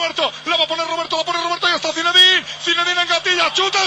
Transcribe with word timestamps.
Roberto, 0.00 0.32
la 0.46 0.56
va 0.56 0.64
a 0.64 0.66
poner 0.66 0.86
Roberto, 0.86 1.16
la 1.18 1.24
pone 1.24 1.42
Roberto 1.42 1.68
y 1.68 1.74
está 1.74 1.92
Zinedine, 1.92 2.42
Zinedine 2.64 3.02
en 3.02 3.08
gatilla, 3.08 3.52
chuta. 3.52 3.78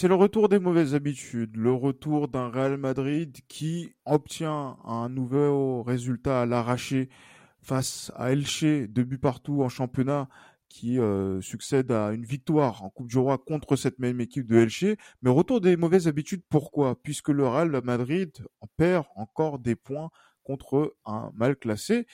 C'est 0.00 0.08
le 0.08 0.14
retour 0.14 0.48
des 0.48 0.58
mauvaises 0.58 0.94
habitudes, 0.94 1.58
le 1.58 1.74
retour 1.74 2.28
d'un 2.28 2.48
Real 2.48 2.78
Madrid 2.78 3.36
qui 3.48 3.92
obtient 4.06 4.78
un 4.86 5.10
nouveau 5.10 5.82
résultat 5.82 6.40
à 6.40 6.46
l'arraché 6.46 7.10
face 7.60 8.10
à 8.16 8.32
Elche, 8.32 8.64
deux 8.88 9.04
buts 9.04 9.18
partout 9.18 9.62
en 9.62 9.68
championnat, 9.68 10.30
qui 10.70 10.98
euh, 10.98 11.42
succède 11.42 11.92
à 11.92 12.12
une 12.12 12.24
victoire 12.24 12.82
en 12.82 12.88
Coupe 12.88 13.08
du 13.08 13.18
Roi 13.18 13.36
contre 13.36 13.76
cette 13.76 13.98
même 13.98 14.22
équipe 14.22 14.46
de 14.46 14.56
Elche. 14.56 14.86
Mais 15.20 15.28
retour 15.28 15.60
des 15.60 15.76
mauvaises 15.76 16.08
habitudes, 16.08 16.44
pourquoi? 16.48 16.98
Puisque 17.02 17.28
le 17.28 17.46
Real 17.46 17.70
Madrid 17.84 18.32
perd 18.78 19.04
encore 19.16 19.58
des 19.58 19.76
points 19.76 20.08
contre 20.44 20.96
un 21.04 21.30
mal 21.34 21.56
classé. 21.56 22.06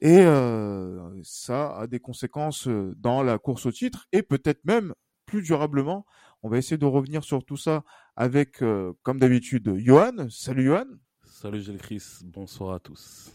Et 0.00 0.20
euh, 0.20 1.20
ça 1.22 1.76
a 1.76 1.86
des 1.86 2.00
conséquences 2.00 2.68
dans 2.96 3.22
la 3.22 3.36
course 3.36 3.66
au 3.66 3.70
titre 3.70 4.06
et 4.12 4.22
peut-être 4.22 4.64
même 4.64 4.94
plus 5.26 5.42
durablement 5.42 6.06
on 6.42 6.48
va 6.48 6.58
essayer 6.58 6.76
de 6.76 6.86
revenir 6.86 7.22
sur 7.24 7.44
tout 7.44 7.56
ça 7.56 7.84
avec, 8.16 8.62
euh, 8.62 8.92
comme 9.02 9.18
d'habitude, 9.20 9.74
Johan. 9.76 10.28
Salut 10.28 10.64
Johan. 10.64 10.86
Salut 11.24 11.60
Gilles 11.60 11.78
Chris, 11.78 12.02
bonsoir 12.24 12.74
à 12.74 12.80
tous. 12.80 13.32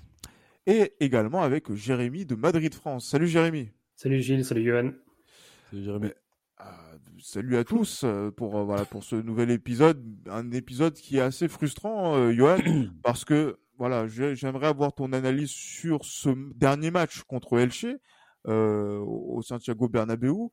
Et 0.66 0.94
également 1.00 1.42
avec 1.42 1.74
Jérémy 1.74 2.26
de 2.26 2.36
Madrid 2.36 2.74
France. 2.74 3.08
Salut 3.08 3.28
Jérémy. 3.28 3.72
Salut 3.96 4.22
Gilles, 4.22 4.44
salut 4.44 4.64
Johan. 4.64 4.92
Salut 5.72 5.84
Jérémy. 5.84 6.08
Euh, 6.60 6.64
salut 7.20 7.56
à 7.58 7.64
tous 7.64 8.04
euh, 8.04 8.32
pour 8.32 8.64
voilà 8.66 8.84
pour 8.84 9.04
ce 9.04 9.16
nouvel 9.16 9.52
épisode, 9.52 10.04
un 10.30 10.52
épisode 10.52 10.94
qui 10.94 11.18
est 11.18 11.22
assez 11.22 11.48
frustrant, 11.48 12.32
Johan, 12.32 12.58
parce 13.04 13.24
que 13.24 13.58
voilà, 13.78 14.08
j'aimerais 14.08 14.68
avoir 14.68 14.94
ton 14.94 15.14
analyse 15.14 15.52
sur 15.52 16.04
ce 16.04 16.30
dernier 16.56 16.92
match 16.92 17.22
contre 17.24 17.58
Elche 17.60 17.86
au 18.46 19.42
Santiago 19.44 19.88
Bernabéu 19.88 20.34
euh, 20.34 20.48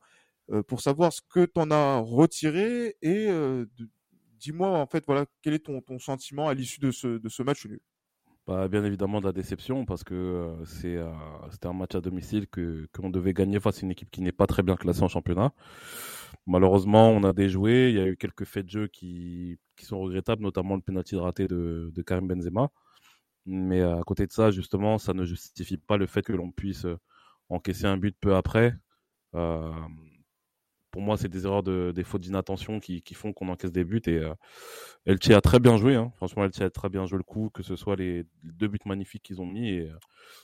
pour 0.67 0.81
savoir 0.81 1.11
ce 1.11 1.21
que 1.29 1.45
tu 1.45 1.59
en 1.59 1.71
as 1.71 1.97
retiré 1.97 2.95
et 3.01 3.27
euh, 3.29 3.65
dis-moi 4.39 4.69
en 4.69 4.85
fait 4.85 5.03
voilà 5.05 5.25
quel 5.41 5.53
est 5.53 5.65
ton, 5.65 5.81
sentiment 5.99 6.47
à 6.47 6.53
l'issue 6.53 6.79
de 6.79 6.91
ce, 6.91 7.43
match. 7.43 7.67
Bah, 8.47 8.67
bien 8.67 8.83
évidemment 8.85 9.21
de 9.21 9.25
la 9.25 9.31
déception 9.31 9.85
parce 9.85 10.03
que 10.03 10.13
euh, 10.13 10.65
c'est 10.65 10.99
c'était 11.51 11.67
un 11.67 11.73
match 11.73 11.95
à 11.95 12.01
domicile 12.01 12.47
que 12.47 12.87
qu'on 12.93 13.09
devait 13.09 13.33
gagner 13.33 13.59
face 13.59 13.79
à 13.79 13.81
une 13.81 13.91
équipe 13.91 14.11
qui 14.11 14.21
n'est 14.21 14.31
pas 14.31 14.47
très 14.47 14.63
bien 14.63 14.75
classée 14.75 15.03
en 15.03 15.07
championnat. 15.07 15.51
Malheureusement, 16.47 17.09
on 17.09 17.23
a 17.23 17.33
déjoué, 17.33 17.89
il 17.89 17.95
y 17.95 17.99
a 17.99 18.05
eu 18.05 18.17
quelques 18.17 18.45
faits 18.45 18.65
de 18.65 18.69
jeu 18.69 18.87
qui, 18.87 19.57
qui 19.75 19.85
sont 19.85 19.99
regrettables, 19.99 20.43
notamment 20.43 20.75
le 20.75 20.81
penalty 20.81 21.15
raté 21.15 21.47
de, 21.47 21.91
Karim 22.05 22.27
Benzema. 22.27 22.69
Mais 23.47 23.81
à 23.81 24.01
côté 24.05 24.27
de 24.27 24.31
ça, 24.31 24.51
justement, 24.51 24.99
ça 24.99 25.13
ne 25.13 25.25
justifie 25.25 25.77
pas 25.77 25.97
le 25.97 26.05
fait 26.05 26.21
que 26.21 26.33
l'on 26.33 26.51
puisse 26.51 26.85
encaisser 27.49 27.85
un 27.85 27.97
but 27.97 28.15
peu 28.19 28.35
après. 28.35 28.75
Euh, 29.35 29.71
pour 30.95 31.01
moi, 31.01 31.17
c'est 31.17 31.27
des 31.27 31.45
erreurs, 31.45 31.61
de, 31.61 31.91
des 31.93 32.05
fautes 32.05 32.21
d'inattention 32.21 32.79
qui, 32.79 33.03
font 33.15 33.33
qu'on 33.33 33.49
encaisse 33.49 33.73
des 33.73 33.83
buts. 33.83 34.01
Et 34.07 34.19
euh, 34.19 34.33
Elche 35.05 35.29
a 35.31 35.41
très 35.41 35.59
bien 35.59 35.75
joué. 35.75 35.95
Hein. 35.95 36.13
Franchement, 36.15 36.45
Elche 36.45 36.61
a 36.61 36.69
très 36.69 36.87
bien 36.87 37.05
joué 37.05 37.17
le 37.17 37.25
coup, 37.25 37.49
que 37.53 37.63
ce 37.63 37.75
soit 37.75 37.97
les 37.97 38.23
deux 38.43 38.69
buts 38.69 38.79
magnifiques 38.85 39.23
qu'ils 39.23 39.41
ont 39.41 39.45
mis. 39.45 39.71
Et, 39.71 39.89
euh, 39.89 39.97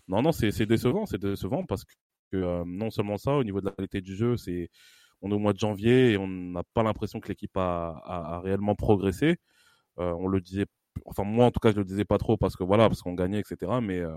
non, 0.09 0.21
non, 0.21 0.33
c'est 0.33 0.65
décevant. 0.65 1.05
C'est 1.05 1.21
décevant 1.21 1.63
parce 1.63 1.85
que 1.85 1.93
euh, 2.35 2.65
non 2.67 2.89
seulement 2.89 3.15
ça, 3.15 3.31
au 3.37 3.45
niveau 3.45 3.61
de 3.61 3.67
la 3.67 3.71
qualité 3.71 4.01
du 4.01 4.13
jeu, 4.13 4.35
c'est 4.35 4.67
on 5.21 5.31
est 5.31 5.33
au 5.33 5.39
mois 5.39 5.53
de 5.53 5.59
janvier 5.59 6.11
et 6.11 6.17
on 6.17 6.27
n'a 6.27 6.63
pas 6.73 6.83
l'impression 6.83 7.21
que 7.21 7.29
l'équipe 7.29 7.55
a, 7.55 7.91
a, 8.03 8.35
a, 8.35 8.39
réellement 8.41 8.75
progressé. 8.75 9.37
Euh, 9.99 10.11
on 10.19 10.27
le 10.27 10.41
disait, 10.41 10.65
enfin 11.05 11.23
moi 11.23 11.45
en 11.45 11.51
tout 11.51 11.59
cas, 11.59 11.71
je 11.71 11.77
le 11.77 11.85
disais 11.85 12.05
pas 12.05 12.17
trop 12.17 12.37
parce 12.37 12.55
que 12.55 12.63
voilà, 12.63 12.87
parce 12.89 13.01
qu'on 13.01 13.13
gagnait, 13.13 13.39
etc. 13.39 13.71
Mais 13.81 13.99
euh, 13.99 14.15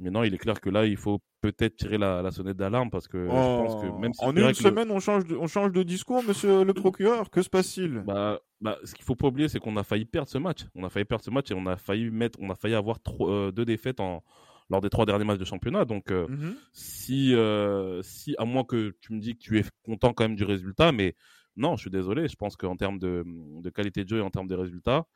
mais 0.00 0.10
non, 0.10 0.24
il 0.24 0.34
est 0.34 0.38
clair 0.38 0.60
que 0.60 0.70
là, 0.70 0.86
il 0.86 0.96
faut 0.96 1.20
peut-être 1.40 1.76
tirer 1.76 1.98
la, 1.98 2.20
la 2.20 2.30
sonnette 2.32 2.56
d'alarme 2.56 2.90
parce 2.90 3.06
que 3.06 3.24
je 3.26 3.30
pense 3.30 3.82
que 3.82 4.00
même 4.00 4.12
si 4.12 4.24
en 4.24 4.36
une 4.36 4.52
semaine, 4.54 4.90
on 4.90 4.98
change, 4.98 5.24
de, 5.24 5.36
on 5.36 5.46
change 5.46 5.72
de 5.72 5.82
discours, 5.82 6.22
monsieur 6.24 6.64
le 6.64 6.74
procureur. 6.74 7.30
Que 7.30 7.42
se 7.42 7.48
passe-t-il? 7.48 8.02
Bah, 8.04 8.40
bah, 8.60 8.78
ce 8.84 8.94
qu'il 8.94 9.04
faut 9.04 9.14
pas 9.14 9.28
oublier, 9.28 9.48
c'est 9.48 9.60
qu'on 9.60 9.76
a 9.76 9.84
failli 9.84 10.04
perdre 10.04 10.28
ce 10.28 10.38
match. 10.38 10.66
On 10.74 10.84
a 10.84 10.88
failli 10.88 11.04
perdre 11.04 11.24
ce 11.24 11.30
match 11.30 11.50
et 11.50 11.54
on 11.54 11.66
a 11.66 11.76
failli 11.76 12.10
mettre, 12.10 12.38
on 12.42 12.50
a 12.50 12.56
failli 12.56 12.74
avoir 12.74 12.98
euh, 13.20 13.52
deux 13.52 13.64
défaites 13.64 14.00
en, 14.00 14.24
lors 14.68 14.80
des 14.80 14.90
trois 14.90 15.06
derniers 15.06 15.24
matchs 15.24 15.38
de 15.38 15.44
championnat. 15.44 15.84
Donc, 15.84 16.10
euh, 16.10 16.26
mm 16.26 16.34
-hmm. 16.34 16.54
si, 16.72 17.34
euh, 17.34 18.02
si, 18.02 18.34
à 18.38 18.44
moins 18.44 18.64
que 18.64 18.96
tu 19.00 19.12
me 19.12 19.20
dis 19.20 19.34
que 19.36 19.42
tu 19.42 19.58
es 19.60 19.64
content 19.84 20.12
quand 20.12 20.24
même 20.24 20.36
du 20.36 20.44
résultat, 20.44 20.90
mais 20.90 21.14
non, 21.56 21.76
je 21.76 21.82
suis 21.82 21.90
désolé. 21.90 22.26
Je 22.26 22.36
pense 22.36 22.56
qu'en 22.56 22.76
termes 22.76 22.98
de, 22.98 23.24
de 23.62 23.70
qualité 23.70 24.02
de 24.02 24.08
jeu 24.08 24.18
et 24.18 24.22
en 24.22 24.30
termes 24.30 24.48
de 24.48 24.56
résultats, 24.56 25.06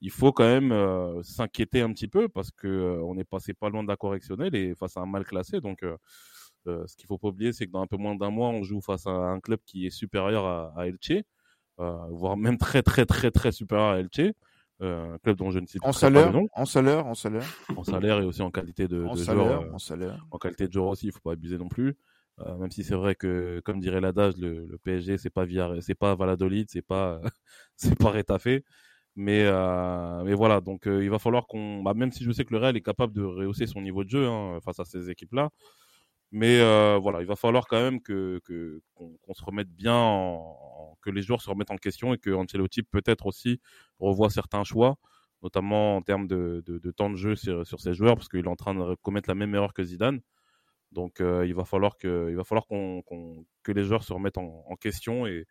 il 0.00 0.10
faut 0.10 0.32
quand 0.32 0.44
même 0.44 0.72
euh, 0.72 1.22
s'inquiéter 1.22 1.80
un 1.80 1.92
petit 1.92 2.08
peu 2.08 2.28
parce 2.28 2.50
que 2.50 2.68
euh, 2.68 3.02
on 3.02 3.18
est 3.18 3.24
passé 3.24 3.54
pas 3.54 3.68
loin 3.68 3.82
de 3.82 3.88
la 3.88 3.96
correctionnelle 3.96 4.54
et 4.54 4.74
face 4.74 4.96
à 4.96 5.00
un 5.00 5.06
mal 5.06 5.24
classé. 5.24 5.60
Donc, 5.60 5.82
euh, 5.82 5.96
ce 6.86 6.96
qu'il 6.96 7.06
faut 7.06 7.18
pas 7.18 7.28
oublier, 7.28 7.52
c'est 7.52 7.66
que 7.66 7.72
dans 7.72 7.82
un 7.82 7.86
peu 7.86 7.96
moins 7.96 8.14
d'un 8.14 8.30
mois, 8.30 8.48
on 8.50 8.62
joue 8.62 8.80
face 8.80 9.06
à 9.06 9.10
un 9.10 9.40
club 9.40 9.60
qui 9.64 9.86
est 9.86 9.90
supérieur 9.90 10.44
à, 10.44 10.72
à 10.76 10.86
Elche, 10.86 11.24
voire 11.78 12.36
même 12.36 12.58
très 12.58 12.82
très 12.82 13.06
très 13.06 13.30
très 13.30 13.52
supérieur 13.52 13.88
à 13.88 13.98
Elche. 14.00 14.32
un 14.80 15.18
club 15.22 15.36
dont 15.36 15.50
je 15.50 15.60
ne 15.60 15.66
cite 15.66 15.82
en 15.84 15.92
salaire, 15.92 16.30
pas 16.30 16.40
en 16.54 16.64
salaire, 16.66 17.06
en 17.06 17.14
salaire, 17.14 17.44
en 17.74 17.84
salaire 17.84 18.20
et 18.20 18.24
aussi 18.24 18.42
en 18.42 18.50
qualité 18.50 18.86
de, 18.86 19.04
en 19.04 19.14
de 19.14 19.18
salaire, 19.18 19.62
joueur, 19.62 19.74
en 19.74 19.78
salaire, 19.78 20.26
en 20.30 20.38
qualité 20.38 20.68
de 20.68 20.72
joueur 20.72 20.88
aussi, 20.88 21.06
il 21.06 21.12
faut 21.12 21.20
pas 21.20 21.32
abuser 21.32 21.56
non 21.56 21.68
plus. 21.68 21.96
Euh, 22.40 22.56
même 22.56 22.70
si 22.70 22.84
c'est 22.84 22.94
vrai 22.94 23.14
que, 23.14 23.60
comme 23.64 23.80
dirait 23.80 24.00
l'adage, 24.00 24.36
le, 24.36 24.66
le 24.66 24.78
PSG 24.78 25.18
c'est 25.18 25.30
pas 25.30 25.44
via, 25.44 25.70
c'est 25.80 25.94
pas 25.96 26.14
Valladolid, 26.14 26.68
c'est 26.70 26.82
pas, 26.82 27.20
c'est 27.76 27.98
pas 27.98 28.10
Rétafé. 28.10 28.64
Mais, 29.20 29.42
euh, 29.46 30.22
mais 30.22 30.32
voilà, 30.34 30.60
donc 30.60 30.86
euh, 30.86 31.02
il 31.02 31.10
va 31.10 31.18
falloir 31.18 31.48
qu'on, 31.48 31.82
bah, 31.82 31.92
même 31.92 32.12
si 32.12 32.22
je 32.22 32.30
sais 32.30 32.44
que 32.44 32.52
le 32.54 32.60
Real 32.60 32.76
est 32.76 32.82
capable 32.82 33.12
de 33.12 33.24
rehausser 33.24 33.66
son 33.66 33.80
niveau 33.82 34.04
de 34.04 34.10
jeu 34.10 34.28
hein, 34.28 34.60
face 34.64 34.78
à 34.78 34.84
ces 34.84 35.10
équipes-là, 35.10 35.50
mais 36.30 36.60
euh, 36.60 36.98
voilà, 37.02 37.20
il 37.20 37.26
va 37.26 37.34
falloir 37.34 37.66
quand 37.66 37.80
même 37.80 38.00
que 38.00 38.40
qu'on 38.94 39.08
qu 39.08 39.34
se 39.34 39.44
remette 39.44 39.70
bien, 39.70 39.96
en, 39.96 40.96
que 41.02 41.10
les 41.10 41.22
joueurs 41.22 41.42
se 41.42 41.50
remettent 41.50 41.72
en 41.72 41.78
question 41.78 42.14
et 42.14 42.18
que 42.18 42.30
Ancelotti 42.30 42.84
peut-être 42.84 43.26
aussi 43.26 43.60
revoie 43.98 44.30
certains 44.30 44.62
choix, 44.62 44.98
notamment 45.42 45.96
en 45.96 46.02
termes 46.02 46.28
de, 46.28 46.62
de, 46.64 46.90
temps 46.92 47.10
de 47.10 47.16
jeu 47.16 47.34
sur, 47.34 47.66
sur 47.66 47.80
ces 47.80 47.94
joueurs, 47.94 48.14
parce 48.14 48.28
qu'il 48.28 48.44
est 48.44 48.48
en 48.48 48.56
train 48.56 48.76
de 48.76 48.94
commettre 49.02 49.28
la 49.28 49.34
même 49.34 49.52
erreur 49.52 49.74
que 49.74 49.82
Zidane. 49.82 50.20
Donc 50.92 51.16
il 51.20 51.54
va 51.54 51.64
falloir 51.64 51.96
que, 51.98 52.28
il 52.30 52.36
va 52.36 52.44
falloir 52.44 52.68
qu'on 52.68 53.02
qu 53.02 53.14
que 53.64 53.72
les 53.72 53.82
joueurs 53.84 54.04
se 54.04 54.12
remettent 54.12 54.38
en, 54.38 54.64
en 54.68 54.76
question 54.76 55.26
et 55.26 55.46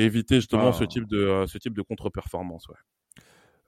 et 0.00 0.04
éviter 0.04 0.36
justement 0.36 0.68
ah. 0.68 0.72
ce 0.72 0.84
type 0.84 1.06
de 1.06 1.18
euh, 1.18 1.46
ce 1.46 1.58
type 1.58 1.74
de 1.74 1.82
contre-performance. 1.82 2.68
Ouais. 2.68 2.74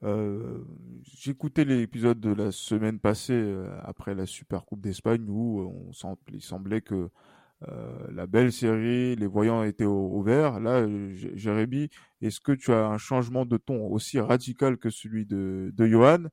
Euh, 0.04 0.64
J'écoutais 1.04 1.64
l'épisode 1.64 2.18
de 2.20 2.32
la 2.32 2.50
semaine 2.50 2.98
passée 2.98 3.34
euh, 3.34 3.68
après 3.82 4.14
la 4.14 4.26
Super 4.26 4.64
Coupe 4.64 4.80
d'Espagne 4.80 5.24
où 5.28 5.60
on 5.60 5.92
semble, 5.92 6.18
il 6.32 6.42
semblait 6.42 6.80
que 6.80 7.10
euh, 7.68 8.06
la 8.12 8.26
belle 8.26 8.50
série, 8.50 9.14
les 9.14 9.26
voyants 9.26 9.62
étaient 9.62 9.84
au, 9.84 10.08
au 10.08 10.22
vert. 10.22 10.58
Là, 10.58 10.86
Jérémy, 11.34 11.90
est-ce 12.20 12.40
que 12.40 12.52
tu 12.52 12.72
as 12.72 12.86
un 12.86 12.98
changement 12.98 13.44
de 13.44 13.56
ton 13.56 13.86
aussi 13.86 14.18
radical 14.18 14.78
que 14.78 14.90
celui 14.90 15.26
de, 15.26 15.70
de 15.74 15.86
Johan 15.86 16.24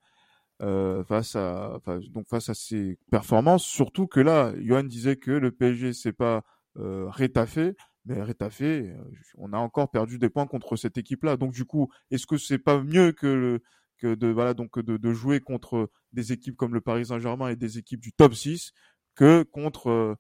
euh, 0.62 1.04
face 1.04 1.36
à 1.36 1.80
donc 2.12 2.28
face 2.30 2.50
à 2.50 2.54
ses 2.54 2.98
performances? 3.12 3.66
Surtout 3.66 4.08
que 4.08 4.20
là, 4.20 4.54
Johan 4.60 4.84
disait 4.84 5.18
que 5.18 5.32
le 5.32 5.52
PSG 5.52 5.94
c'est 5.94 6.14
pas 6.14 6.44
euh, 6.78 7.08
rétafé, 7.10 7.76
mais 8.10 8.24
Rétafé, 8.24 8.92
on 9.38 9.54
a 9.54 9.58
encore 9.58 9.92
perdu 9.92 10.18
des 10.18 10.30
points 10.30 10.48
contre 10.48 10.76
cette 10.76 10.98
équipe-là. 10.98 11.38
Donc 11.38 11.54
du 11.54 11.64
coup, 11.66 11.92
est-ce 12.10 12.26
que 12.26 12.38
c'est 12.38 12.58
pas 12.58 12.82
mieux 12.82 13.12
que, 13.12 13.28
le, 13.28 13.64
que 14.00 14.16
de 14.16 14.28
voilà 14.28 14.56
donc 14.56 14.80
de, 14.80 14.98
de, 14.98 15.14
jouer 15.14 15.40
contre 15.40 15.92
des 16.12 16.32
équipes 16.34 16.58
comme 16.58 16.74
le 16.74 16.82
Paris 16.82 17.06
Saint-Germain 17.06 17.50
et 17.50 17.56
des 17.56 17.78
équipes 17.78 18.02
du 18.02 18.12
top 18.12 18.34
6 18.34 18.74
que 19.14 19.44
contre 19.44 20.18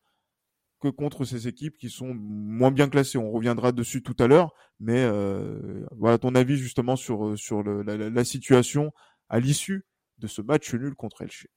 que 0.79 0.87
contre 0.87 1.25
ces 1.25 1.47
équipes 1.47 1.77
qui 1.77 1.89
sont 1.89 2.13
moins 2.13 2.71
bien 2.71 2.89
classées? 2.89 3.17
On 3.17 3.31
reviendra 3.31 3.71
dessus 3.71 4.03
tout 4.03 4.15
à 4.19 4.27
l'heure, 4.27 4.53
mais 4.79 5.03
euh, 5.03 5.83
voilà 5.97 6.19
ton 6.19 6.35
avis 6.35 6.57
justement 6.57 6.95
sur 6.95 7.33
la, 7.83 7.97
la, 7.97 8.23
situation 8.23 8.93
à 9.29 9.39
l'issue 9.39 9.83
de 10.19 10.27
ce 10.27 10.41
match 10.43 10.73
nul 10.75 10.93
contre 10.95 11.23
Elche. 11.23 11.47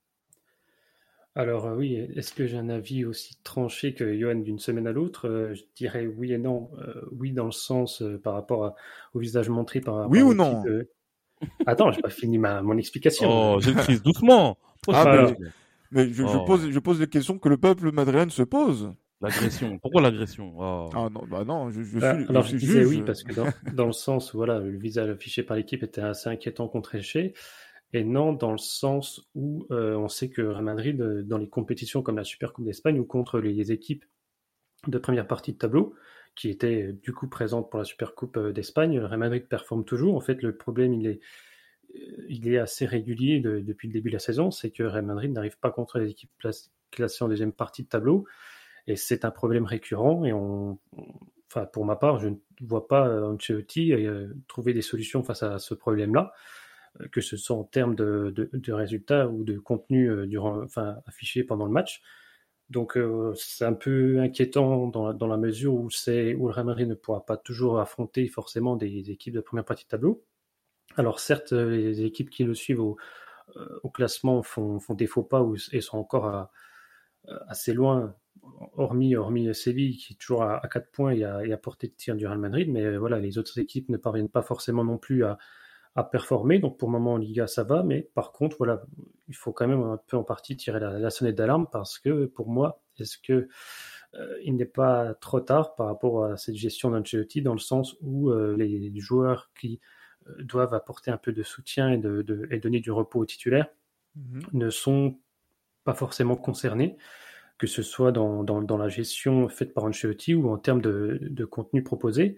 Alors 1.34 1.66
euh, 1.66 1.76
oui, 1.76 1.94
est-ce 2.14 2.34
que 2.34 2.46
j'ai 2.46 2.58
un 2.58 2.68
avis 2.68 3.04
aussi 3.04 3.38
tranché 3.42 3.94
que 3.94 4.18
Johan 4.18 4.36
d'une 4.36 4.58
semaine 4.58 4.86
à 4.86 4.92
l'autre? 4.92 5.28
Euh, 5.28 5.54
Je 5.54 5.62
dirais 5.74 6.06
oui 6.06 6.32
et 6.32 6.38
non. 6.38 6.70
Euh, 6.78 7.00
oui 7.12 7.32
dans 7.32 7.46
le 7.46 7.52
sens 7.52 8.02
euh, 8.02 8.18
par 8.18 8.34
rapport 8.34 8.66
à, 8.66 8.74
au 9.14 9.18
visage 9.18 9.48
montré 9.48 9.80
par. 9.80 10.10
Oui 10.10 10.20
par 10.20 10.28
ou 10.28 10.34
non? 10.34 10.62
Attends, 11.66 11.90
j'ai 11.90 12.02
pas 12.02 12.10
fini 12.10 12.38
ma 12.38 12.60
mon 12.60 12.76
explication. 12.76 13.54
Oh, 13.54 13.60
j'ai 13.60 13.72
crise 13.74 14.02
doucement. 14.02 14.58
ah, 14.88 15.32
mais, 15.90 16.06
mais 16.06 16.12
je, 16.12 16.22
oh. 16.22 16.28
je, 16.28 16.38
pose 16.46 16.70
je 16.70 16.78
pose 16.78 17.00
les 17.00 17.06
questions 17.06 17.38
que 17.38 17.48
le 17.48 17.56
peuple 17.56 17.90
madrilène 17.92 18.30
se 18.30 18.42
pose. 18.42 18.92
L'agression. 19.22 19.78
Pourquoi 19.78 20.02
l'agression? 20.02 20.52
Oh. 20.58 20.90
Ah 20.94 21.08
non, 21.10 21.22
bah 21.30 21.44
non, 21.44 21.70
je, 21.70 21.82
je 21.82 21.98
bah, 21.98 22.16
suis. 22.16 22.28
Alors 22.28 22.42
je, 22.42 22.56
disais 22.56 22.84
oui 22.84 23.02
parce 23.06 23.22
que 23.22 23.32
dans, 23.32 23.46
dans, 23.72 23.86
le 23.86 23.92
sens 23.92 24.34
où 24.34 24.36
voilà, 24.36 24.58
le 24.58 24.76
visage 24.76 25.08
affiché 25.08 25.44
par 25.44 25.56
l'équipe 25.56 25.82
était 25.82 26.02
assez 26.02 26.28
inquiétant 26.28 26.68
contre 26.68 26.96
Eché, 26.96 27.32
et 27.92 28.04
non 28.04 28.32
dans 28.32 28.52
le 28.52 28.58
sens 28.58 29.28
où 29.34 29.66
euh, 29.70 29.94
on 29.96 30.08
sait 30.08 30.30
que 30.30 30.42
Real 30.42 30.64
Madrid, 30.64 31.00
euh, 31.00 31.22
dans 31.22 31.38
les 31.38 31.48
compétitions 31.48 32.02
comme 32.02 32.16
la 32.16 32.24
Super 32.24 32.52
Coupe 32.52 32.64
d'Espagne 32.64 32.98
ou 32.98 33.04
contre 33.04 33.38
les, 33.38 33.72
équipes 33.72 34.04
de 34.86 34.98
première 34.98 35.26
partie 35.26 35.52
de 35.52 35.58
tableau, 35.58 35.94
qui 36.34 36.48
étaient 36.48 36.84
euh, 36.88 36.92
du 36.92 37.12
coup 37.12 37.28
présentes 37.28 37.70
pour 37.70 37.78
la 37.78 37.84
Super 37.84 38.14
Coupe 38.14 38.38
d'Espagne, 38.38 38.98
Real 38.98 39.18
Madrid 39.18 39.46
performe 39.46 39.84
toujours. 39.84 40.16
En 40.16 40.20
fait, 40.20 40.42
le 40.42 40.56
problème, 40.56 40.94
il 40.94 41.06
est, 41.06 41.20
il 42.28 42.48
est 42.48 42.58
assez 42.58 42.86
régulier 42.86 43.40
depuis 43.40 43.88
le 43.88 43.92
début 43.92 44.08
de 44.08 44.14
la 44.14 44.20
saison, 44.20 44.50
c'est 44.50 44.70
que 44.70 44.82
Real 44.82 45.04
Madrid 45.04 45.30
n'arrive 45.30 45.58
pas 45.58 45.70
contre 45.70 45.98
les 45.98 46.10
équipes 46.10 46.30
classées 46.90 47.24
en 47.24 47.28
deuxième 47.28 47.52
partie 47.52 47.82
de 47.82 47.88
tableau. 47.88 48.26
Et 48.86 48.96
c'est 48.96 49.26
un 49.26 49.30
problème 49.30 49.66
récurrent. 49.66 50.24
Et 50.24 50.32
enfin, 50.32 51.66
pour 51.66 51.84
ma 51.84 51.96
part, 51.96 52.18
je 52.18 52.28
ne 52.28 52.36
vois 52.62 52.88
pas 52.88 53.22
Ancelotti 53.22 53.92
trouver 54.48 54.72
des 54.72 54.80
solutions 54.80 55.22
face 55.22 55.42
à 55.42 55.58
ce 55.58 55.74
problème-là 55.74 56.32
que 57.10 57.20
ce 57.20 57.36
soit 57.36 57.56
en 57.56 57.64
termes 57.64 57.94
de, 57.94 58.72
résultats 58.72 59.28
ou 59.28 59.44
de 59.44 59.58
contenu 59.58 60.10
euh, 60.10 60.26
durant, 60.26 60.62
enfin, 60.62 60.96
affiché 61.06 61.44
pendant 61.44 61.66
le 61.66 61.72
match. 61.72 62.02
Donc 62.70 62.96
euh, 62.96 63.34
c'est 63.36 63.64
un 63.64 63.74
peu 63.74 64.20
inquiétant 64.20 64.86
dans, 64.86 65.26
la 65.26 65.36
mesure 65.36 65.74
où, 65.74 65.86
où 65.86 65.88
le 65.88 66.50
Real 66.52 66.66
Madrid 66.66 66.88
ne 66.88 66.94
pourra 66.94 67.24
pas 67.24 67.36
toujours 67.36 67.80
affronter 67.80 68.26
forcément 68.28 68.76
des, 68.76 69.10
équipes 69.10 69.34
de 69.34 69.40
première 69.40 69.64
partie 69.64 69.84
de 69.84 69.88
tableau. 69.88 70.24
Alors 70.96 71.20
certes, 71.20 71.52
les 71.52 72.02
équipes 72.02 72.30
qui 72.30 72.44
le 72.44 72.54
suivent 72.54 72.80
au, 72.80 72.96
euh, 73.56 73.88
classement 73.92 74.42
font, 74.42 74.78
des 74.90 75.06
faux 75.06 75.22
pas 75.22 75.46
et 75.72 75.80
sont 75.80 75.98
encore 75.98 76.50
assez 77.46 77.72
loin, 77.72 78.14
hormis, 78.76 79.16
hormis 79.16 79.54
Séville 79.54 79.96
qui 79.96 80.14
est 80.14 80.16
toujours 80.16 80.44
à, 80.44 80.60
4 80.70 80.90
points 80.90 81.12
et 81.12 81.24
à, 81.24 81.44
et 81.44 81.52
à 81.52 81.56
portée 81.58 81.88
de 81.88 81.94
tir 81.94 82.16
du 82.16 82.26
Real 82.26 82.38
Madrid. 82.38 82.70
Mais 82.70 82.96
voilà, 82.96 83.18
les 83.18 83.38
autres 83.38 83.58
équipes 83.58 83.88
ne 83.90 83.96
parviennent 83.96 84.30
pas 84.30 84.42
forcément 84.42 84.84
non 84.84 84.98
plus 84.98 85.24
à, 85.24 85.38
à 85.94 86.04
performer. 86.04 86.58
Donc 86.58 86.78
pour 86.78 86.88
le 86.88 86.92
moment 86.92 87.14
en 87.14 87.18
Liga 87.18 87.46
ça 87.46 87.64
va, 87.64 87.82
mais 87.82 88.08
par 88.14 88.32
contre 88.32 88.56
voilà, 88.58 88.82
il 89.28 89.36
faut 89.36 89.52
quand 89.52 89.66
même 89.66 89.82
un 89.82 90.00
peu 90.06 90.16
en 90.16 90.24
partie 90.24 90.56
tirer 90.56 90.80
la, 90.80 91.10
sonnette 91.10 91.36
d'alarme 91.36 91.66
parce 91.70 91.98
que 91.98 92.26
pour 92.26 92.48
moi, 92.48 92.82
est-ce 92.98 93.18
que 93.18 93.48
euh, 94.14 94.38
il 94.44 94.56
n'est 94.56 94.64
pas 94.64 95.14
trop 95.14 95.40
tard 95.40 95.74
par 95.74 95.86
rapport 95.86 96.24
à 96.24 96.36
cette 96.36 96.56
gestion 96.56 96.90
d'Ancelotti 96.90 97.40
dans 97.42 97.54
le 97.54 97.58
sens 97.58 97.96
où 98.00 98.30
euh, 98.30 98.56
les 98.56 99.00
joueurs 99.00 99.50
qui 99.58 99.80
euh, 100.28 100.42
doivent 100.42 100.74
apporter 100.74 101.10
un 101.10 101.16
peu 101.16 101.32
de 101.32 101.42
soutien 101.42 101.90
et, 101.90 101.98
de, 101.98 102.46
et 102.50 102.58
donner 102.58 102.80
du 102.80 102.90
repos 102.90 103.20
aux 103.20 103.26
titulaires 103.26 103.68
mhm. 104.16 104.42
ne 104.52 104.70
sont 104.70 105.18
pas 105.84 105.94
forcément 105.94 106.36
concernés, 106.36 106.96
que 107.58 107.66
ce 107.66 107.82
soit 107.82 108.12
dans, 108.12 108.44
dans, 108.44 108.62
dans, 108.62 108.76
la 108.76 108.88
gestion 108.88 109.48
faite 109.48 109.74
par 109.74 109.84
Ancelotti 109.84 110.34
ou 110.34 110.50
en 110.50 110.58
termes 110.58 110.80
de, 110.80 111.18
de 111.22 111.44
contenu 111.44 111.82
proposé. 111.82 112.36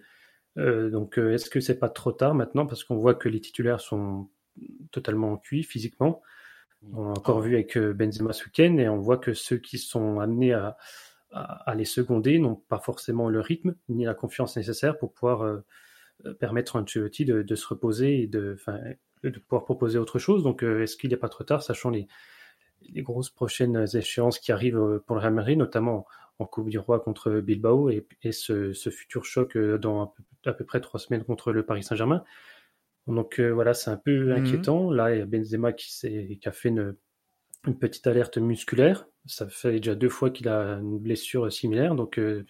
Euh, 0.57 0.89
donc, 0.89 1.19
euh, 1.19 1.33
est-ce 1.33 1.49
que 1.49 1.59
c'est 1.59 1.79
pas 1.79 1.89
trop 1.89 2.11
tard 2.11 2.33
maintenant? 2.33 2.65
Parce 2.65 2.83
qu'on 2.83 2.97
voit 2.97 3.15
que 3.15 3.29
les 3.29 3.41
titulaires 3.41 3.81
sont 3.81 4.29
totalement 4.91 5.37
cuits 5.37 5.63
physiquement. 5.63 6.21
On 6.93 7.07
a 7.07 7.09
encore 7.09 7.41
vu 7.41 7.55
avec 7.55 7.77
euh, 7.77 7.93
Benzema 7.93 8.31
ce 8.31 8.45
week-end 8.45 8.77
et 8.77 8.87
on 8.87 8.97
voit 8.97 9.17
que 9.17 9.33
ceux 9.33 9.57
qui 9.57 9.77
sont 9.77 10.19
amenés 10.19 10.53
à, 10.53 10.77
les 11.75 11.85
seconder 11.85 12.39
n'ont 12.39 12.55
pas 12.55 12.79
forcément 12.79 13.27
le 13.27 13.41
rythme 13.41 13.75
ni 13.89 14.05
la 14.05 14.13
confiance 14.13 14.55
nécessaire 14.55 14.97
pour 14.97 15.11
pouvoir 15.11 15.63
permettre 16.39 16.77
à 16.77 16.79
Ancelotti 16.79 17.25
de, 17.25 17.41
de, 17.41 17.55
se 17.55 17.67
reposer 17.67 18.21
et 18.21 18.27
de, 18.27 18.57
pouvoir 19.45 19.65
proposer 19.65 19.99
autre 19.99 20.17
chose. 20.17 20.43
Donc, 20.43 20.63
est-ce 20.63 20.95
qu'il 20.95 21.09
n'est 21.09 21.17
pas 21.17 21.27
trop 21.27 21.43
tard, 21.43 21.61
sachant 21.61 21.89
les, 21.89 22.07
grosses 23.01 23.31
prochaines 23.31 23.85
échéances 23.95 24.39
qui 24.39 24.53
arrivent 24.53 25.01
pour 25.05 25.17
le 25.17 25.21
Real 25.21 25.57
notamment 25.57 26.05
en 26.39 26.45
Coupe 26.45 26.69
du 26.69 26.79
Roi 26.79 26.99
contre 26.99 27.39
Bilbao 27.39 27.89
et, 27.89 28.05
et 28.23 28.31
ce, 28.31 28.73
ce, 28.73 28.89
futur 28.89 29.25
choc 29.25 29.57
dans 29.57 30.01
un 30.01 30.07
peu 30.07 30.49
à 30.49 30.53
peu 30.53 30.65
près 30.65 30.81
trois 30.81 30.99
semaines 30.99 31.23
contre 31.23 31.51
le 31.51 31.65
Paris 31.65 31.83
Saint-Germain. 31.83 32.23
Donc 33.07 33.39
euh, 33.39 33.49
voilà, 33.49 33.73
c'est 33.73 33.91
un 33.91 33.97
peu 33.97 34.25
mhm. 34.25 34.31
inquiétant. 34.31 34.91
Là, 34.91 35.13
il 35.13 35.19
y 35.19 35.21
a 35.21 35.25
Benzema 35.25 35.73
qui, 35.73 35.89
qui 36.39 36.47
a 36.47 36.51
fait 36.51 36.69
une, 36.69 36.95
petite 37.79 38.05
alerte 38.07 38.37
musculaire. 38.37 39.07
Ça 39.25 39.47
fait 39.47 39.73
déjà 39.73 39.95
deux 39.95 40.09
fois 40.09 40.29
qu'il 40.29 40.47
a 40.49 40.77
une 40.79 40.99
blessure 40.99 41.51
similaire. 41.51 41.95
Donc 41.95 42.19
euh, 42.19 42.45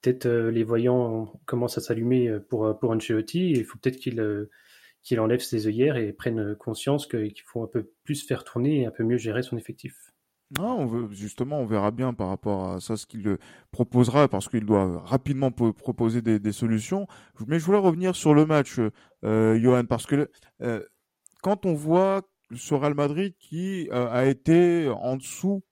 peut-être 0.00 0.26
euh, 0.26 0.50
les 0.50 0.64
voyants 0.64 1.40
commencent 1.46 1.78
à 1.78 1.82
s'allumer 1.82 2.38
pour, 2.48 2.78
pour 2.78 2.90
Ancelotti. 2.90 3.50
Il 3.50 3.64
faut 3.64 3.78
peut-être 3.78 3.98
qu'il 3.98 4.48
qu'il 5.02 5.18
enlève 5.18 5.40
ses 5.40 5.66
œillères 5.66 5.96
et 5.96 6.12
prenne 6.12 6.54
conscience 6.56 7.06
qu'il 7.06 7.40
faut 7.46 7.62
un 7.62 7.66
peu 7.66 7.90
plus 8.04 8.22
faire 8.22 8.44
tourner 8.44 8.82
et 8.82 8.86
un 8.86 8.90
peu 8.90 9.02
mieux 9.02 9.16
gérer 9.16 9.42
son 9.42 9.56
effectif. 9.56 10.09
Ah, 10.58 10.62
on 10.64 10.86
veut, 10.86 11.08
justement, 11.14 11.60
on 11.60 11.66
verra 11.66 11.92
bien 11.92 12.12
par 12.12 12.28
rapport 12.28 12.70
à 12.70 12.80
ça 12.80 12.96
ce 12.96 13.06
qu'il 13.06 13.38
proposera 13.70 14.26
parce 14.26 14.48
qu'il 14.48 14.66
doit 14.66 15.00
rapidement 15.04 15.52
proposer 15.52 16.22
des, 16.22 16.52
solutions. 16.52 17.06
Mais 17.46 17.60
je 17.60 17.64
voulais 17.64 17.78
revenir 17.78 18.16
sur 18.16 18.34
le 18.34 18.46
match, 18.46 18.80
euh, 19.24 19.60
Johan, 19.60 19.84
parce 19.84 20.06
que 20.06 20.28
euh, 20.62 20.82
quand 21.42 21.66
on 21.66 21.74
voit 21.74 22.22
ce 22.56 22.74
Real 22.74 22.94
Madrid 22.94 23.34
qui 23.38 23.88
euh, 23.92 24.10
a 24.10 24.26
été 24.26 24.88
en 24.88 25.16
dessous 25.16 25.62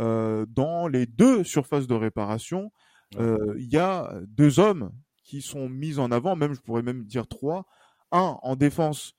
euh, 0.00 0.44
dans 0.48 0.88
les 0.88 1.06
deux 1.06 1.44
surfaces 1.44 1.86
de 1.86 1.94
réparation, 1.94 2.72
il 3.16 3.68
y 3.72 3.78
a 3.78 4.12
deux 4.26 4.58
hommes 4.58 4.90
qui 5.24 5.40
sont 5.40 5.68
mis 5.68 5.98
en 5.98 6.10
avant, 6.10 6.36
même 6.36 6.52
je 6.52 6.60
pourrais 6.60 6.82
même 6.82 7.04
dire 7.04 7.28
trois. 7.28 7.64
Un 8.10 8.36
en 8.42 8.56
défense, 8.56 9.14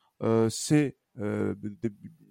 c'est 0.49 0.97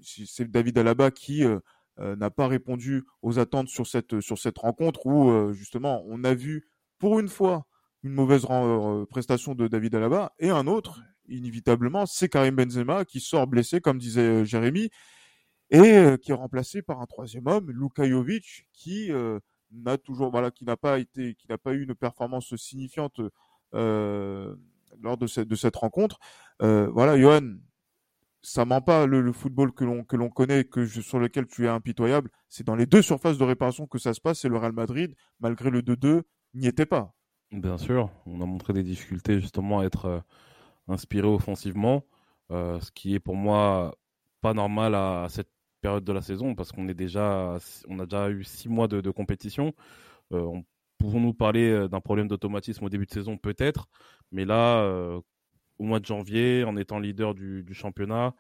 c'est 0.07 0.51
David 0.51 0.79
Alaba 0.79 1.11
qui 1.11 1.45
euh, 1.45 1.59
n'a 1.99 2.31
pas 2.31 2.47
répondu 2.47 3.05
aux 3.23 3.39
attentes 3.39 3.69
sur 3.69 3.87
cette 3.87 4.21
sur 4.21 4.39
cette 4.39 4.59
rencontre 4.59 5.07
où 5.07 5.31
euh, 5.31 5.53
justement 5.53 6.03
on 6.07 6.25
a 6.25 6.35
vu 6.35 6.69
pour 6.99 7.19
une 7.19 7.29
fois 7.29 7.67
une 8.03 8.13
mauvaise 8.13 8.47
euh, 8.51 9.07
prestation 9.07 9.55
de 9.55 9.67
David 9.67 9.95
Alaba 9.95 10.33
et 10.39 10.51
un 10.51 10.67
autre 10.67 11.01
inévitablement 11.29 12.05
c'est 12.07 12.29
Karim 12.29 12.55
Benzema 12.57 13.05
qui 13.05 13.21
sort 13.21 13.47
blessé 13.47 13.81
comme 13.81 13.99
disait 13.99 14.45
Jérémy 14.45 14.91
et 15.71 16.05
qui 16.23 16.31
est 16.31 16.35
remplacé 16.35 16.83
par 16.83 17.01
un 17.01 17.07
troisième 17.07 17.47
homme 17.47 17.71
Luka 17.71 18.05
qui 18.73 19.11
n'a 19.73 19.99
toujours 19.99 20.31
voilà 20.31 20.53
qui 20.53 20.65
n'a 20.65 20.77
pas 20.77 21.01
été 21.01 21.35
qui 21.35 21.49
n'a 21.49 21.59
pas 21.59 21.73
eu 21.73 21.83
une 21.83 21.95
performance 21.97 22.55
signifiante 22.55 23.21
lors 23.73 25.17
de 25.17 25.27
cette 25.27 25.49
de 25.49 25.57
cette 25.57 25.75
rencontre. 25.75 26.21
Voilà 26.61 27.19
Johan 27.19 27.57
ça 28.47 28.65
ment 28.65 28.81
pas 28.81 29.07
le, 29.07 29.33
football 29.33 29.73
que 29.73 29.85
l'on 29.85 30.05
que 30.05 30.15
l'on 30.15 30.29
connaît 30.29 30.63
que 30.63 30.87
sur 30.87 31.19
lequel 31.19 31.49
tu 31.49 31.65
es 31.65 31.69
impitoyable 31.69 32.31
c'est 32.49 32.65
dans 32.65 32.77
les 32.77 32.87
deux 32.87 33.03
surfaces 33.03 33.39
de 33.39 33.43
réparation 33.43 33.89
que 33.89 33.99
ça 33.99 34.15
se 34.15 34.21
passe 34.21 34.45
et 34.45 34.49
le 34.49 34.57
Real 34.57 34.73
Madrid 34.73 35.17
malgré 35.41 35.69
le 35.69 35.83
2-2 35.83 36.23
n'y 36.55 36.69
était 36.69 36.87
pas. 36.87 37.13
Bien 37.51 37.77
sûr 37.77 38.09
on 38.25 38.41
a 38.41 38.47
montré 38.47 38.73
des 38.73 38.85
difficultés 38.85 39.41
justement 39.41 39.81
à 39.81 39.85
être 39.85 40.05
euh, 40.05 40.21
inspiré 40.87 41.27
offensivement 41.27 42.05
euh, 42.53 42.79
ce 42.79 42.93
qui 42.93 43.17
est 43.17 43.19
pour 43.19 43.35
moi 43.35 43.97
pas 44.41 44.55
normal 44.55 44.95
à, 44.95 45.27
cette 45.29 45.51
période 45.81 46.05
de 46.05 46.13
la 46.13 46.23
saison 46.23 46.55
parce 46.55 46.71
qu'on 46.71 46.87
est 46.87 46.95
déjà 46.95 47.59
on 47.89 47.99
a 47.99 48.05
déjà 48.05 48.31
eu 48.31 48.45
six 48.45 48.69
mois 48.69 48.87
de, 48.87 49.11
compétition. 49.11 49.75
Euh, 50.33 50.61
pouvons-nous 50.99 51.35
parler 51.35 51.89
d'un 51.89 52.01
problème 52.01 52.29
d'automatisme 52.29 52.85
au 52.85 52.89
début 52.89 53.07
de 53.07 53.13
saison? 53.13 53.37
Peut-être. 53.39 53.89
Mais 54.31 54.45
là 54.45 55.21
au 55.79 55.85
mois 55.85 56.01
de 56.01 56.07
janvier 56.07 56.65
en 56.65 56.77
étant 56.77 56.99
leader 56.99 57.35
du, 57.35 57.65
championnat. 57.73 58.35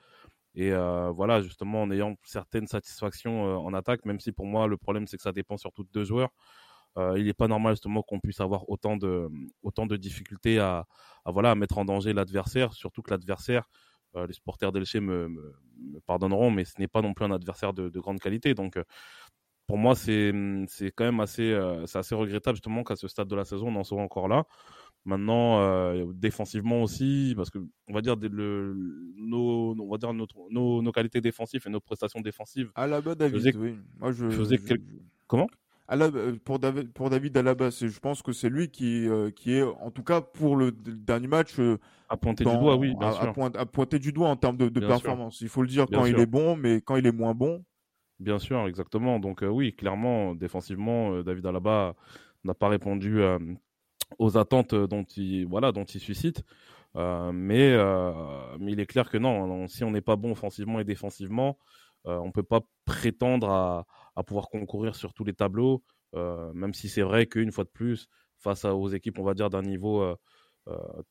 Et 0.54 0.72
euh, 0.72 1.10
voilà, 1.10 1.42
justement, 1.42 1.82
en 1.82 1.90
ayant 1.90 2.16
certaines 2.24 2.66
satisfactions 2.66 3.46
euh, 3.46 3.56
en 3.56 3.74
attaque, 3.74 4.04
même 4.06 4.20
si 4.20 4.32
pour 4.32 4.46
moi, 4.46 4.66
le 4.66 4.78
problème, 4.78 5.06
c'est 5.06 5.18
que 5.18 5.22
ça 5.22 5.32
dépend 5.32 5.58
surtout 5.58 5.84
de 5.84 5.90
deux 5.92 6.04
joueurs. 6.04 6.30
Euh, 6.96 7.18
il 7.18 7.26
n'est 7.26 7.34
pas 7.34 7.48
normal, 7.48 7.74
justement, 7.74 8.02
qu'on 8.02 8.20
puisse 8.20 8.40
avoir 8.40 8.68
autant 8.70 8.96
de, 8.96 9.28
autant 9.62 9.86
de 9.86 9.96
difficultés 9.96 10.58
à, 10.58 10.86
voilà, 11.26 11.50
à 11.50 11.54
mettre 11.54 11.76
en 11.76 11.84
danger 11.84 12.14
l'adversaire, 12.14 12.72
surtout 12.72 13.02
que 13.02 13.10
l'adversaire, 13.10 13.68
les 14.14 14.32
supporters 14.32 14.72
d'Elche 14.72 14.94
me, 14.94 15.28
me, 15.28 16.00
pardonneront, 16.06 16.50
mais 16.50 16.64
ce 16.64 16.72
n'est 16.78 16.88
pas 16.88 17.02
non 17.02 17.12
plus 17.12 17.26
un 17.26 17.32
adversaire 17.32 17.74
de, 17.74 17.90
de 17.90 18.00
grande 18.00 18.18
qualité. 18.18 18.54
Donc, 18.54 18.78
pour 19.66 19.76
moi, 19.76 19.94
c'est 19.94 20.32
quand 20.94 21.04
même 21.04 21.20
assez, 21.20 21.52
assez 21.92 22.14
regrettable, 22.14 22.56
justement, 22.56 22.82
qu'à 22.82 22.96
ce 22.96 23.08
stade 23.08 23.28
de 23.28 23.36
la 23.36 23.44
saison, 23.44 23.68
on 23.68 23.76
en 23.76 23.84
soit 23.84 24.00
encore 24.00 24.26
là. 24.26 24.44
Maintenant, 25.06 25.60
euh, 25.60 26.04
défensivement 26.14 26.82
aussi, 26.82 27.32
parce 27.36 27.48
que 27.48 27.58
on 27.86 27.94
va 27.94 28.00
dire 28.00 28.16
le, 28.16 28.74
nos, 29.16 29.76
on 29.80 29.88
va 29.88 29.98
dire 29.98 30.12
notre, 30.12 30.34
nos, 30.50 30.82
nos, 30.82 30.90
qualités 30.90 31.20
défensives 31.20 31.62
et 31.64 31.70
nos 31.70 31.78
prestations 31.78 32.20
défensives. 32.20 32.72
Alaba 32.74 33.14
David, 33.14 33.54
oui. 33.54 33.76
Moi, 34.00 34.10
je, 34.10 34.28
faisais 34.28 34.58
comment? 35.28 35.46
Euh, 35.92 36.34
pour 36.44 36.58
David, 36.58 36.92
pour 36.92 37.08
David 37.08 37.36
Alaba, 37.36 37.70
je 37.70 38.00
pense 38.00 38.20
que 38.20 38.32
c'est 38.32 38.48
lui 38.48 38.68
qui, 38.68 39.06
euh, 39.06 39.30
qui 39.30 39.52
est, 39.52 39.62
en 39.62 39.92
tout 39.92 40.02
cas 40.02 40.20
pour 40.20 40.56
le 40.56 40.72
dernier 40.72 41.28
match, 41.28 41.54
à 42.08 42.16
pointer 42.16 42.44
du 42.44 42.58
doigt, 42.58 42.74
oui, 42.74 42.92
bien 42.98 43.10
à, 43.10 43.12
sûr. 43.12 43.34
À, 43.54 43.64
pointer 43.64 44.00
du 44.00 44.12
doigt 44.12 44.28
en 44.28 44.36
termes 44.36 44.56
de, 44.56 44.68
de 44.68 44.80
performance. 44.80 45.40
Il 45.40 45.48
faut 45.48 45.62
le 45.62 45.68
dire 45.68 45.86
quand 45.86 46.06
il 46.06 46.18
est 46.18 46.26
bon, 46.26 46.56
mais 46.56 46.80
quand 46.80 46.96
il 46.96 47.06
est 47.06 47.12
moins 47.12 47.32
bon. 47.32 47.64
Bien 48.18 48.40
sûr, 48.40 48.66
exactement. 48.66 49.20
Donc 49.20 49.44
oui, 49.48 49.72
clairement, 49.72 50.34
défensivement, 50.34 51.22
David 51.22 51.46
Alaba 51.46 51.94
n'a 52.42 52.54
pas 52.54 52.68
répondu 52.68 53.20
aux 54.18 54.38
attentes 54.38 54.74
dont 54.74 55.04
il, 55.16 55.46
voilà, 55.46 55.72
dont 55.72 55.84
il 55.84 56.00
suscite. 56.00 56.44
Euh, 56.96 57.30
mais, 57.32 57.72
euh, 57.72 58.12
mais 58.58 58.72
il 58.72 58.80
est 58.80 58.86
clair 58.86 59.10
que 59.10 59.18
non, 59.18 59.68
si 59.68 59.84
on 59.84 59.90
n'est 59.90 60.00
pas 60.00 60.16
bon 60.16 60.32
offensivement 60.32 60.80
et 60.80 60.84
défensivement, 60.84 61.58
euh, 62.06 62.16
on 62.18 62.26
ne 62.26 62.32
peut 62.32 62.42
pas 62.42 62.60
prétendre 62.84 63.50
à, 63.50 63.86
à, 64.16 64.22
pouvoir 64.22 64.48
concourir 64.48 64.96
sur 64.96 65.12
tous 65.12 65.24
les 65.24 65.34
tableaux. 65.34 65.82
même 66.14 66.72
si 66.74 66.88
c'est 66.88 67.02
vrai 67.02 67.26
qu'une 67.26 67.52
fois 67.52 67.64
de 67.64 67.70
plus, 67.70 68.08
face 68.38 68.64
aux 68.64 68.88
équipes, 68.88 69.18
on 69.18 69.24
va 69.24 69.34
dire, 69.34 69.50
d'un 69.50 69.62
niveau, 69.62 70.16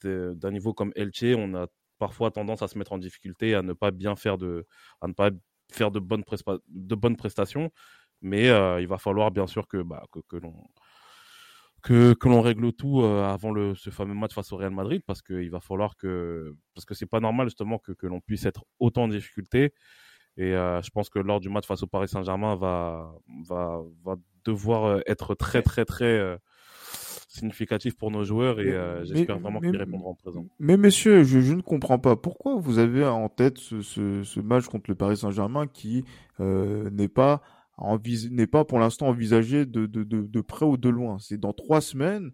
d'un 0.03 0.51
niveau 0.51 0.73
comme 0.73 0.91
Elche, 0.95 1.35
on 1.37 1.53
a 1.55 1.67
parfois 1.99 2.31
tendance 2.31 2.61
à 2.61 2.67
se 2.67 2.77
mettre 2.77 2.93
en 2.93 2.97
difficulté, 2.97 3.55
à 3.55 3.61
ne 3.61 3.73
pas 3.73 3.91
bien 3.91 4.15
faire 4.15 4.37
de, 4.37 4.65
à 5.01 5.07
ne 5.07 5.13
pas 5.13 5.29
faire 5.71 5.91
de 5.91 5.99
bonnes, 5.99 6.23
de 6.69 6.95
bonnes 6.95 7.17
prestations. 7.17 7.71
Mais 8.21 8.47
il 8.81 8.87
va 8.87 8.97
falloir 8.97 9.31
bien 9.31 9.47
sûr 9.47 9.67
que, 9.67 9.83
bah, 9.83 10.03
que, 10.11 10.19
que 10.27 10.37
l'on 10.37 10.53
que, 11.85 12.13
que 12.13 12.27
l'on 12.27 12.41
règle 12.41 12.73
tout 12.73 13.03
avant 13.03 13.51
le, 13.51 13.75
ce 13.75 13.91
fameux 13.91 14.15
match 14.15 14.33
face 14.33 14.51
au 14.51 14.57
Real 14.57 14.71
Madrid 14.71 15.03
parce 15.05 15.21
qu'il 15.21 15.51
va 15.51 15.59
falloir 15.59 15.95
que 15.95 16.55
parce 16.73 16.83
que 16.83 16.95
c'est 16.95 17.05
pas 17.05 17.19
normal 17.19 17.45
justement 17.47 17.77
que, 17.77 17.91
que 17.91 18.07
l'on 18.07 18.21
puisse 18.21 18.45
être 18.45 18.65
autant 18.79 19.03
en 19.03 19.07
difficulté. 19.07 19.71
Et 20.37 20.51
je 20.51 20.89
pense 20.89 21.09
que 21.09 21.19
lors 21.19 21.39
du 21.39 21.49
match 21.49 21.67
face 21.67 21.83
au 21.83 21.87
Paris 21.87 22.07
Saint-Germain 22.07 22.55
va 22.55 23.13
va 23.47 23.81
va 24.03 24.15
devoir 24.45 24.99
être 25.05 25.35
très 25.35 25.61
très 25.61 25.85
très 25.85 26.39
significatif 27.27 27.95
pour 27.95 28.09
nos 28.09 28.23
joueurs 28.23 28.59
et 28.59 28.73
j'espère 29.03 29.37
vraiment 29.37 29.59
qu'ils 29.59 29.77
répondront 29.77 30.15
présent. 30.15 30.45
Mais 30.59 30.77
messieurs, 30.77 31.23
je, 31.23 31.39
je, 31.39 31.53
ne 31.53 31.61
comprends 31.61 31.99
pas. 31.99 32.15
Pourquoi 32.15 32.55
vous 32.55 32.79
avez 32.79 33.05
en 33.05 33.29
tête 33.29 33.59
ce, 33.59 33.81
ce, 33.81 34.23
ce 34.23 34.39
match 34.39 34.65
contre 34.65 34.89
le 34.89 34.95
Paris 34.95 35.17
Saint-Germain 35.17 35.67
qui 35.67 36.03
euh, 36.39 36.89
n'est 36.89 37.09
pas 37.09 37.41
n'est 38.31 38.47
pas 38.47 38.65
pour 38.65 38.79
l'instant 38.79 39.07
envisagé 39.07 39.65
de, 39.65 39.85
de, 39.85 40.03
de, 40.03 40.21
de, 40.21 40.41
près 40.41 40.65
ou 40.65 40.77
de 40.77 40.89
loin. 40.89 41.17
C'est 41.19 41.37
dans 41.37 41.53
trois 41.53 41.81
semaines, 41.81 42.31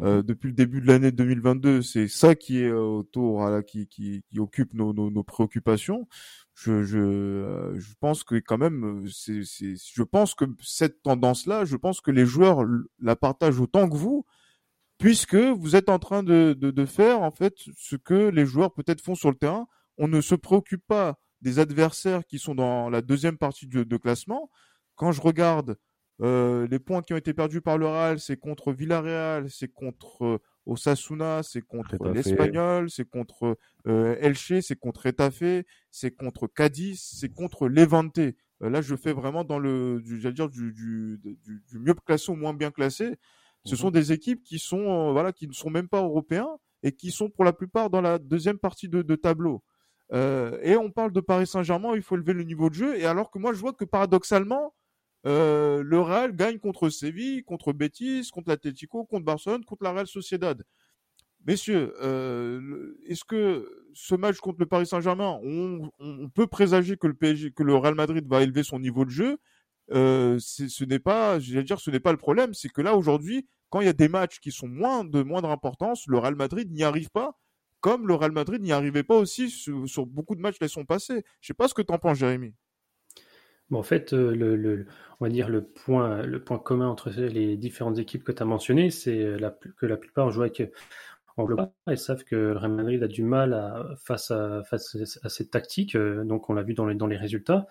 euh, 0.00 0.22
depuis 0.22 0.48
le 0.48 0.54
début 0.54 0.80
de 0.80 0.86
l'année 0.86 1.12
2022. 1.12 1.82
C'est 1.82 2.08
ça 2.08 2.34
qui 2.34 2.58
est 2.60 2.68
euh, 2.68 2.80
autour, 2.80 3.48
qui, 3.66 3.86
qui, 3.86 4.24
qui, 4.28 4.40
occupe 4.40 4.74
nos, 4.74 4.92
nos, 4.92 5.10
nos 5.10 5.22
préoccupations. 5.22 6.08
Je, 6.54 6.82
je, 6.84 6.98
euh, 6.98 7.78
je 7.78 7.94
pense 8.00 8.24
que 8.24 8.36
quand 8.36 8.58
même, 8.58 9.06
c'est, 9.12 9.44
c'est, 9.44 9.74
je 9.76 10.02
pense 10.02 10.34
que 10.34 10.44
cette 10.62 11.02
tendance-là, 11.02 11.64
je 11.64 11.76
pense 11.76 12.00
que 12.00 12.10
les 12.10 12.26
joueurs 12.26 12.64
la 13.00 13.16
partagent 13.16 13.60
autant 13.60 13.88
que 13.88 13.96
vous, 13.96 14.24
puisque 14.98 15.36
vous 15.36 15.76
êtes 15.76 15.88
en 15.88 15.98
train 15.98 16.22
de, 16.22 16.56
de, 16.58 16.70
de 16.70 16.86
faire 16.86 17.22
en 17.22 17.30
fait 17.30 17.54
ce 17.76 17.96
que 17.96 18.28
les 18.30 18.46
joueurs 18.46 18.72
peut-être 18.74 19.00
font 19.00 19.14
sur 19.14 19.30
le 19.30 19.36
terrain. 19.36 19.66
On 19.98 20.08
ne 20.08 20.20
se 20.20 20.34
préoccupe 20.34 20.84
pas 20.86 21.18
des 21.40 21.58
adversaires 21.60 22.24
qui 22.26 22.38
sont 22.38 22.54
dans 22.54 22.90
la 22.90 23.02
deuxième 23.02 23.38
partie 23.38 23.68
de, 23.68 23.84
de 23.84 23.96
classement 23.96 24.50
quand 24.96 25.12
je 25.12 25.20
regarde 25.20 25.76
euh, 26.22 26.68
les 26.68 26.78
points 26.78 27.02
qui 27.02 27.12
ont 27.12 27.16
été 27.16 27.34
perdus 27.34 27.60
par 27.60 27.76
le 27.76 27.86
Real, 27.86 28.20
c'est 28.20 28.36
contre 28.36 28.72
Villarreal, 28.72 29.50
c'est 29.50 29.68
contre 29.68 30.24
euh, 30.24 30.38
Osasuna, 30.66 31.42
c'est 31.42 31.60
contre 31.60 31.96
l'Espagnol, 32.08 32.88
c'est 32.88 33.08
contre 33.08 33.58
euh, 33.88 34.16
Elche, 34.20 34.60
c'est 34.60 34.78
contre 34.78 35.06
Etafé, 35.06 35.66
c'est 35.90 36.12
contre 36.12 36.46
Cadiz, 36.46 37.00
c'est 37.02 37.30
contre 37.30 37.68
Levante. 37.68 38.18
Euh, 38.18 38.32
là, 38.60 38.80
je 38.80 38.94
fais 38.94 39.12
vraiment 39.12 39.42
dans 39.42 39.58
le, 39.58 40.00
j'allais 40.04 40.34
dire 40.34 40.48
du, 40.48 40.72
du, 40.72 41.18
du, 41.18 41.62
du, 41.68 41.78
mieux 41.78 41.94
classé 41.94 42.30
au 42.30 42.36
moins 42.36 42.54
bien 42.54 42.70
classé. 42.70 43.16
Ce 43.64 43.74
sont 43.76 43.88
mhm. 43.88 43.94
des 43.94 44.12
équipes 44.12 44.42
qui 44.44 44.58
sont, 44.58 45.12
voilà, 45.12 45.32
qui 45.32 45.48
ne 45.48 45.52
sont 45.52 45.70
même 45.70 45.88
pas 45.88 46.02
européens 46.02 46.48
et 46.82 46.92
qui 46.92 47.10
sont 47.10 47.28
pour 47.28 47.44
la 47.44 47.52
plupart 47.52 47.90
dans 47.90 48.02
la 48.02 48.18
deuxième 48.18 48.58
partie 48.58 48.88
de, 48.88 49.02
de 49.02 49.16
tableau. 49.16 49.64
et 50.12 50.76
on 50.76 50.90
parle 50.92 51.12
de 51.12 51.20
Paris 51.20 51.46
Saint-Germain, 51.46 51.96
il 51.96 52.02
faut 52.02 52.14
élever 52.14 52.34
le 52.34 52.44
niveau 52.44 52.68
de 52.68 52.74
jeu. 52.74 52.96
Et 52.96 53.04
alors 53.04 53.32
que 53.32 53.38
moi, 53.38 53.52
je 53.52 53.58
vois 53.58 53.72
que 53.72 53.84
paradoxalement, 53.84 54.74
euh, 55.26 55.82
le 55.82 56.00
Real 56.00 56.34
gagne 56.34 56.58
contre 56.58 56.88
Séville, 56.90 57.44
contre 57.44 57.72
Betis, 57.72 58.28
contre 58.32 58.50
l'Atlético, 58.50 59.04
contre 59.04 59.24
Barcelone, 59.24 59.64
contre 59.64 59.84
la 59.84 59.92
Real 59.92 60.06
Sociedad. 60.06 60.62
Messieurs, 61.46 61.94
euh, 62.02 62.94
est-ce 63.06 63.24
que 63.24 63.68
ce 63.92 64.14
match 64.14 64.38
contre 64.38 64.60
le 64.60 64.66
Paris 64.66 64.86
Saint-Germain, 64.86 65.38
on, 65.42 66.28
peut 66.34 66.46
présager 66.46 66.96
que 66.96 67.62
le 67.62 67.74
Real 67.74 67.94
Madrid 67.94 68.26
va 68.26 68.42
élever 68.42 68.62
son 68.62 68.78
niveau 68.78 69.04
de 69.04 69.10
jeu? 69.10 69.38
Euh, 69.92 70.38
Ce 70.38 70.84
n'est 70.84 70.98
pas, 70.98 71.38
j'allais 71.38 71.64
dire, 71.64 71.80
ce 71.80 71.90
n'est 71.90 72.00
pas 72.00 72.12
le 72.12 72.18
problème. 72.18 72.54
C'est 72.54 72.70
que 72.70 72.80
là 72.80 72.96
aujourd'hui, 72.96 73.46
quand 73.70 73.80
il 73.80 73.86
y 73.86 73.90
a 73.90 73.92
des 73.92 74.08
matchs 74.08 74.40
qui 74.40 74.52
sont 74.52 74.68
moins 74.68 75.04
de 75.04 75.22
moindre 75.22 75.50
importance, 75.50 76.06
le 76.06 76.18
Real 76.18 76.34
Madrid 76.34 76.70
n'y 76.72 76.82
arrive 76.82 77.10
pas, 77.10 77.38
comme 77.80 78.08
le 78.08 78.14
Real 78.14 78.32
Madrid 78.32 78.62
n'y 78.62 78.72
arrivait 78.72 79.02
pas 79.02 79.16
aussi 79.16 79.50
sur, 79.50 80.06
beaucoup 80.06 80.34
de 80.34 80.40
matchs 80.40 80.58
qui 80.58 80.68
sont 80.68 80.86
passés. 80.86 81.24
Je 81.40 81.48
sais 81.48 81.54
pas 81.54 81.68
ce 81.68 81.74
que 81.74 81.82
tu 81.82 81.92
en 81.92 81.98
penses, 81.98 82.18
Jérémy 82.18 82.54
en 83.72 83.82
fait, 83.82 84.12
euh, 84.12 84.34
le, 84.34 84.86
on 85.20 85.24
va 85.24 85.30
dire 85.30 85.48
le 85.48 85.64
point, 85.64 86.22
le 86.22 86.42
point 86.42 86.58
commun 86.58 86.88
entre 86.88 87.10
les 87.10 87.56
différentes 87.56 87.98
équipes 87.98 88.24
que 88.24 88.32
tu 88.32 88.42
as 88.42 88.46
mentionnées, 88.46 88.90
c'est 88.90 89.18
euh, 89.22 89.50
que 89.76 89.86
la 89.86 89.96
plupart 89.96 90.30
jouent 90.30 90.42
avec 90.42 90.62
en 91.36 91.44
global 91.44 91.72
et 91.90 91.96
savent 91.96 92.24
que 92.24 92.36
le 92.36 92.56
Real 92.56 92.72
Madrid 92.72 93.02
a 93.02 93.08
du 93.08 93.22
mal 93.22 93.96
face, 94.04 94.30
à, 94.30 94.62
cette 94.78 95.50
tactique. 95.50 95.96
Euh, 95.96 96.24
donc, 96.24 96.48
on 96.50 96.54
l'a 96.54 96.62
vu 96.62 96.74
dans 96.74 96.86
les, 96.86 97.16
résultats. 97.16 97.66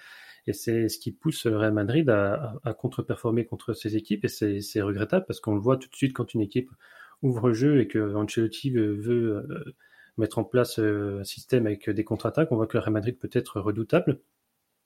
Et 0.47 0.53
c'est 0.53 0.89
ce 0.89 0.99
qui 0.99 1.13
pousse 1.13 1.45
le 1.45 1.57
Real 1.57 1.73
Madrid 1.73 2.09
à, 2.09 2.73
contre-performer 2.77 3.45
contre 3.45 3.73
ces 3.73 3.95
équipes. 3.95 4.25
Et 4.25 4.27
c'est 4.27 4.81
regrettable 4.81 5.25
parce 5.25 5.39
qu'on 5.39 5.55
le 5.55 5.61
voit 5.61 5.77
tout 5.77 5.89
de 5.89 5.95
suite 5.95 6.13
quand 6.13 6.33
une 6.33 6.41
équipe 6.41 6.69
ouvre 7.21 7.49
le 7.49 7.53
jeu 7.53 7.79
et 7.79 7.87
que 7.87 8.15
Ancelotti 8.15 8.71
veut, 8.71 9.45
mettre 10.17 10.39
en 10.39 10.43
place 10.43 10.79
un 10.79 11.23
système 11.23 11.65
avec 11.65 11.89
des 11.89 12.03
contre-attaques. 12.03 12.51
On 12.51 12.57
voit 12.57 12.67
que 12.67 12.75
le 12.77 12.81
Real 12.81 12.93
Madrid 12.93 13.17
peut 13.17 13.29
être 13.31 13.61
redoutable. 13.61 14.19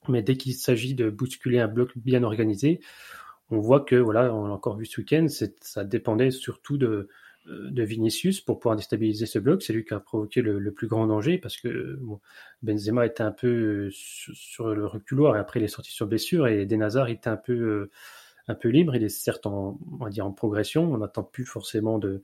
Mais 0.10 0.22
dès 0.22 0.38
qu'il 0.38 0.54
s'agit 0.54 0.94
de 0.94 1.10
bousculer 1.10 1.60
un 1.60 1.68
bloc 1.68 1.92
bien 1.98 2.24
organisé, 2.24 2.80
on 3.50 3.60
voit 3.60 3.82
que, 3.82 3.96
voilà, 3.96 4.34
on 4.34 4.48
l'a 4.48 4.54
encore 4.54 4.78
vu 4.78 4.86
ce 4.86 5.00
week-end, 5.02 5.28
ça 5.62 5.84
dépendait 5.84 6.32
surtout 6.32 6.78
de, 6.78 7.10
euh, 7.50 7.70
de 7.72 7.84
Vinicius 7.84 8.42
pour 8.42 8.60
pouvoir 8.60 8.76
déstabiliser 8.76 9.26
ce 9.26 9.40
bloc. 9.40 9.62
C'est 9.62 9.74
lui 9.74 9.86
qui 9.86 9.94
a 9.94 10.00
provoqué 10.00 10.42
le, 10.42 10.72
plus 10.72 10.88
grand 10.88 11.08
danger 11.08 11.38
parce 11.38 11.58
que 11.58 12.00
Benzema 12.62 13.06
était 13.06 13.24
un 13.24 13.32
peu 13.32 13.48
euh, 13.48 13.90
sur, 13.92 14.74
le 14.74 14.86
reculoir 14.86 15.36
et 15.36 15.40
après 15.40 15.60
il 15.60 15.64
est 15.64 15.70
sorti 15.70 15.92
sur 15.92 16.08
blessure 16.08 16.48
et 16.48 16.66
Denazar 16.66 17.08
était 17.10 17.30
un 17.30 17.38
peu, 17.38 17.54
euh, 17.54 17.92
un 18.48 18.56
peu 18.56 18.70
libre. 18.70 18.96
Il 18.96 19.04
est 19.04 19.10
certes 19.10 19.46
en, 19.46 19.80
on 19.94 20.04
va 20.04 20.10
dire 20.10 20.26
en 20.26 20.32
progression. 20.34 20.92
On 20.94 20.98
n'attend 20.98 21.24
plus 21.24 21.46
forcément 21.46 22.00
de, 22.00 22.22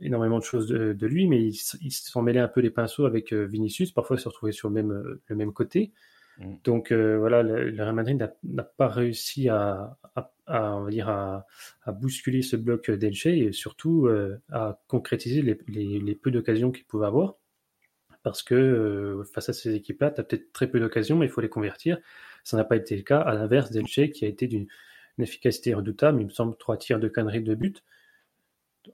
énormément 0.00 0.38
de 0.38 0.44
choses 0.44 0.68
de, 0.68 1.06
lui, 1.06 1.26
mais 1.26 1.42
il, 1.42 1.90
s'en 1.90 2.22
mêlait 2.22 2.40
un 2.40 2.48
peu 2.48 2.60
les 2.60 2.70
pinceaux 2.70 3.04
avec 3.04 3.32
Vinicius. 3.32 3.92
Parfois, 3.92 4.16
il 4.16 4.20
se 4.20 4.28
retrouvait 4.28 4.52
sur 4.52 4.68
le 4.68 4.74
même, 4.74 5.18
le 5.26 5.36
même 5.36 5.52
côté. 5.52 5.92
Mm. 6.38 6.54
Donc 6.64 6.92
euh, 6.92 7.18
voilà, 7.18 7.42
le, 7.42 7.82
Real 7.82 7.94
Madrid 7.94 8.32
n'a 8.44 8.62
pas 8.62 8.88
réussi 8.88 9.48
à, 9.48 9.96
on 10.46 10.82
va 10.82 10.90
dire 10.90 11.08
à, 11.08 11.46
bousculer 11.88 12.42
ce 12.42 12.56
bloc 12.56 12.90
d'Elche 12.90 13.26
et 13.26 13.52
surtout 13.52 14.06
euh, 14.06 14.40
à 14.50 14.78
concrétiser 14.88 15.42
les, 15.42 16.14
peu 16.14 16.30
d'occasions 16.30 16.70
qu'il 16.72 16.84
pouvait 16.84 17.06
avoir. 17.06 17.36
Parce 18.22 18.42
que 18.42 18.54
euh, 18.54 19.24
face 19.24 19.48
à 19.48 19.52
ces 19.52 19.74
équipes-là, 19.74 20.10
tu 20.10 20.20
as 20.20 20.24
peut-être 20.24 20.52
très 20.52 20.68
peu 20.68 20.80
d'occasions, 20.80 21.16
mais 21.16 21.26
il 21.26 21.28
faut 21.32 21.40
les 21.40 21.48
convertir. 21.48 21.98
Ça 22.42 22.56
n'a 22.56 22.64
pas 22.64 22.76
été 22.76 22.96
le 22.96 23.02
cas, 23.02 23.20
à 23.20 23.34
l'inverse 23.34 23.70
d'Elche 23.70 24.10
qui 24.12 24.24
a 24.24 24.28
été 24.28 24.48
d'une 24.48 24.66
efficacité 25.18 25.74
redoutable. 25.74 26.20
Il 26.20 26.26
me 26.26 26.30
semble 26.30 26.56
trois 26.56 26.76
tirs 26.76 26.98
de 26.98 27.08
conneries 27.08 27.42
de 27.42 27.54
but. 27.54 27.84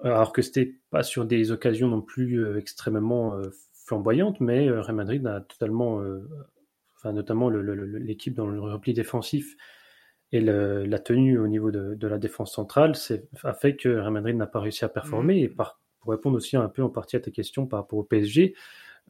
Alors 0.03 0.33
que 0.33 0.41
c'était 0.41 0.75
pas 0.91 1.03
sur 1.03 1.27
des 1.27 1.51
occasions 1.51 1.89
non 1.89 2.01
plus 2.01 2.57
extrêmement 2.57 3.39
flamboyantes, 3.75 4.41
mais 4.41 4.71
Real 4.71 4.95
Madrid 4.95 5.27
a 5.27 5.43
totalement 5.43 6.03
notamment 7.05 7.51
l'équipe 7.51 8.35
dans 8.35 8.47
le 8.47 8.61
repli 8.61 8.95
défensif 8.95 9.57
et 10.33 10.41
la 10.41 10.99
tenue 10.99 11.39
au 11.39 11.47
niveau 11.47 11.71
de, 11.71 12.07
la 12.07 12.19
défense 12.19 12.55
centrale, 12.55 12.95
a 13.43 13.53
fait 13.55 13.77
que 13.77 13.89
Real 13.89 14.13
Madrid 14.13 14.37
n'a 14.37 14.47
pas 14.47 14.61
réussi 14.61 14.85
à 14.85 14.89
performer. 14.89 15.43
Mmh. 15.43 15.45
Et 15.45 15.49
par, 15.49 15.81
pour 16.01 16.13
répondre 16.13 16.37
aussi 16.37 16.57
un 16.57 16.69
peu 16.69 16.83
en 16.83 16.89
partie 16.89 17.17
à 17.17 17.21
ta 17.21 17.31
question 17.31 17.67
par 17.67 17.81
rapport 17.81 17.99
au 17.99 18.05
PSG, 18.05 18.55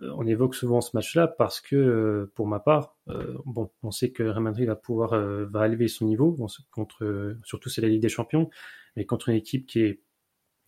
euh, 0.01 0.13
on 0.17 0.27
évoque 0.27 0.55
souvent 0.55 0.81
ce 0.81 0.91
match-là 0.95 1.29
parce 1.29 1.61
que, 1.61 1.77
euh, 1.77 2.33
pour 2.35 2.47
ma 2.47 2.61
part, 2.61 2.97
euh, 3.09 3.37
bon, 3.45 3.71
on 3.83 3.91
sait 3.91 4.11
que 4.11 4.23
Real 4.23 4.43
Madrid 4.43 4.67
va 4.67 4.77
pouvoir 4.77 5.11
va 5.11 5.67
élever 5.67 5.89
son 5.89 6.07
niveau 6.07 6.37
contre, 6.71 7.37
surtout 7.45 7.69
c'est 7.69 7.81
la 7.81 7.89
Ligue 7.89 8.03
des 8.03 8.09
Champions, 8.09 8.51
mais 8.97 9.05
contre 9.05 9.29
une 9.29 9.37
équipe 9.37 9.67
qui 9.67 9.81
est 9.81 10.01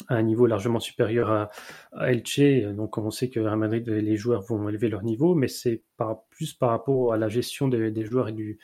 à 0.08 0.16
un 0.16 0.22
niveau 0.22 0.46
largement 0.46 0.80
supérieur 0.80 1.30
à, 1.30 1.50
à, 1.92 2.12
Elche. 2.12 2.40
Donc 2.74 2.98
on 2.98 3.10
sait 3.10 3.30
que 3.30 3.40
Real 3.40 3.58
Madrid, 3.58 3.88
les 3.88 4.16
joueurs 4.16 4.42
vont 4.42 4.68
élever 4.68 4.88
leur 4.88 5.02
niveau, 5.02 5.34
mais 5.34 5.48
c'est 5.48 5.82
plus 6.30 6.52
par 6.52 6.70
rapport 6.70 7.12
à 7.12 7.16
la 7.16 7.28
gestion 7.28 7.68
des, 7.68 8.04
joueurs 8.04 8.28
et 8.28 8.32
du, 8.32 8.58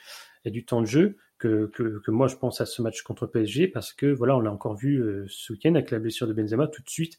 et 0.45 0.51
du 0.51 0.65
temps 0.65 0.81
de 0.81 0.87
jeu 0.87 1.17
que, 1.39 1.67
que, 1.67 2.01
que, 2.05 2.11
moi 2.11 2.29
je 2.29 2.37
pense 2.37 2.61
à 2.61 2.67
ce 2.67 2.83
match 2.83 3.03
contre 3.03 3.27
PSG 3.27 3.69
parce 3.69 3.93
que 3.93 4.07
voilà, 4.07 4.37
on 4.37 4.41
l'a 4.41 4.53
encore 4.53 4.77
vu 4.77 5.01
euh, 5.01 5.25
ce 5.29 5.53
week-end 5.53 5.75
avec 5.75 5.91
la 5.91 5.99
blessure 5.99 6.27
de 6.27 6.35
Benzema, 6.35 6.67
tout 6.67 6.83
de 6.83 6.91
suite 6.91 7.19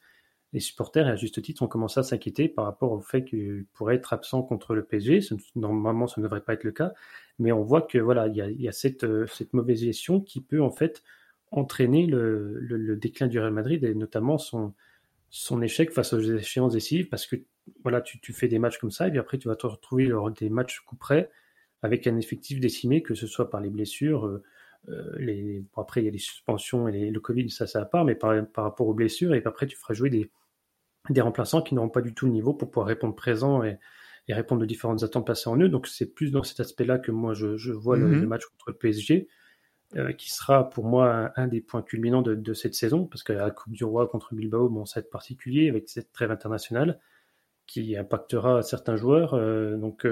les 0.53 0.59
supporters, 0.59 1.07
et 1.07 1.11
à 1.11 1.15
juste 1.15 1.41
titre, 1.41 1.63
ont 1.63 1.67
commencé 1.67 1.99
à 1.99 2.03
s'inquiéter 2.03 2.49
par 2.49 2.65
rapport 2.65 2.91
au 2.91 2.99
fait 2.99 3.23
qu'il 3.23 3.65
pourrait 3.73 3.95
être 3.95 4.13
absent 4.13 4.43
contre 4.43 4.75
le 4.75 4.83
PSG. 4.83 5.19
Normalement, 5.55 6.07
ça 6.07 6.19
ne 6.19 6.25
devrait 6.25 6.41
pas 6.41 6.53
être 6.53 6.63
le 6.63 6.71
cas, 6.71 6.93
mais 7.39 7.51
on 7.51 7.63
voit 7.63 7.81
que 7.81 7.97
voilà, 7.97 8.27
il 8.27 8.35
y 8.35 8.41
a, 8.41 8.49
y 8.49 8.67
a 8.67 8.71
cette, 8.71 9.03
euh, 9.05 9.25
cette 9.27 9.53
mauvaise 9.53 9.79
gestion 9.79 10.19
qui 10.19 10.41
peut 10.41 10.61
en 10.61 10.71
fait 10.71 11.03
entraîner 11.51 12.05
le, 12.05 12.59
le, 12.59 12.95
déclin 12.95 13.27
du 13.27 13.39
Real 13.39 13.51
Madrid 13.51 13.83
et 13.83 13.93
notamment 13.93 14.37
son, 14.37 14.73
son 15.29 15.61
échec 15.61 15.91
face 15.91 16.13
aux 16.13 16.19
échéances 16.19 16.73
décisives 16.73 17.09
parce 17.09 17.27
que 17.27 17.35
voilà, 17.83 18.01
tu, 18.01 18.19
tu, 18.21 18.33
fais 18.33 18.47
des 18.47 18.57
matchs 18.57 18.77
comme 18.77 18.91
ça 18.91 19.07
et 19.07 19.11
puis 19.11 19.19
après 19.19 19.37
tu 19.37 19.47
vas 19.47 19.55
te 19.55 19.67
retrouver 19.67 20.05
lors 20.05 20.31
des 20.31 20.49
matchs 20.49 20.79
coup 20.79 20.95
près 20.95 21.29
avec 21.83 22.07
un 22.07 22.17
effectif 22.17 22.59
décimé, 22.59 23.01
que 23.01 23.15
ce 23.15 23.27
soit 23.27 23.49
par 23.49 23.59
les 23.59 23.69
blessures, 23.69 24.25
euh, 24.25 24.43
euh 24.89 25.15
les, 25.17 25.63
bon, 25.73 25.81
après 25.81 26.01
il 26.01 26.05
y 26.05 26.07
a 26.07 26.11
les 26.11 26.17
suspensions 26.17 26.87
et 26.87 26.91
les, 26.91 27.11
le 27.11 27.19
Covid, 27.19 27.49
ça 27.49 27.67
ça 27.67 27.81
à 27.81 27.85
part, 27.85 28.05
mais 28.05 28.15
par, 28.15 28.33
par 28.47 28.63
rapport 28.63 28.87
aux 28.87 28.93
blessures 28.93 29.33
et 29.33 29.41
puis 29.41 29.47
après 29.47 29.67
tu 29.67 29.75
feras 29.75 29.93
jouer 29.93 30.09
des, 30.09 30.31
des 31.09 31.21
remplaçants 31.21 31.61
qui 31.61 31.75
n'auront 31.75 31.89
pas 31.89 32.01
du 32.01 32.13
tout 32.13 32.27
le 32.27 32.31
niveau 32.31 32.53
pour 32.53 32.69
pouvoir 32.69 32.87
répondre 32.87 33.15
présent 33.15 33.63
et, 33.63 33.77
et 34.27 34.33
répondre 34.33 34.63
aux 34.63 34.65
différentes 34.65 35.03
attentes 35.03 35.27
passées 35.27 35.49
en 35.49 35.57
eux. 35.57 35.69
Donc 35.69 35.87
c'est 35.87 36.13
plus 36.13 36.31
dans 36.31 36.43
cet 36.43 36.59
aspect-là 36.59 36.99
que 36.99 37.11
moi 37.11 37.33
je, 37.33 37.57
je 37.57 37.71
vois 37.71 37.97
le, 37.97 38.07
mhm. 38.07 38.21
le, 38.21 38.27
match 38.27 38.45
contre 38.45 38.71
le 38.71 38.77
PSG. 38.77 39.27
Qui 40.17 40.31
sera 40.31 40.69
pour 40.69 40.85
moi 40.85 41.31
un, 41.35 41.47
des 41.47 41.61
points 41.61 41.81
culminants 41.81 42.21
de, 42.21 42.53
cette 42.53 42.75
saison, 42.75 43.05
parce 43.05 43.23
que 43.23 43.33
la 43.33 43.51
Coupe 43.51 43.73
du 43.73 43.83
Roi 43.83 44.07
contre 44.07 44.33
Bilbao, 44.33 44.69
bon, 44.69 44.85
ça 44.85 44.99
va 44.99 45.05
être 45.05 45.11
particulier 45.11 45.69
avec 45.69 45.89
cette 45.89 46.11
trêve 46.11 46.31
internationale 46.31 46.99
qui 47.67 47.97
impactera 47.97 48.61
certains 48.63 48.95
joueurs. 48.95 49.31
donc 49.77 50.05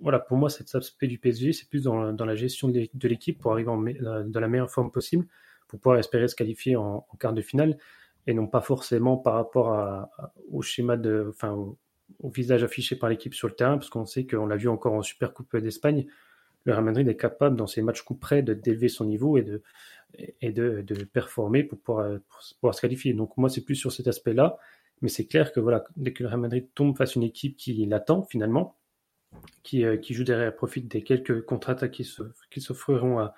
voilà, 0.00 0.18
pour 0.18 0.36
moi, 0.36 0.50
cet 0.50 0.74
aspect 0.74 1.06
du 1.06 1.18
PSG, 1.18 1.52
c'est 1.52 1.68
plus 1.68 1.84
dans, 1.84 2.12
la 2.12 2.34
gestion 2.34 2.68
de 2.68 3.08
l'équipe 3.08 3.40
pour 3.40 3.52
arriver 3.52 3.70
dans 4.26 4.40
la 4.40 4.48
meilleure 4.48 4.70
forme 4.70 4.90
possible, 4.90 5.26
pour 5.68 5.78
pouvoir 5.78 5.98
espérer 5.98 6.28
se 6.28 6.34
qualifier 6.34 6.76
en, 6.76 7.06
quart 7.18 7.32
de 7.32 7.42
finale, 7.42 7.78
et 8.26 8.34
non 8.34 8.46
pas 8.46 8.60
forcément 8.60 9.16
par 9.16 9.34
rapport 9.34 10.08
au 10.50 10.62
schéma 10.62 10.96
enfin, 11.28 11.52
au, 11.52 12.30
visage 12.30 12.64
affiché 12.64 12.96
par 12.96 13.08
l'équipe 13.08 13.34
sur 13.34 13.48
le 13.48 13.54
terrain, 13.54 13.78
parce 13.78 13.90
qu'on 13.90 14.06
sait 14.06 14.26
qu'on 14.26 14.46
l'a 14.46 14.56
vu 14.56 14.68
encore 14.68 14.94
en 14.94 15.02
Super 15.02 15.32
Coupe 15.32 15.56
d'Espagne, 15.56 16.06
le 16.64 16.72
Real 16.72 16.84
Madrid 16.84 17.08
est 17.08 17.16
capable 17.16 17.56
dans 17.56 17.66
ses 17.66 17.82
matchs 17.82 18.02
coup 18.02 18.14
près 18.14 18.42
d'élever 18.42 18.88
son 18.88 19.04
niveau 19.04 19.36
et 19.36 19.42
de, 19.42 19.62
et 20.40 20.52
de, 20.52 21.04
performer 21.04 21.64
pour 21.64 21.78
pouvoir, 21.78 22.18
pour 22.28 22.40
pouvoir, 22.60 22.74
se 22.74 22.80
qualifier. 22.80 23.12
Donc 23.14 23.36
moi, 23.36 23.48
c'est 23.48 23.64
plus 23.64 23.74
sur 23.74 23.92
cet 23.92 24.06
aspect-là, 24.06 24.58
mais 25.02 25.08
c'est 25.08 25.26
clair 25.26 25.52
que 25.52 25.60
voilà, 25.60 25.84
dès 25.96 26.12
que 26.12 26.22
le 26.22 26.28
Real 26.28 26.40
Madrid 26.40 26.68
tombe 26.74 26.96
face 26.96 27.16
à 27.16 27.20
une 27.20 27.24
équipe 27.24 27.56
qui 27.56 27.84
l'attend 27.86 28.22
finalement, 28.22 28.76
qui, 29.62 29.84
euh, 29.84 29.96
qui 29.96 30.14
joue 30.14 30.24
derrière, 30.24 30.54
profite 30.54 30.88
des 30.88 31.02
quelques 31.02 31.44
contre-attaques 31.44 31.90
qui 31.92 32.60
s'offriront 32.60 33.18
à, 33.18 33.34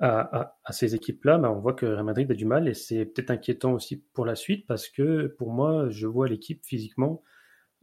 à, 0.00 0.56
à, 0.64 0.72
ces 0.72 0.94
équipes-là, 0.94 1.38
bah, 1.38 1.50
on 1.50 1.58
voit 1.58 1.72
que 1.72 1.86
Real 1.86 2.04
Madrid 2.04 2.30
a 2.30 2.34
du 2.34 2.44
mal 2.44 2.68
et 2.68 2.74
c'est 2.74 3.04
peut-être 3.06 3.30
inquiétant 3.30 3.72
aussi 3.72 3.96
pour 4.12 4.26
la 4.26 4.34
suite 4.34 4.66
parce 4.66 4.88
que 4.88 5.34
pour 5.38 5.52
moi, 5.52 5.88
je 5.90 6.06
vois 6.06 6.28
l'équipe 6.28 6.64
physiquement, 6.64 7.22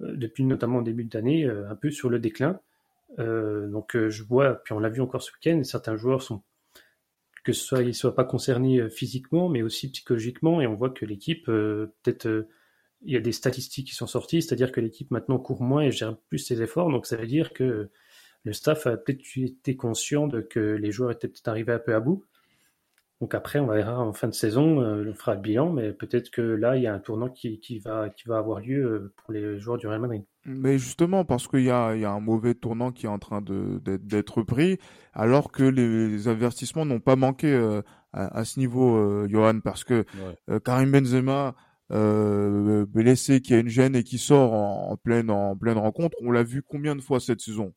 euh, 0.02 0.16
depuis 0.16 0.44
notamment 0.44 0.82
début 0.82 1.06
d'année, 1.06 1.46
euh, 1.46 1.70
un 1.70 1.76
peu 1.76 1.90
sur 1.90 2.10
le 2.10 2.20
déclin. 2.20 2.60
Donc 3.18 3.96
je 3.96 4.24
vois, 4.24 4.56
puis 4.64 4.74
on 4.74 4.80
l'a 4.80 4.90
vu 4.90 5.02
encore 5.02 5.22
ce 5.22 5.32
week-end, 5.32 5.64
certains 5.64 5.96
joueurs 5.96 6.22
sont 6.22 6.44
que 7.44 7.52
ce 7.52 7.66
soit 7.66 7.82
ils 7.84 7.94
soient 7.94 8.16
pas 8.16 8.24
concernés 8.24 8.90
physiquement, 8.90 9.50
mais 9.50 9.62
aussi 9.62 9.92
psychologiquement, 9.92 10.62
et 10.62 10.68
on 10.68 10.76
voit 10.76 10.90
que 10.90 11.06
l'équipe 11.06 11.46
peut-être 11.46 12.48
il 13.06 13.14
y 13.14 13.18
a 13.18 13.20
des 13.20 13.34
statistiques 13.34 13.88
qui 13.88 13.96
sont 13.96 14.08
sorties, 14.08 14.42
c'est-à-dire 14.42 14.72
que 14.72 14.80
l'équipe 14.80 15.12
maintenant 15.12 15.38
court 15.38 15.62
moins 15.62 15.82
et 15.82 15.92
gère 15.92 16.18
plus 16.30 16.40
ses 16.40 16.62
efforts. 16.62 16.90
Donc 16.90 17.06
ça 17.06 17.18
veut 17.18 17.28
dire 17.28 17.52
que 17.54 17.90
le 18.44 18.54
staff 18.54 18.88
a 18.88 18.98
peut-être 18.98 19.22
été 19.38 19.76
conscient 19.76 20.28
de 20.28 20.42
que 20.42 20.60
les 20.60 20.92
joueurs 20.92 21.12
étaient 21.12 21.28
peut-être 21.28 21.48
arrivés 21.48 21.74
un 21.74 21.80
peu 21.80 21.94
à 21.96 22.00
bout. 22.00 22.26
Donc 23.24 23.36
après, 23.36 23.60
on 23.60 23.68
verra 23.68 23.98
en 24.02 24.12
fin 24.12 24.28
de 24.28 24.34
saison, 24.34 24.82
euh, 24.82 25.10
on 25.10 25.14
fera 25.14 25.36
le 25.36 25.40
bilan, 25.40 25.72
mais 25.72 25.94
peut-être 25.94 26.30
que 26.30 26.42
là, 26.42 26.76
il 26.76 26.84
y 26.84 26.88
a 26.88 26.94
un 26.94 27.00
tournant 27.00 27.30
qui, 27.30 27.58
va, 27.80 28.10
qui 28.10 28.28
va 28.28 28.38
avoir 28.38 28.60
lieu 28.60 28.84
euh, 28.84 29.14
pour 29.16 29.32
les 29.32 29.58
joueurs 29.60 29.78
du 29.78 29.88
Real 29.88 30.02
Madrid. 30.02 30.26
Mais 30.44 30.78
justement, 30.78 31.24
parce 31.24 31.48
qu'il 31.48 31.64
y 31.64 31.72
a, 31.72 31.96
il 31.96 32.02
y 32.02 32.06
a 32.06 32.12
un 32.12 32.20
mauvais 32.20 32.54
tournant 32.54 32.92
qui 32.92 33.06
est 33.06 33.10
en 33.10 33.20
train 33.20 33.42
d'être 33.42 34.42
pris, 34.42 34.78
alors 35.14 35.54
que 35.54 35.64
les, 35.64 36.28
avertissements 36.28 36.84
n'ont 36.86 37.00
pas 37.00 37.16
manqué 37.16 37.48
euh, 37.48 37.82
à, 38.12 38.44
ce 38.44 38.60
niveau, 38.60 39.26
Johan, 39.30 39.62
parce 39.62 39.86
que 39.86 40.04
Karim 40.66 40.92
Benzema 40.92 41.56
euh, 41.94 42.86
blessé 42.88 43.40
qui 43.40 43.54
a 43.54 43.60
une 43.60 43.70
gêne 43.70 43.96
et 43.96 44.04
qui 44.04 44.18
sort 44.18 44.54
en, 44.54 44.98
pleine 44.98 45.30
en 45.30 45.56
pleine 45.56 45.78
rencontre. 45.78 46.18
On 46.22 46.32
l'a 46.32 46.44
vu 46.44 46.62
combien 46.62 46.96
de 46.96 47.02
fois 47.02 47.20
cette 47.22 47.40
saison? 47.40 47.74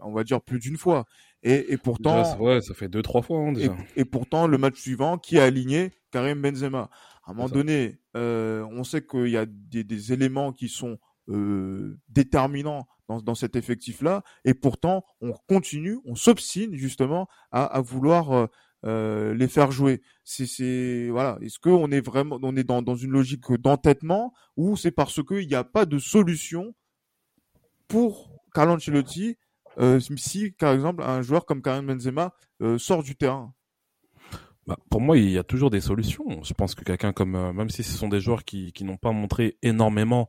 On 0.00 0.12
va 0.12 0.24
dire 0.24 0.40
plus 0.40 0.58
d'une 0.58 0.76
fois. 0.76 1.06
Et, 1.42 1.72
et 1.72 1.78
pourtant, 1.78 2.38
ouais, 2.38 2.60
ça 2.60 2.74
fait 2.74 2.88
deux 2.88 3.02
trois 3.02 3.22
fois 3.22 3.38
hein, 3.38 3.52
déjà. 3.52 3.74
Et, 3.96 4.04
pourtant, 4.04 4.46
le 4.46 4.58
match 4.58 4.78
suivant, 4.78 5.16
qui 5.16 5.38
a 5.38 5.44
aligné 5.44 5.90
Karim 6.10 6.42
Benzema. 6.42 6.90
À 7.24 7.30
un 7.30 7.34
moment 7.34 7.48
donné, 7.48 7.98
euh, 8.16 8.66
on 8.70 8.84
sait 8.84 9.06
qu'il 9.06 9.28
y 9.28 9.36
a 9.36 9.46
des, 9.46 9.84
des, 9.84 10.12
éléments 10.12 10.52
qui 10.52 10.68
sont 10.68 10.98
euh, 11.28 11.98
déterminants 12.08 12.86
dans, 13.08 13.20
dans 13.20 13.34
cet 13.34 13.56
effectif-là, 13.56 14.22
et 14.44 14.54
pourtant, 14.54 15.04
on 15.20 15.32
continue, 15.48 15.98
on 16.04 16.14
s'obstine 16.14 16.74
justement 16.74 17.28
à, 17.52 17.64
à 17.64 17.80
vouloir 17.80 18.32
euh, 18.32 18.46
euh, 18.86 19.34
les 19.34 19.48
faire 19.48 19.72
jouer. 19.72 20.00
C'est 20.24 21.08
voilà. 21.10 21.38
Est-ce 21.42 21.58
qu'on 21.58 21.90
est 21.90 22.00
vraiment 22.00 22.38
on 22.42 22.56
est 22.56 22.64
dans, 22.64 22.80
dans 22.80 22.94
une 22.94 23.10
logique 23.10 23.52
d'entêtement 23.52 24.32
ou 24.56 24.76
c'est 24.76 24.90
parce 24.90 25.22
qu'il 25.22 25.46
n'y 25.46 25.54
a 25.54 25.64
pas 25.64 25.84
de 25.84 25.98
solution 25.98 26.74
pour 27.88 28.30
Carlo 28.54 28.74
Ancelotti 28.74 29.36
si 30.00 30.50
par 30.52 30.72
exemple 30.72 31.02
un 31.02 31.22
joueur 31.22 31.46
comme 31.46 31.62
Karim 31.62 31.86
Benzema 31.86 32.34
euh, 32.62 32.78
sort 32.78 33.02
du 33.02 33.16
terrain. 33.16 33.54
Bah, 34.66 34.76
pour 34.90 35.00
moi, 35.00 35.16
il 35.16 35.30
y 35.30 35.38
a 35.38 35.44
toujours 35.44 35.70
des 35.70 35.80
solutions. 35.80 36.42
Je 36.42 36.54
pense 36.54 36.74
que 36.74 36.84
quelqu'un 36.84 37.12
comme 37.12 37.52
même 37.52 37.70
si 37.70 37.82
ce 37.82 37.96
sont 37.96 38.08
des 38.08 38.20
joueurs 38.20 38.44
qui, 38.44 38.72
qui 38.72 38.84
n'ont 38.84 38.98
pas 38.98 39.12
montré 39.12 39.58
énormément 39.62 40.28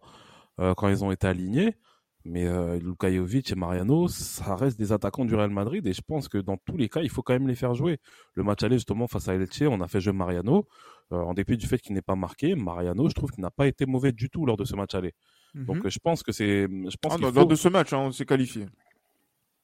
quand 0.78 0.90
ils 0.90 1.04
ont 1.04 1.12
été 1.12 1.26
alignés, 1.26 1.76
mais 2.24 2.46
euh, 2.46 2.80
Luka 2.80 3.12
Jovic 3.12 3.52
et 3.52 3.56
Mariano, 3.56 4.08
ça 4.08 4.56
reste 4.56 4.78
des 4.78 4.92
attaquants 4.92 5.26
du 5.26 5.36
Real 5.36 5.50
Madrid 5.50 5.86
et 5.88 5.94
je 5.94 6.02
pense 6.02 6.28
que 6.28 6.38
dans 6.38 6.58
tous 6.58 6.78
les 6.78 6.88
cas, 6.88 7.02
il 7.02 7.10
faut 7.10 7.24
quand 7.24 7.34
même 7.34 7.48
les 7.48 7.56
faire 7.56 7.74
jouer. 7.74 8.00
Le 8.36 8.44
match 8.44 8.62
aller 8.64 8.76
justement 8.76 9.08
face 9.08 9.28
à 9.28 9.34
Elche, 9.34 9.64
on 9.64 9.82
a 9.82 9.88
fait 9.88 10.02
jouer 10.02 10.14
Mariano. 10.14 10.68
Euh, 11.12 11.18
en 11.18 11.34
dépit 11.34 11.58
du 11.58 11.68
fait 11.68 11.80
qu'il 11.80 11.94
n'est 11.94 12.02
pas 12.02 12.16
marqué, 12.16 12.56
Mariano, 12.56 13.10
je 13.10 13.14
trouve 13.14 13.32
qu'il 13.32 13.42
n'a 13.42 13.52
pas 13.52 13.68
été 13.68 13.86
mauvais 13.86 14.12
du 14.12 14.30
tout 14.30 14.46
lors 14.46 14.56
de 14.56 14.66
ce 14.66 14.76
match 14.76 14.94
aller. 14.96 15.14
Donc 15.56 15.84
mhm. 15.84 15.90
je 15.90 16.00
pense 16.00 16.24
que 16.24 16.32
c'est, 16.32 16.68
je 16.68 16.98
pense 17.02 17.16
ah, 17.16 17.32
lors 17.34 17.48
de 17.48 17.56
ce 17.56 17.68
match, 17.68 17.92
hein, 17.92 18.00
on 18.00 18.12
s'est 18.12 18.26
qualifié. 18.26 18.68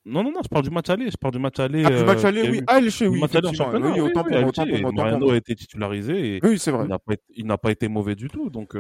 Non, 0.08 0.24
non, 0.24 0.32
non, 0.32 0.42
je 0.44 0.48
parle 0.48 0.64
du 0.64 0.70
match 0.70 0.90
aller. 0.90 1.12
Je 1.12 1.18
parle 1.18 1.34
du 1.34 1.40
match 1.40 1.60
aller. 1.60 1.84
Ah, 1.86 1.90
du 1.90 2.04
match 2.04 2.24
euh, 2.24 2.28
aller, 2.28 2.50
oui. 2.50 2.62
Ah, 2.68 2.80
Elche, 2.80 3.02
oui. 3.02 3.20
Match 3.20 3.36
aller 3.36 3.54
championnat. 3.54 3.92
Oui, 3.92 4.00
autant 4.00 4.24
pour, 4.24 4.38
autant 4.38 4.66
pour, 4.66 4.94
Mariano 4.94 5.32
a 5.32 5.38
été 5.38 5.56
titularisé 5.56 6.36
et 6.36 6.40
oui, 6.44 6.58
c'est 6.58 6.72
vrai. 6.72 6.88
il 7.36 7.46
n'a 7.46 7.58
pas, 7.58 7.72
été 7.72 7.88
mauvais 7.88 8.16
du 8.16 8.30
tout. 8.30 8.50
Donc, 8.50 8.76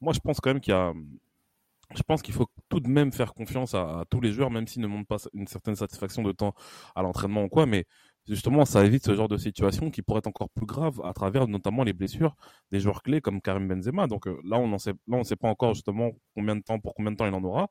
moi, 0.00 0.12
je 0.12 0.20
pense 0.20 0.40
quand 0.40 0.50
même 0.50 0.60
qu'il 0.60 0.72
y 0.72 0.76
a, 0.76 0.92
je 1.94 2.02
pense 2.02 2.22
qu'il 2.22 2.34
faut 2.34 2.46
tout 2.68 2.80
de 2.80 2.88
même 2.88 3.12
faire 3.12 3.34
confiance 3.34 3.74
à, 3.74 4.04
tous 4.10 4.20
les 4.20 4.32
joueurs, 4.32 4.50
même 4.50 4.66
s'ils 4.66 4.82
ne 4.82 4.86
montrent 4.86 5.08
pas 5.08 5.18
une 5.34 5.46
certaine 5.46 5.74
satisfaction 5.74 6.22
de 6.22 6.32
temps 6.32 6.54
à 6.94 7.02
l'entraînement 7.02 7.44
ou 7.44 7.48
quoi. 7.48 7.66
Mais 7.66 7.84
justement, 8.28 8.64
ça 8.64 8.84
évite 8.84 9.04
ce 9.04 9.14
genre 9.14 9.28
de 9.28 9.36
situation 9.36 9.90
qui 9.90 10.02
pourrait 10.02 10.18
être 10.18 10.28
encore 10.28 10.50
plus 10.50 10.66
grave 10.66 11.00
à 11.04 11.12
travers 11.12 11.48
notamment 11.48 11.82
les 11.82 11.92
blessures 11.92 12.36
des 12.70 12.80
joueurs 12.80 13.02
clés 13.02 13.20
comme 13.20 13.40
Karim 13.40 13.66
Benzema. 13.66 14.06
Donc 14.06 14.28
euh, 14.28 14.38
là, 14.44 14.58
on 14.58 14.68
ne 14.68 14.78
sait, 14.78 14.92
là, 15.08 15.16
on 15.16 15.24
sait 15.24 15.36
pas 15.36 15.48
encore 15.48 15.74
justement 15.74 16.12
combien 16.34 16.56
de 16.56 16.62
temps, 16.62 16.78
pour 16.78 16.94
combien 16.94 17.10
de 17.12 17.16
temps 17.16 17.26
il 17.26 17.34
en 17.34 17.42
aura. 17.42 17.68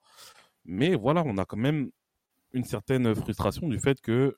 Mais 0.65 0.95
voilà, 0.95 1.23
on 1.25 1.37
a 1.37 1.45
quand 1.45 1.57
même 1.57 1.89
une 2.53 2.63
certaine 2.63 3.13
frustration 3.15 3.67
du 3.67 3.79
fait 3.79 4.01
que 4.01 4.35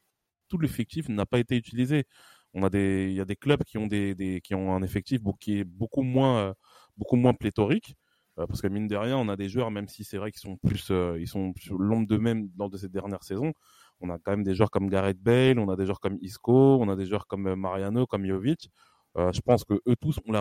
tout 0.48 0.58
l'effectif 0.58 1.10
n'a 1.10 1.26
pas 1.26 1.40
été 1.40 1.56
utilisé. 1.56 2.06
On 2.54 2.64
a 2.64 2.70
des, 2.70 3.08
il 3.10 3.16
y 3.16 3.22
a 3.22 3.26
des 3.26 3.38
clubs 3.38 3.64
qui 3.64 3.78
ont 3.78 3.88
des, 3.88 4.14
des 4.16 4.42
qui 4.42 4.54
ont 4.56 4.76
un 4.76 4.84
effectif 4.84 5.22
qui 5.40 5.60
est 5.60 5.64
beaucoup 5.64 6.02
moins, 6.04 6.40
euh, 6.40 6.54
beaucoup 6.98 7.16
moins 7.16 7.34
pléthorique. 7.34 7.96
Euh, 8.40 8.48
parce 8.48 8.62
que 8.62 8.68
mine 8.68 8.88
de 8.88 8.96
rien, 8.96 9.18
on 9.18 9.30
a 9.30 9.36
des 9.38 9.50
joueurs, 9.50 9.72
même 9.72 9.88
si 9.88 10.04
c'est 10.04 10.18
vrai 10.18 10.32
qu'ils 10.32 10.42
sont 10.42 10.58
plus, 10.58 10.90
euh, 10.92 11.18
ils 11.20 11.28
sont 11.28 11.54
sur 11.58 11.78
l'ombre 11.78 12.08
d'eux-mêmes 12.08 12.50
lors 12.58 12.70
de 12.70 12.78
cette 12.78 12.92
dernière 12.92 13.24
saison. 13.24 13.54
On 14.02 14.10
a 14.10 14.18
quand 14.20 14.32
même 14.32 14.44
des 14.44 14.56
joueurs 14.56 14.72
comme 14.72 14.90
Gareth 14.90 15.20
Bale, 15.22 15.60
on 15.60 15.70
a 15.70 15.76
des 15.76 15.86
joueurs 15.86 16.00
comme 16.00 16.18
Isco, 16.22 16.78
on 16.82 16.90
a 16.90 16.96
des 16.96 17.06
joueurs 17.06 17.28
comme 17.28 17.56
Mariano, 17.56 18.06
comme 18.08 18.26
Jovic. 18.26 18.70
je 19.16 19.42
pense 19.42 19.64
que 19.64 19.76
eux 19.88 19.96
tous 20.00 20.20
on 20.26 20.32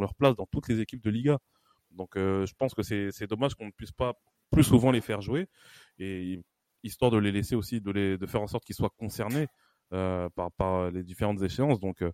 leur 0.00 0.14
place 0.14 0.36
dans 0.36 0.46
toutes 0.46 0.68
les 0.68 0.80
équipes 0.80 1.02
de 1.02 1.10
Liga. 1.10 1.38
Donc 1.90 2.10
je 2.16 2.52
pense 2.58 2.74
que 2.74 2.82
c'est 2.82 3.26
dommage 3.26 3.54
qu'on 3.54 3.66
ne 3.66 3.72
puisse 3.72 3.92
pas 3.92 4.14
plus 4.50 4.64
souvent 4.64 4.90
les 4.92 5.00
faire 5.00 5.20
jouer 5.20 5.48
et 5.98 6.40
histoire 6.82 7.10
de 7.10 7.18
les 7.18 7.32
laisser 7.32 7.54
aussi, 7.56 7.80
de, 7.80 7.90
les, 7.90 8.18
de 8.18 8.26
faire 8.26 8.42
en 8.42 8.46
sorte 8.46 8.64
qu'ils 8.64 8.76
soient 8.76 8.90
concernés 8.96 9.46
euh, 9.94 10.28
par, 10.34 10.52
par 10.52 10.90
les 10.90 11.02
différentes 11.02 11.40
échéances. 11.42 11.80
Donc 11.80 12.02
euh, 12.02 12.12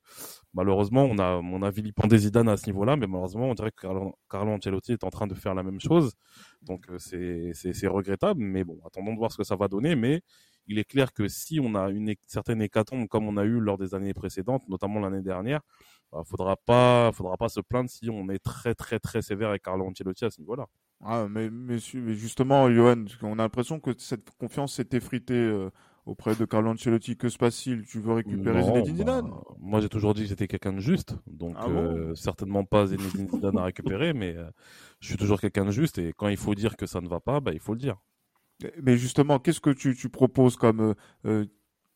malheureusement, 0.53 1.05
on 1.05 1.19
a 1.19 1.41
on 1.43 1.61
a 1.63 1.71
vilipendé 1.71 2.19
Zidane 2.19 2.49
à 2.49 2.57
ce 2.57 2.67
niveau-là, 2.67 2.95
mais 2.97 3.09
malheureusement, 3.09 3.47
on 3.51 3.55
dirait 3.55 3.73
que 3.73 3.81
Carlo, 3.83 4.15
Carlo, 4.31 4.53
Ancelotti 4.53 4.93
est 4.93 5.03
en 5.03 5.11
train 5.11 5.27
de 5.27 5.35
faire 5.35 5.55
la 5.55 5.65
même 5.65 5.81
chose. 5.81 6.15
Donc 6.63 6.89
euh, 6.89 6.99
c'est 6.99 7.87
regrettable, 7.89 8.41
mais 8.41 8.63
bon, 8.65 8.79
attendons 8.87 9.13
de 9.13 9.19
voir 9.19 9.33
ce 9.33 9.37
que 9.39 9.45
ça 9.45 9.57
va 9.57 9.67
donner. 9.69 9.97
Mais 9.97 10.23
il 10.69 10.79
est 10.79 10.85
clair 10.85 11.13
que 11.13 11.27
si 11.29 11.59
on 11.61 11.75
a 11.75 11.91
une 11.91 12.15
certaine 12.27 12.63
hécatombe 12.63 13.09
comme 13.09 13.27
on 13.27 13.37
a 13.37 13.45
eu 13.45 13.59
lors 13.59 13.77
des 13.77 13.95
années 13.95 14.15
précédentes, 14.15 14.63
notamment 14.69 15.01
l'année 15.01 15.23
dernière, 15.23 15.61
bah, 16.13 16.23
faudra 16.25 16.57
pas 16.57 17.11
faudra 17.13 17.37
pas 17.37 17.49
se 17.49 17.61
plaindre 17.61 17.91
si 17.91 18.09
on 18.11 18.29
est 18.29 18.39
très 18.39 18.75
très 18.77 19.01
très 19.01 19.21
sévère 19.21 19.49
avec 19.49 19.63
Carlo 19.63 19.85
Ancelotti 19.87 20.25
à 20.25 20.31
ce 20.31 20.41
niveau-là. 20.41 20.67
Ah, 21.03 21.27
mais, 21.29 21.51
mais, 21.51 21.79
justement, 21.79 22.71
Johan, 22.71 23.05
on 23.23 23.39
a 23.39 23.43
l'impression 23.43 23.81
que 23.81 23.91
cette 23.99 24.31
confiance 24.39 24.75
s'est 24.75 24.89
effritée 24.93 25.69
auprès 26.07 26.35
de 26.35 26.45
Carlo 26.45 26.71
Ancelotti. 26.71 27.17
Que 27.17 27.29
se 27.29 27.39
passe-t-il? 27.39 27.85
Tu 27.85 28.01
veux 28.01 28.13
récupérer 28.13 28.63
Zinedine 28.63 28.97
Zidane? 28.97 29.29
bah, 29.29 29.43
Moi, 29.59 29.81
j'ai 29.81 29.89
toujours 29.89 30.15
dit 30.15 30.23
que 30.23 30.29
j'étais 30.29 30.49
quelqu'un 30.49 30.73
de 30.73 30.81
juste, 30.81 31.17
donc 31.27 31.57
ah 31.59 31.67
euh, 31.69 32.15
certainement 32.15 32.65
pas 32.65 32.87
Zinedine 32.87 33.29
Zidane 33.29 33.59
à 33.59 33.65
récupérer, 33.65 34.13
mais 34.13 34.37
euh, 34.37 34.49
je 35.01 35.09
suis 35.09 35.17
toujours 35.17 35.41
quelqu'un 35.41 35.65
de 35.65 35.71
juste. 35.71 35.99
Et 35.99 36.13
quand 36.17 36.29
il 36.29 36.37
faut 36.37 36.55
dire 36.55 36.77
que 36.77 36.87
ça 36.87 37.01
ne 37.01 37.09
va 37.09 37.21
pas, 37.21 37.41
bah, 37.41 37.53
il 37.53 37.61
faut 37.61 37.73
le 37.73 37.81
dire. 37.81 37.97
Mais 38.83 38.97
justement, 38.97 39.39
qu'est-ce 39.39 39.61
que 39.61 39.71
tu, 39.71 39.97
tu, 39.97 40.09
proposes 40.09 40.57
comme, 40.57 40.95
euh, 41.27 41.45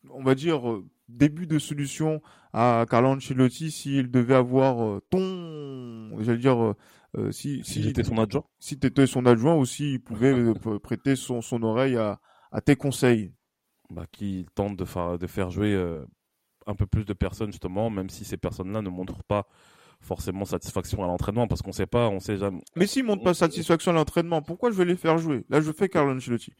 on 0.09 0.23
va 0.23 0.35
dire, 0.35 0.61
début 1.07 1.47
de 1.47 1.57
solution 1.57 2.21
à 2.53 2.85
Carlo 2.89 3.09
Ancelotti 3.09 3.71
s'il 3.71 4.11
devait 4.11 4.35
avoir 4.35 5.01
ton, 5.09 6.21
j'allais 6.21 6.37
dire, 6.37 6.75
si, 7.31 7.61
si, 7.63 7.83
si 7.83 8.03
son 8.03 8.17
adjoint, 8.17 8.45
si 8.59 8.79
tu 8.79 8.87
étais 8.87 9.07
son 9.07 9.25
adjoint 9.25 9.55
ou 9.55 9.65
s'il 9.65 10.01
pouvait 10.01 10.53
prêter 10.81 11.15
son, 11.15 11.41
son 11.41 11.63
oreille 11.63 11.97
à, 11.97 12.19
à 12.51 12.61
tes 12.61 12.75
conseils 12.75 13.33
bah, 13.89 14.05
qui 14.11 14.45
tente 14.55 14.75
de, 14.77 14.85
faire, 14.85 15.17
de 15.17 15.27
faire 15.27 15.49
jouer 15.49 15.73
euh, 15.73 16.05
un 16.67 16.75
peu 16.75 16.85
plus 16.85 17.05
de 17.05 17.13
personnes 17.13 17.51
justement, 17.51 17.89
même 17.89 18.09
si 18.09 18.25
ces 18.25 18.37
personnes-là 18.37 18.81
ne 18.81 18.89
montrent 18.89 19.23
pas 19.23 19.47
forcément 20.01 20.45
satisfaction 20.45 21.03
à 21.03 21.07
l'entraînement 21.07 21.47
parce 21.47 21.61
qu'on 21.61 21.71
sait 21.71 21.87
pas, 21.87 22.07
on 22.07 22.19
sait 22.19 22.37
jamais. 22.37 22.61
Mais 22.75 22.87
s'ils 22.87 23.03
montrent 23.03 23.23
pas 23.23 23.33
satisfaction 23.33 23.91
à 23.91 23.95
l'entraînement, 23.95 24.41
pourquoi 24.41 24.71
je 24.71 24.75
vais 24.77 24.85
les 24.85 24.95
faire 24.95 25.17
jouer? 25.17 25.43
Là, 25.49 25.59
je 25.59 25.71
fais 25.71 25.89
Carlo 25.89 26.15
Ancelotti. 26.15 26.53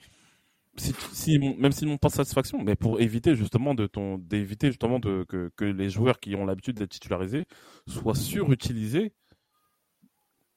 si, 0.78 0.94
si, 1.14 1.40
même 1.40 1.72
s'ils 1.72 1.88
n'ont 1.88 1.98
pas 1.98 2.10
satisfaction, 2.10 2.62
mais 2.64 2.76
pour 2.76 3.00
éviter 3.00 3.36
justement 3.36 3.76
de 3.76 3.88
ton, 3.88 4.18
d'éviter 4.18 4.68
justement 4.68 5.00
de, 5.00 5.24
que, 5.30 5.52
que 5.56 5.66
les 5.66 5.90
joueurs 5.90 6.20
qui 6.20 6.36
ont 6.36 6.46
l'habitude 6.46 6.78
d'être 6.78 6.90
titularisés 6.90 7.46
soient 7.88 8.16
surutilisés, 8.16 9.14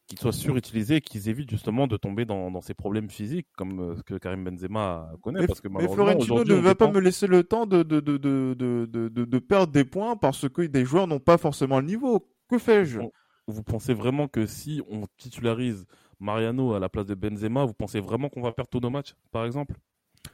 qu'ils 0.06 0.18
soient 0.18 0.32
surutilisés 0.32 0.96
et 0.96 1.00
qu'ils 1.00 1.28
évitent 1.28 1.50
justement 1.50 1.86
de 1.86 1.96
tomber 1.96 2.24
dans, 2.24 2.50
dans 2.50 2.60
ces 2.60 2.74
problèmes 2.74 3.08
physiques 3.08 3.48
comme 3.56 3.80
euh, 3.80 3.96
ce 3.96 4.02
que 4.02 4.14
Karim 4.14 4.44
Benzema 4.44 5.10
connaît. 5.22 5.40
Mais, 5.40 5.46
parce 5.46 5.60
que 5.60 5.68
mais 5.68 5.88
Florentino 5.88 6.44
ne 6.44 6.54
va 6.54 6.74
pas 6.74 6.90
me 6.90 7.00
laisser 7.00 7.26
le 7.26 7.44
temps 7.44 7.66
de, 7.66 7.82
de, 7.82 8.00
de, 8.00 8.16
de, 8.18 8.54
de, 8.54 8.86
de, 8.86 9.24
de 9.24 9.38
perdre 9.38 9.72
des 9.72 9.84
points 9.84 10.16
parce 10.16 10.48
que 10.48 10.62
des 10.62 10.84
joueurs 10.84 11.06
n'ont 11.06 11.20
pas 11.20 11.38
forcément 11.38 11.80
le 11.80 11.86
niveau. 11.86 12.28
Que 12.48 12.58
fais-je? 12.58 13.00
Vous 13.46 13.62
pensez 13.62 13.94
vraiment 13.94 14.28
que 14.28 14.46
si 14.46 14.82
on 14.88 15.06
titularise 15.16 15.86
Mariano 16.20 16.74
à 16.74 16.78
la 16.78 16.88
place 16.88 17.06
de 17.06 17.14
Benzema, 17.14 17.64
vous 17.64 17.74
pensez 17.74 18.00
vraiment 18.00 18.28
qu'on 18.28 18.42
va 18.42 18.52
perdre 18.52 18.70
tous 18.70 18.80
nos 18.80 18.90
matchs, 18.90 19.14
par 19.32 19.44
exemple? 19.44 19.74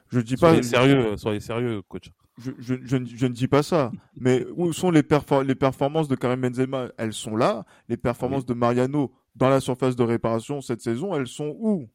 Je 0.08 0.20
dis 0.20 0.36
soyez 0.36 0.58
pas. 0.58 0.62
Sérieux, 0.62 1.16
soyez 1.16 1.40
sérieux, 1.40 1.82
coach. 1.88 2.10
Je, 2.36 2.52
je, 2.58 2.74
je, 2.82 2.98
je, 3.04 3.26
ne 3.26 3.32
dis 3.32 3.48
pas 3.48 3.62
ça. 3.62 3.90
Mais 4.16 4.46
où 4.54 4.72
sont 4.72 4.90
les, 4.90 5.02
perfor 5.02 5.42
les 5.42 5.54
performances 5.54 6.08
de 6.08 6.14
Karim 6.14 6.42
Benzema? 6.42 6.88
Elles 6.98 7.14
sont 7.14 7.36
là. 7.36 7.64
Les 7.88 7.96
performances 7.96 8.42
oui. 8.42 8.48
de 8.48 8.54
Mariano 8.54 9.12
dans 9.38 9.48
la 9.48 9.60
surface 9.60 9.94
de 9.96 10.02
réparation 10.02 10.60
cette 10.60 10.80
saison, 10.80 11.14
elles 11.14 11.28
sont 11.28 11.54
où? 11.58 11.88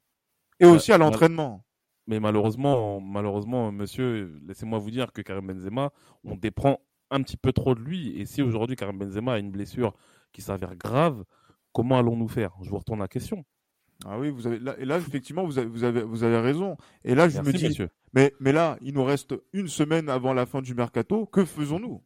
Et 0.60 0.66
aussi 0.66 0.92
à 0.94 0.98
l'entraînement. 0.98 1.66
Mais 2.08 2.20
malheureusement, 2.20 3.00
malheureusement, 3.02 3.72
monsieur, 3.72 4.40
laissez-moi 4.48 4.80
vous 4.80 4.92
dire 4.92 5.12
que 5.12 5.22
Karim 5.22 5.48
Benzema, 5.48 5.92
on 6.24 6.36
déprend 6.36 6.80
un 7.12 7.22
petit 7.22 7.38
peu 7.38 7.52
trop 7.52 7.76
de 7.76 7.82
lui. 7.82 8.20
Et 8.20 8.26
si 8.26 8.42
aujourd'hui 8.42 8.76
Karim 8.76 8.98
Benzema 8.98 9.34
a 9.34 9.40
une 9.40 9.52
blessure 9.52 9.94
qui 10.32 10.42
s'avère 10.42 10.76
grave, 10.76 11.24
comment 11.74 11.98
allons-nous 12.00 12.28
faire? 12.28 12.52
Je 12.62 12.70
vous 12.70 12.78
retourne 12.78 13.00
la 13.00 13.08
question. 13.08 13.46
Ah 14.06 14.20
oui, 14.20 14.30
vous 14.30 14.48
avez 14.48 14.60
là, 14.60 14.76
et 14.80 14.86
là 14.86 14.98
effectivement 14.98 15.46
vous 15.46 15.58
avez, 15.60 15.68
vous 15.68 15.84
avez 15.84 16.04
vous 16.04 16.24
avez 16.24 16.40
raison. 16.40 16.76
Et 17.06 17.16
là 17.16 17.30
je 17.30 17.36
Merci, 17.36 17.52
me 17.54 17.58
dis, 17.58 17.68
monsieur. 17.68 17.90
mais 18.14 18.34
mais 18.40 18.52
là 18.52 18.78
il 18.82 18.94
nous 18.94 19.04
reste 19.04 19.34
une 19.54 19.68
semaine 19.68 20.10
avant 20.10 20.34
la 20.34 20.46
fin 20.46 20.62
du 20.62 20.74
mercato. 20.74 21.26
Que 21.26 21.46
faisons-nous? 21.46 22.02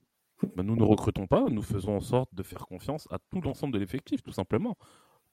Ben, 0.55 0.63
Nous 0.63 0.75
ne 0.75 0.83
recrutons 0.83 1.25
pas. 1.25 1.45
Nous 1.49 1.63
faisons 1.63 1.95
en 1.97 2.01
sorte 2.01 2.33
de 2.35 2.43
faire 2.43 2.67
confiance 2.67 3.07
à 3.09 3.17
tout 3.31 3.41
l'ensemble 3.41 3.73
de 3.73 3.79
l'effectif, 3.79 4.21
tout 4.21 4.31
simplement. 4.31 4.77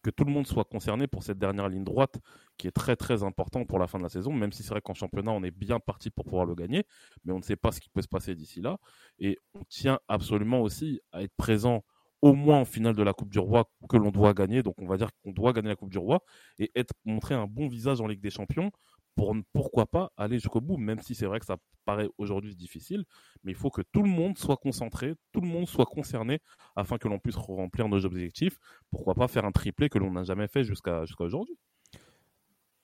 Que 0.04 0.10
tout 0.10 0.24
le 0.24 0.30
monde 0.30 0.46
soit 0.46 0.64
concerné 0.64 1.06
pour 1.06 1.22
cette 1.22 1.38
dernière 1.38 1.70
ligne 1.70 1.82
droite 1.82 2.18
qui 2.58 2.66
est 2.66 2.70
très 2.70 2.94
très 2.94 3.22
important 3.22 3.64
pour 3.64 3.78
la 3.78 3.86
fin 3.86 3.96
de 3.96 4.02
la 4.02 4.10
saison. 4.10 4.34
Même 4.34 4.52
si 4.52 4.62
c'est 4.62 4.68
vrai 4.68 4.82
qu'en 4.82 4.92
championnat 4.92 5.32
on 5.32 5.42
est 5.42 5.50
bien 5.50 5.80
parti 5.80 6.10
pour 6.10 6.26
pouvoir 6.26 6.44
le 6.44 6.54
gagner, 6.54 6.84
mais 7.24 7.32
on 7.32 7.38
ne 7.38 7.42
sait 7.42 7.56
pas 7.56 7.72
ce 7.72 7.80
qui 7.80 7.88
peut 7.88 8.02
se 8.02 8.08
passer 8.08 8.34
d'ici 8.34 8.60
là. 8.60 8.76
Et 9.18 9.38
on 9.54 9.64
tient 9.64 9.98
absolument 10.08 10.60
aussi 10.60 11.00
à 11.10 11.22
être 11.22 11.34
présent 11.38 11.84
au 12.20 12.34
moins 12.34 12.60
en 12.60 12.64
finale 12.64 12.94
de 12.94 13.02
la 13.02 13.14
Coupe 13.14 13.30
du 13.30 13.38
Roi 13.38 13.70
que 13.88 13.96
l'on 13.96 14.10
doit 14.10 14.34
gagner. 14.34 14.62
Donc 14.62 14.74
on 14.78 14.86
va 14.86 14.98
dire 14.98 15.08
qu'on 15.22 15.32
doit 15.32 15.54
gagner 15.54 15.68
la 15.68 15.76
Coupe 15.76 15.90
du 15.90 15.98
Roi 15.98 16.20
et 16.58 16.70
être 16.74 16.92
montrer 17.06 17.34
un 17.34 17.46
bon 17.46 17.68
visage 17.68 18.00
en 18.00 18.06
Ligue 18.06 18.20
des 18.20 18.30
Champions 18.30 18.70
pour 19.16 19.34
pourquoi 19.52 19.86
pas 19.86 20.12
aller 20.16 20.38
jusqu'au 20.38 20.60
bout, 20.60 20.76
même 20.76 21.00
si 21.00 21.14
c'est 21.14 21.26
vrai 21.26 21.40
que 21.40 21.46
ça 21.46 21.56
paraît 21.84 22.08
aujourd'hui 22.18 22.54
difficile, 22.54 23.04
mais 23.42 23.52
il 23.52 23.56
faut 23.56 23.70
que 23.70 23.82
tout 23.92 24.02
le 24.02 24.08
monde 24.08 24.38
soit 24.38 24.56
concentré, 24.56 25.14
tout 25.32 25.40
le 25.40 25.46
monde 25.46 25.68
soit 25.68 25.86
concerné 25.86 26.40
afin 26.76 26.98
que 26.98 27.08
l'on 27.08 27.18
puisse 27.18 27.36
remplir 27.36 27.88
nos 27.88 28.04
objectifs. 28.04 28.58
Pourquoi 28.90 29.14
pas 29.14 29.28
faire 29.28 29.44
un 29.44 29.52
triplé 29.52 29.88
que 29.88 29.98
l'on 29.98 30.12
n'a 30.12 30.24
jamais 30.24 30.48
fait 30.48 30.64
jusqu'à 30.64 31.04
jusqu'à 31.04 31.24
aujourd'hui. 31.24 31.56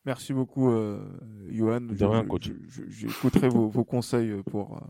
Merci 0.04 0.32
beaucoup, 0.32 0.70
euh, 0.70 0.98
Johan. 1.50 1.80
De 1.80 2.04
rien, 2.04 2.24
coach. 2.24 2.50
J'écouterai 2.88 3.48
vos, 3.48 3.68
vos, 3.68 3.84
conseils 3.84 4.42
pour. 4.44 4.78
Euh, 4.78 4.80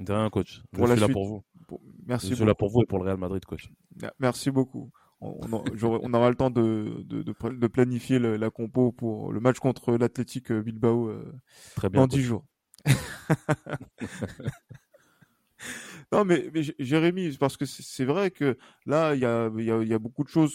de 0.00 0.12
rien, 0.12 0.30
coach. 0.30 0.62
Je 0.72 0.78
pour 0.78 0.88
suis 0.88 1.00
la 1.00 1.06
là 1.06 1.12
pour 1.12 1.26
vous. 1.26 1.42
Pour... 1.68 1.80
Merci. 2.06 2.30
Je 2.30 2.34
suis 2.36 2.44
là 2.44 2.54
pour 2.54 2.70
vous 2.70 2.82
et 2.82 2.86
pour 2.86 2.98
le 2.98 3.04
Real 3.04 3.18
Madrid, 3.18 3.44
coach. 3.44 3.70
Merci 4.18 4.50
beaucoup. 4.50 4.90
On, 5.26 6.14
aura 6.14 6.30
le 6.30 6.36
temps 6.36 6.50
de, 6.50 7.02
de, 7.04 7.22
de, 7.22 7.32
de 7.32 7.66
planifier 7.66 8.18
le, 8.18 8.36
la 8.36 8.50
compo 8.50 8.92
pour 8.92 9.32
le 9.32 9.40
match 9.40 9.58
contre 9.58 9.96
l'Athletic 9.96 10.52
Bilbao 10.52 11.08
euh, 11.08 11.32
Très 11.74 11.88
bien, 11.88 12.02
dans 12.02 12.06
10 12.06 12.22
jours. 12.22 12.44
non, 16.12 16.24
mais, 16.24 16.50
mais 16.54 16.62
Jérémy, 16.78 17.36
parce 17.38 17.56
que 17.56 17.66
c'est 17.66 18.04
vrai 18.04 18.30
que 18.30 18.56
là, 18.84 19.14
il 19.14 19.20
y 19.20 19.24
a, 19.24 19.50
y, 19.56 19.70
a, 19.70 19.82
y 19.82 19.94
a 19.94 19.98
beaucoup 19.98 20.24
de 20.24 20.28
choses 20.28 20.54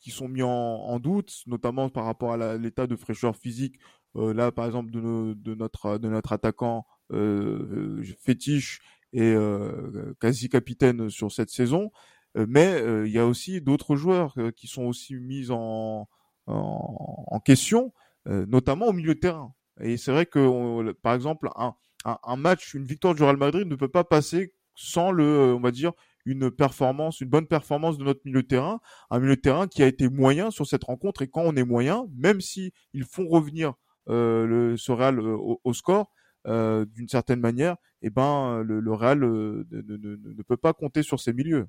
qui 0.00 0.10
sont 0.10 0.28
mises 0.28 0.44
en, 0.44 0.50
en, 0.50 1.00
doute, 1.00 1.42
notamment 1.46 1.88
par 1.88 2.04
rapport 2.04 2.34
à 2.34 2.58
l'état 2.58 2.86
de 2.86 2.94
fraîcheur 2.94 3.36
physique. 3.36 3.76
Euh, 4.16 4.34
là, 4.34 4.52
par 4.52 4.66
exemple, 4.66 4.90
de, 4.90 5.00
nos, 5.00 5.34
de, 5.34 5.54
notre, 5.54 5.98
de 5.98 6.08
notre 6.08 6.32
attaquant 6.32 6.86
euh, 7.12 8.02
fétiche 8.20 8.80
et 9.12 9.32
euh, 9.32 10.14
quasi 10.20 10.48
capitaine 10.48 11.08
sur 11.08 11.32
cette 11.32 11.50
saison. 11.50 11.90
Mais 12.36 12.82
il 13.06 13.12
y 13.12 13.18
a 13.18 13.26
aussi 13.26 13.60
d'autres 13.60 13.96
joueurs 13.96 14.34
qui 14.56 14.66
sont 14.66 14.84
aussi 14.84 15.14
mis 15.14 15.50
en, 15.50 16.08
en, 16.46 17.24
en 17.28 17.40
question, 17.40 17.92
notamment 18.26 18.86
au 18.86 18.92
milieu 18.92 19.14
de 19.14 19.20
terrain. 19.20 19.54
Et 19.80 19.96
c'est 19.96 20.12
vrai 20.12 20.26
que, 20.26 20.92
par 21.02 21.14
exemple, 21.14 21.48
un, 21.56 21.74
un, 22.04 22.36
match, 22.36 22.74
une 22.74 22.84
victoire 22.84 23.14
du 23.14 23.22
Real 23.22 23.36
Madrid 23.36 23.66
ne 23.66 23.76
peut 23.76 23.88
pas 23.88 24.04
passer 24.04 24.52
sans 24.74 25.10
le, 25.10 25.54
on 25.54 25.60
va 25.60 25.70
dire, 25.70 25.92
une 26.24 26.50
performance, 26.50 27.20
une 27.20 27.28
bonne 27.28 27.46
performance 27.46 27.98
de 27.98 28.04
notre 28.04 28.20
milieu 28.24 28.42
de 28.42 28.48
terrain, 28.48 28.80
un 29.10 29.18
milieu 29.20 29.36
de 29.36 29.40
terrain 29.40 29.66
qui 29.66 29.82
a 29.82 29.86
été 29.86 30.08
moyen 30.08 30.50
sur 30.50 30.66
cette 30.66 30.84
rencontre. 30.84 31.22
Et 31.22 31.28
quand 31.28 31.42
on 31.42 31.54
est 31.56 31.64
moyen, 31.64 32.06
même 32.16 32.40
si 32.40 32.72
ils 32.92 33.04
font 33.04 33.28
revenir 33.28 33.74
euh, 34.08 34.46
le, 34.46 34.76
ce 34.76 34.92
Real 34.92 35.18
euh, 35.18 35.36
au, 35.36 35.60
au, 35.64 35.72
score, 35.74 36.10
euh, 36.46 36.84
d'une 36.86 37.08
certaine 37.08 37.40
manière, 37.40 37.76
eh 38.02 38.10
ben 38.10 38.62
le, 38.62 38.80
le 38.80 38.92
Real 38.92 39.20
ne, 39.20 39.64
ne, 39.70 40.16
ne, 40.16 40.42
peut 40.42 40.56
pas 40.56 40.72
compter 40.72 41.02
sur 41.02 41.20
ces 41.20 41.32
milieux. 41.32 41.66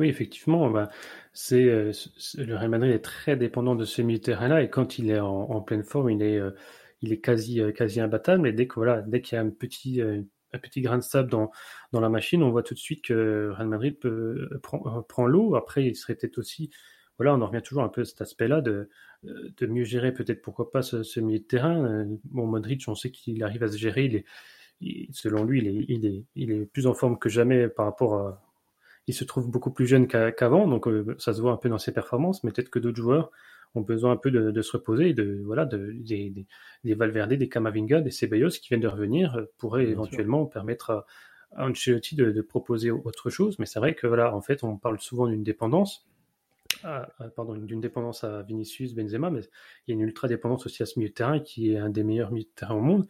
Oui, 0.00 0.08
effectivement, 0.08 0.70
bah, 0.70 0.88
c'est 1.34 1.62
euh, 1.62 1.92
le 2.38 2.56
Real 2.56 2.70
Madrid 2.70 2.90
est 2.90 3.04
très 3.04 3.36
dépendant 3.36 3.74
de 3.74 3.84
ce 3.84 4.00
milieu 4.00 4.18
de 4.18 4.24
terrain-là 4.24 4.62
et 4.62 4.70
quand 4.70 4.98
il 4.98 5.10
est 5.10 5.20
en, 5.20 5.60
pleine 5.60 5.84
forme, 5.84 6.08
il 6.10 6.22
est 6.22 6.38
euh, 6.38 6.52
il 7.02 7.12
est 7.12 7.20
quasi 7.20 7.60
quasi 7.76 8.00
imbattable. 8.00 8.42
Mais 8.42 8.52
dès 8.52 8.66
que 8.66 8.76
voilà, 8.76 9.02
dès 9.02 9.20
qu'il 9.20 9.36
y 9.36 9.38
a 9.38 9.42
un 9.42 9.50
petit 9.50 10.00
un 10.00 10.58
petit 10.58 10.80
grain 10.80 10.96
de 10.96 11.02
sable 11.02 11.30
dans 11.30 11.50
dans 11.92 12.00
la 12.00 12.08
machine, 12.08 12.42
on 12.42 12.50
voit 12.50 12.62
tout 12.62 12.72
de 12.72 12.78
suite 12.78 13.04
que 13.04 13.50
Real 13.54 13.68
Madrid 13.68 13.98
prend, 14.62 15.02
prend 15.02 15.26
l'eau. 15.26 15.54
Après, 15.54 15.84
il 15.84 15.94
serait 15.94 16.14
peut-être 16.14 16.38
aussi 16.38 16.70
voilà, 17.18 17.34
on 17.34 17.42
en 17.42 17.46
revient 17.48 17.62
toujours 17.62 17.82
un 17.82 17.90
peu 17.90 18.00
à 18.00 18.04
cet 18.06 18.22
aspect-là 18.22 18.62
de, 18.62 18.88
de 19.22 19.66
mieux 19.66 19.84
gérer 19.84 20.14
peut-être 20.14 20.40
pourquoi 20.40 20.70
pas 20.70 20.80
ce, 20.82 21.20
milieu 21.20 21.40
de 21.40 21.44
terrain. 21.44 22.06
Bon, 22.24 22.46
Modric, 22.46 22.84
on 22.88 22.94
sait 22.94 23.10
qu'il 23.10 23.42
arrive 23.42 23.62
à 23.62 23.68
se 23.68 23.76
gérer. 23.76 24.06
Il 24.06 24.16
est, 24.16 25.08
selon 25.12 25.44
lui, 25.44 25.60
il 25.60 25.68
est, 25.68 25.84
il 25.88 26.06
est, 26.06 26.24
il 26.36 26.52
est 26.52 26.64
plus 26.64 26.86
en 26.86 26.94
forme 26.94 27.18
que 27.18 27.28
jamais 27.28 27.68
par 27.68 27.84
rapport 27.84 28.14
à. 28.14 28.49
Il 29.06 29.14
se 29.14 29.24
trouve 29.24 29.50
beaucoup 29.50 29.72
plus 29.72 29.86
jeune 29.86 30.06
qu'avant, 30.06 30.66
donc 30.68 30.86
euh, 30.86 31.16
ça 31.18 31.32
se 31.34 31.40
voit 31.40 31.52
un 31.52 31.56
peu 31.56 31.68
dans 31.68 31.78
ses 31.78 31.92
performances. 31.92 32.44
Mais 32.44 32.52
peut-être 32.52 32.70
que 32.70 32.78
d'autres 32.78 32.96
joueurs 32.96 33.30
ont 33.74 33.80
besoin 33.80 34.12
un 34.12 34.16
peu 34.16 34.30
de, 34.30 34.50
de 34.50 34.62
se 34.62 34.72
reposer, 34.72 35.10
et 35.10 35.14
de 35.14 35.42
voilà, 35.44 35.64
de, 35.64 35.92
des, 35.94 36.30
des, 36.30 36.46
des 36.84 36.94
Valverde, 36.94 37.32
des 37.34 37.48
Camavinga, 37.48 38.00
des 38.00 38.10
Ceballos 38.10 38.50
qui 38.50 38.68
viennent 38.68 38.80
de 38.80 38.88
revenir 38.88 39.36
euh, 39.36 39.44
pourraient 39.58 39.84
Bien 39.84 39.92
éventuellement 39.92 40.44
sûr. 40.44 40.50
permettre 40.50 40.90
à, 40.90 41.06
à 41.56 41.68
Ancelotti 41.68 42.16
de, 42.16 42.30
de 42.30 42.42
proposer 42.42 42.90
autre 42.90 43.30
chose. 43.30 43.58
Mais 43.58 43.66
c'est 43.66 43.78
vrai 43.80 43.94
que 43.94 44.06
voilà, 44.06 44.34
en 44.34 44.40
fait, 44.40 44.64
on 44.64 44.76
parle 44.76 45.00
souvent 45.00 45.26
d'une 45.26 45.42
dépendance 45.42 46.06
pardon, 47.36 47.54
d'une 47.54 47.80
dépendance 47.80 48.24
à 48.24 48.42
Vinicius, 48.42 48.94
Benzema, 48.94 49.30
mais 49.30 49.40
il 49.86 49.90
y 49.90 49.92
a 49.92 49.94
une 49.94 50.00
ultra 50.00 50.28
dépendance 50.28 50.66
aussi 50.66 50.82
à 50.82 50.86
ce 50.86 50.98
milieu 50.98 51.10
de 51.10 51.14
terrain 51.14 51.40
qui 51.40 51.72
est 51.72 51.78
un 51.78 51.90
des 51.90 52.04
meilleurs 52.04 52.32
milieux 52.32 52.46
de 52.46 52.54
terrain 52.54 52.74
au 52.74 52.80
monde. 52.80 53.06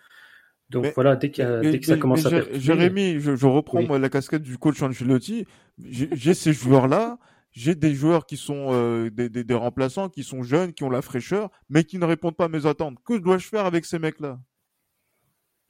Donc 0.71 0.85
mais, 0.85 0.93
voilà, 0.95 1.17
dès, 1.17 1.31
qu 1.31 1.43
mais, 1.43 1.73
dès 1.73 1.81
que 1.81 1.87
ça 1.87 1.97
commence 1.97 2.25
à. 2.27 2.43
Jérémy, 2.53 3.19
je, 3.19 3.35
je 3.35 3.47
reprends 3.47 3.79
oui. 3.79 3.87
moi, 3.89 3.99
la 3.99 4.09
casquette 4.09 4.43
du 4.43 4.57
coach 4.57 4.81
Ancelotti. 4.83 5.47
J'ai 5.79 6.35
ces 6.35 6.53
joueurs-là, 6.53 7.19
j'ai 7.51 7.75
des 7.75 7.93
joueurs 7.95 8.25
qui 8.25 8.37
sont 8.37 8.69
euh, 8.71 9.11
des, 9.11 9.29
des, 9.29 9.43
des, 9.43 9.55
remplaçants, 9.55 10.09
qui 10.09 10.23
sont 10.23 10.43
jeunes, 10.43 10.73
qui 10.73 10.85
ont 10.85 10.91
la 10.91 11.03
fraîcheur, 11.03 11.51
mais 11.69 11.83
qui 11.85 11.99
ne 11.99 12.05
répondent 12.05 12.37
pas 12.37 12.45
à 12.45 12.49
mes 12.49 12.67
attentes. 12.67 12.99
Que 13.05 13.19
dois-je 13.19 13.49
faire 13.49 13.67
avec 13.67 13.85
ces 13.85 13.99
mecs-là? 13.99 14.39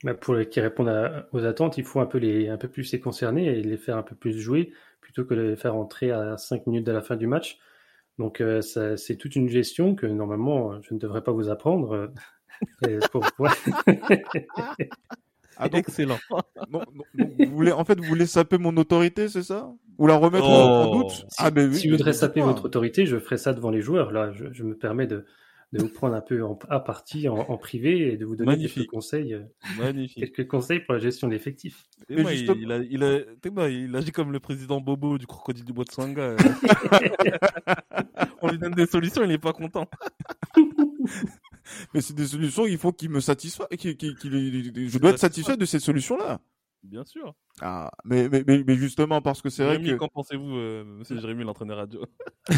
Bah, 0.05 0.15
pour 0.15 0.37
qui 0.51 0.61
répondent 0.61 0.89
à, 0.89 1.29
aux 1.33 1.45
attentes, 1.45 1.79
il 1.79 1.85
faut 1.85 2.01
un 2.01 2.07
peu 2.07 2.19
les 2.19 2.49
un 2.49 2.57
peu 2.59 2.69
plus 2.69 2.91
les 2.93 3.01
concerner 3.01 3.47
et 3.47 3.63
les 3.63 3.77
faire 3.79 3.97
un 3.97 4.03
peu 4.03 4.15
plus 4.15 4.39
jouer 4.39 4.73
plutôt 5.01 5.25
que 5.25 5.35
de 5.35 5.41
les 5.41 5.57
faire 5.57 5.77
entrer 5.77 6.11
à 6.11 6.37
5 6.37 6.67
minutes 6.67 6.87
de 6.87 6.93
la 6.93 7.03
fin 7.03 7.17
du 7.17 7.27
match. 7.27 7.59
Donc 8.19 8.41
euh, 8.43 8.61
c'est 8.61 9.17
toute 9.17 9.35
une 9.35 9.49
gestion 9.49 9.95
que 9.95 10.07
normalement 10.07 10.81
je 10.83 10.93
ne 10.93 10.99
devrais 10.99 11.23
pas 11.23 11.33
vous 11.33 11.49
apprendre. 11.49 12.13
Euh, 12.87 13.01
ah, 15.57 15.69
donc, 15.69 15.81
Excellent. 15.81 16.19
Donc, 16.71 16.85
vous 17.39 17.55
voulez, 17.55 17.73
en 17.73 17.85
fait, 17.85 17.99
vous 17.99 18.07
voulez 18.07 18.27
saper 18.27 18.59
mon 18.59 18.77
autorité, 18.77 19.29
c'est 19.29 19.43
ça? 19.43 19.73
Ou 19.99 20.07
la 20.07 20.17
remettre 20.17 20.47
oh. 20.49 20.49
en 20.49 20.99
doute? 20.99 21.11
Si, 21.11 21.25
ah, 21.39 21.51
ben 21.51 21.71
oui, 21.71 21.77
si 21.77 21.89
vous 21.89 21.97
voudrez 21.97 22.15
saper 22.15 22.41
votre 22.41 22.65
autorité, 22.65 23.07
je 23.07 23.19
ferai 23.19 23.37
ça 23.37 23.53
devant 23.53 23.71
les 23.71 23.83
joueurs. 23.83 24.13
Là, 24.13 24.33
je, 24.33 24.47
je 24.53 24.63
me 24.63 24.75
permets 24.75 25.07
de, 25.07 25.27
de 25.73 25.81
vous 25.81 25.89
prendre 25.89 26.15
un 26.15 26.21
peu 26.21 26.43
en, 26.43 26.59
à 26.69 26.81
partie 26.81 27.29
en, 27.29 27.37
en, 27.37 27.57
privé 27.57 28.13
et 28.13 28.17
de 28.17 28.25
vous 28.25 28.35
donner 28.35 28.53
Magnifique. 28.53 28.75
quelques 28.75 28.91
conseils, 28.91 29.35
euh, 29.35 29.43
Magnifique. 29.79 30.35
quelques 30.35 30.49
conseils 30.49 30.81
pour 30.81 30.95
la 30.95 31.01
gestion 31.01 31.29
de 31.29 31.33
l'effectif. 31.33 31.85
Il, 32.09 32.19
il, 32.19 32.73
a, 32.73 32.79
il, 32.79 33.03
a, 33.03 33.69
il 33.69 33.97
agit 33.97 34.11
comme 34.11 34.33
le 34.33 34.41
président 34.41 34.81
Bobo 34.81 35.17
du 35.17 35.27
crocodile 35.27 35.65
du 35.65 35.73
bois 35.73 35.85
de 35.85 35.93
Sanga. 35.93 36.35
On 38.43 38.49
lui 38.49 38.59
donne 38.59 38.75
des 38.75 38.87
solutions, 38.87 39.23
il 39.23 39.29
n'est 39.29 39.39
pas 39.39 39.53
content. 39.53 39.87
Mais 41.95 42.01
c'est 42.01 42.15
des 42.15 42.27
solutions, 42.27 42.67
il 42.67 42.79
faut 42.79 42.93
qu'il 42.93 43.11
me 43.11 43.21
satisfasse. 43.21 43.69
Qu 43.79 43.97
qu 43.97 44.15
qu 44.15 44.29
je 44.89 44.99
dois 44.99 45.11
être 45.11 45.19
satisfait 45.19 45.57
de 45.57 45.65
ces 45.65 45.81
solutions-là. 45.81 46.41
Bien 46.83 47.05
sûr. 47.05 47.35
Ah, 47.61 47.91
mais, 48.05 48.29
mais, 48.31 48.43
mais, 48.47 48.65
mais 48.67 48.75
justement, 48.75 49.21
parce 49.21 49.43
que 49.43 49.51
c'est 49.51 49.65
vrai 49.65 49.83
que. 49.83 49.97
Qu'en 49.97 50.09
pensez-vous, 50.09 50.57
euh, 50.57 50.83
monsieur 50.85 51.19
Jérémy, 51.21 51.45
l'entraîneur 51.45 51.77
radio? 51.77 52.07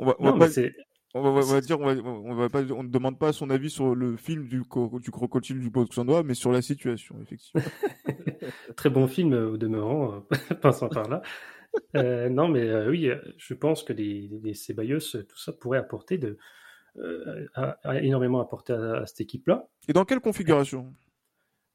On 0.00 0.06
va, 0.06 0.14
on 0.20 0.26
non, 0.26 0.36
va 0.36 0.46
pas... 0.46 0.52
on 1.14 1.32
va, 1.32 1.60
dire, 1.60 1.80
on, 1.80 2.34
va, 2.34 2.48
pas, 2.48 2.62
on 2.72 2.84
ne 2.84 2.88
demande 2.88 3.18
pas 3.18 3.32
son 3.32 3.50
avis 3.50 3.68
sur 3.68 3.96
le 3.96 4.16
film 4.16 4.46
du, 4.46 4.62
du 4.62 5.10
crocodile 5.10 5.58
du 5.58 5.70
Boxandois, 5.70 6.22
mais 6.22 6.34
sur 6.34 6.52
la 6.52 6.62
situation, 6.62 7.16
effectivement. 7.20 7.62
Très 8.76 8.90
bon 8.90 9.08
film 9.08 9.32
au 9.32 9.56
demeurant, 9.56 10.22
passant 10.62 10.88
par 10.88 11.08
là. 11.08 11.20
Euh, 11.96 12.28
non, 12.28 12.48
mais 12.48 12.68
euh, 12.68 12.90
oui, 12.90 13.10
je 13.36 13.54
pense 13.54 13.82
que 13.82 13.92
les, 13.92 14.28
les 14.42 14.52
tout 14.52 15.38
ça 15.38 15.52
pourrait 15.52 15.78
apporter 15.78 16.18
de, 16.18 16.36
euh, 16.98 17.46
énormément 18.00 18.40
apporter 18.40 18.72
à, 18.72 19.06
cette 19.06 19.20
équipe-là. 19.20 19.68
Et 19.88 19.92
dans 19.92 20.04
quelle 20.04 20.20
configuration? 20.20 20.92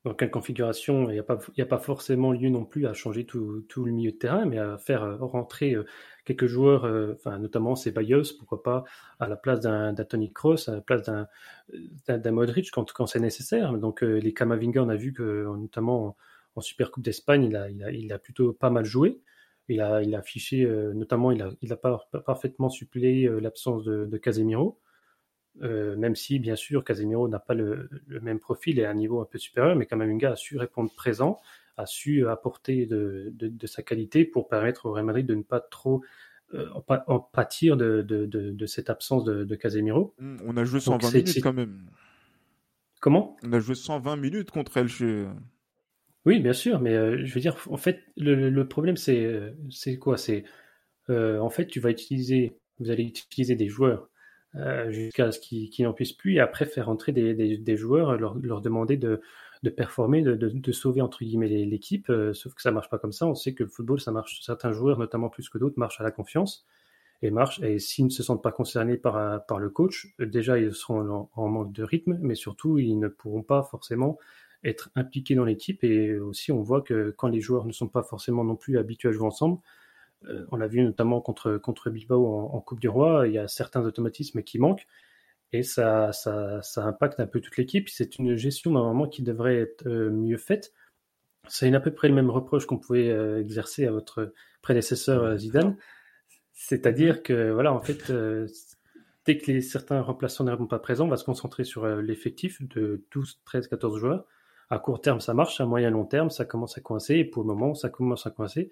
Dans 0.03 0.13
quelle 0.13 0.31
configuration? 0.31 1.09
Il 1.09 1.13
n'y 1.13 1.19
a, 1.19 1.23
pas, 1.23 1.39
a 1.57 1.65
pas 1.65 1.77
forcément 1.77 2.33
lieu 2.33 2.49
non 2.49 2.65
plus 2.65 2.87
à 2.87 2.93
changer 2.93 3.25
tout, 3.25 3.65
tout, 3.69 3.85
le 3.85 3.91
milieu 3.91 4.11
de 4.11 4.17
terrain, 4.17 4.45
mais 4.45 4.59
à 4.59 4.77
faire 4.77 5.17
rentrer 5.19 5.77
quelques 6.25 6.47
joueurs, 6.47 6.83
enfin 7.13 7.39
notamment 7.39 7.75
ces 7.75 7.91
Bayos, 7.91 8.35
pourquoi 8.37 8.63
pas 8.63 8.83
à 9.19 9.29
la 9.29 9.37
place 9.37 9.61
d'un 9.61 9.93
Tony 9.95 10.33
Cross, 10.33 10.67
à 10.67 10.75
la 10.75 10.81
place 10.81 11.03
d'un 11.03 12.31
Modric 12.31 12.69
quand, 12.71 12.91
quand 12.91 13.07
c'est 13.07 13.21
nécessaire. 13.21 13.71
Donc 13.77 14.01
les 14.01 14.33
Kamavinga, 14.33 14.83
on 14.83 14.89
a 14.89 14.97
vu 14.97 15.13
que 15.13 15.45
notamment 15.55 16.17
en 16.55 16.61
Super 16.61 16.91
Coupe 16.91 17.03
d'Espagne, 17.03 17.45
il 17.45 17.55
a, 17.55 17.69
il, 17.69 17.83
a, 17.83 17.91
il 17.91 18.11
a 18.11 18.19
plutôt 18.19 18.51
pas 18.51 18.69
mal 18.69 18.83
joué. 18.83 19.21
Il 19.69 19.80
a, 19.82 20.02
il 20.04 20.13
a 20.13 20.19
affiché, 20.19 20.65
euh, 20.65 20.93
notamment, 20.93 21.32
il 21.32 21.41
a, 21.41 21.52
il 21.62 21.71
a 21.71 21.78
parfaitement 21.78 22.69
suppléé 22.69 23.26
euh, 23.28 23.39
l'absence 23.39 23.84
de, 23.86 24.06
de, 24.06 24.17
Casemiro, 24.17 24.80
euh, 25.62 25.95
même 25.95 26.15
si, 26.15 26.39
bien 26.39 26.56
sûr, 26.56 26.84
Casemiro 26.84 27.30
n'a 27.30 27.39
pas 27.39 27.54
le, 27.54 27.89
le, 28.08 28.19
même 28.19 28.39
profil 28.39 28.80
et 28.80 28.86
un 28.86 28.93
niveau 28.93 29.21
un 29.21 29.26
peu 29.26 29.38
supérieur, 29.38 29.76
mais 29.76 29.86
quand 29.86 29.95
même, 29.95 30.19
a 30.23 30.36
su 30.36 30.58
répondre 30.58 30.91
présent, 30.93 31.39
a 31.78 31.86
su 31.86 32.28
apporter 32.28 32.86
de, 32.86 33.32
de, 33.34 33.47
de, 33.47 33.67
sa 33.67 33.84
qualité 33.84 34.26
pour 34.26 34.49
permettre 34.49 34.86
au 34.86 34.91
Real 34.91 35.06
Madrid 35.06 35.26
de 35.26 35.36
ne 35.36 35.43
pas 35.43 35.62
trop 35.62 36.04
en 37.08 37.19
pâtir 37.19 37.78
de, 37.78 38.02
de, 38.04 38.65
cette 38.67 38.91
absence 38.91 39.23
de, 39.23 39.56
Casemiro. 39.56 40.13
Mmh, 40.19 40.38
on 40.45 40.58
a 40.58 40.65
joué 40.65 40.80
120 40.82 41.12
minutes 41.12 41.41
quand 41.41 41.54
même. 41.54 41.89
Comment? 42.99 43.38
On 43.43 43.54
a 43.54 43.60
joué 43.60 43.76
120 43.76 44.17
minutes 44.17 44.52
contre 44.52 44.78
elle 44.78 44.88
chez. 44.88 45.26
Oui, 46.25 46.39
bien 46.39 46.53
sûr, 46.53 46.79
mais 46.79 46.93
euh, 46.95 47.25
je 47.25 47.33
veux 47.33 47.41
dire, 47.41 47.57
en 47.69 47.75
fait, 47.77 48.01
le, 48.15 48.63
problème, 48.63 48.95
c'est 48.95 49.25
euh, 49.25 49.51
c'est 49.69 49.97
quoi? 49.97 50.17
C'est 50.17 50.45
euh, 51.09 51.39
en 51.39 51.49
fait, 51.49 51.67
tu 51.67 51.81
vas 51.81 51.91
utiliser, 51.91 52.57
vous 52.79 52.91
allez 52.91 53.03
utiliser 53.03 53.55
des 53.55 53.67
joueurs 53.67 54.09
jusqu'à 54.89 55.31
ce 55.31 55.39
qu'ils 55.39 55.86
n'en 55.86 55.93
puissent 55.93 56.13
plus, 56.13 56.36
et 56.36 56.39
après 56.39 56.65
faire 56.65 56.88
entrer 56.89 57.12
des, 57.12 57.77
joueurs, 57.77 58.17
leur, 58.17 58.62
demander 58.62 58.97
de, 58.97 59.19
performer, 59.75 60.21
de, 60.21 60.71
sauver 60.71 61.01
entre 61.01 61.23
guillemets 61.23 61.47
l'équipe. 61.47 62.12
sauf 62.33 62.53
que 62.53 62.62
ça 62.62 62.71
marche 62.71 62.89
pas 62.89 62.99
comme 62.99 63.12
ça. 63.12 63.25
On 63.27 63.36
sait 63.36 63.53
que 63.55 63.63
le 63.63 63.69
football, 63.69 63.99
ça 63.99 64.12
marche. 64.12 64.41
Certains 64.43 64.71
joueurs, 64.71 64.99
notamment 64.99 65.29
plus 65.29 65.49
que 65.49 65.57
d'autres, 65.57 65.79
marchent 65.79 65.99
à 66.01 66.03
la 66.03 66.12
confiance 66.12 66.67
et 67.23 67.31
marchent. 67.31 67.62
Et 67.63 67.79
s'ils 67.79 68.05
ne 68.05 68.12
se 68.12 68.21
sentent 68.21 68.43
pas 68.43 68.51
concernés 68.51 68.97
par 68.97 69.59
le 69.59 69.69
coach, 69.71 70.13
déjà 70.19 70.59
ils 70.59 70.73
seront 70.73 71.29
en 71.33 71.47
manque 71.49 71.73
de 71.73 71.83
rythme, 71.83 72.19
mais 72.21 72.36
surtout 72.36 72.77
ils 72.77 72.99
ne 72.99 73.07
pourront 73.07 73.43
pas 73.43 73.63
forcément 73.63 74.19
être 74.63 74.89
impliqué 74.95 75.36
dans 75.36 75.45
l'équipe. 75.45 75.84
Et 75.84 76.17
aussi, 76.17 76.52
on 76.52 76.62
voit 76.62 76.82
que 76.82 77.13
quand 77.17 77.28
les 77.28 77.41
joueurs 77.41 77.65
ne 77.65 77.71
sont 77.71 77.88
pas 77.88 78.04
forcément 78.04 78.43
non 78.43 78.56
plus 78.56 78.78
habitués 78.78 79.10
à 79.10 79.12
jouer 79.12 79.28
ensemble, 79.28 79.60
euh, 80.28 80.45
on 80.52 80.56
l'a 80.56 80.67
vu 80.67 80.82
notamment 80.82 81.21
contre, 81.21 81.58
contre 81.58 81.89
Bilbao 81.89 82.26
en, 82.28 82.62
Coupe 82.62 82.80
du 82.80 82.89
Roi, 82.89 83.28
il 83.28 83.34
y 83.34 83.38
a 83.38 83.47
certains 83.47 83.84
automatismes 83.84 84.43
qui 84.43 84.60
manquent. 84.60 84.88
Et 85.52 85.63
ça, 85.63 86.12
ça, 86.13 86.62
ça 86.62 86.86
impacte 86.86 87.19
un 87.19 87.28
peu 87.28 87.39
toute 87.39 87.58
l'équipe. 87.58 87.89
C'est 87.89 88.17
une 88.17 88.36
gestion 88.36 88.71
normalement 88.71 89.08
qui 89.08 89.21
devrait 89.21 89.58
être 89.58 89.88
euh, 89.88 90.10
mieux 90.10 90.38
faite. 90.38 90.73
C'est 91.47 91.73
à 91.73 91.80
peu 91.80 91.91
près 91.91 92.08
le 92.08 92.15
même 92.15 92.30
reproche 92.30 92.65
qu'on 92.65 92.78
pouvait 92.78 93.10
euh, 93.10 93.39
exercer 93.41 93.86
à 93.86 93.91
votre 93.91 94.34
prédécesseur 94.62 95.38
Zidane. 95.38 95.76
C'est-à-dire 96.54 97.21
que, 97.23 97.52
voilà, 97.52 97.73
en 97.73 97.82
fait, 97.82 98.12
dès 99.26 99.38
que 99.38 99.52
les, 99.52 99.62
certains 99.62 100.02
remplaçants 100.02 100.45
ne 100.45 100.56
sont 100.56 100.67
pas 100.67 100.80
présents, 100.80 101.06
on 101.06 101.10
va 101.10 101.17
se 101.17 101.26
concentrer 101.26 101.65
sur 101.65 101.86
l'effectif 101.86 102.62
de 102.69 103.04
12, 103.12 103.41
13, 103.43 103.67
14 103.67 103.99
joueurs 103.99 104.26
à 104.69 104.80
court 104.80 105.02
terme, 105.02 105.19
ça 105.19 105.34
marche. 105.34 105.62
À 105.62 105.65
moyen 105.65 105.89
long 105.89 106.06
terme, 106.06 106.30
ça 106.30 106.45
commence 106.45 106.78
à 106.78 106.82
coincer. 106.82 107.15
Et 107.15 107.26
pour 107.26 107.43
le 107.43 107.47
moment, 107.47 107.73
ça 107.73 107.89
commence 107.89 108.26
à 108.26 108.32
coincer. 108.32 108.71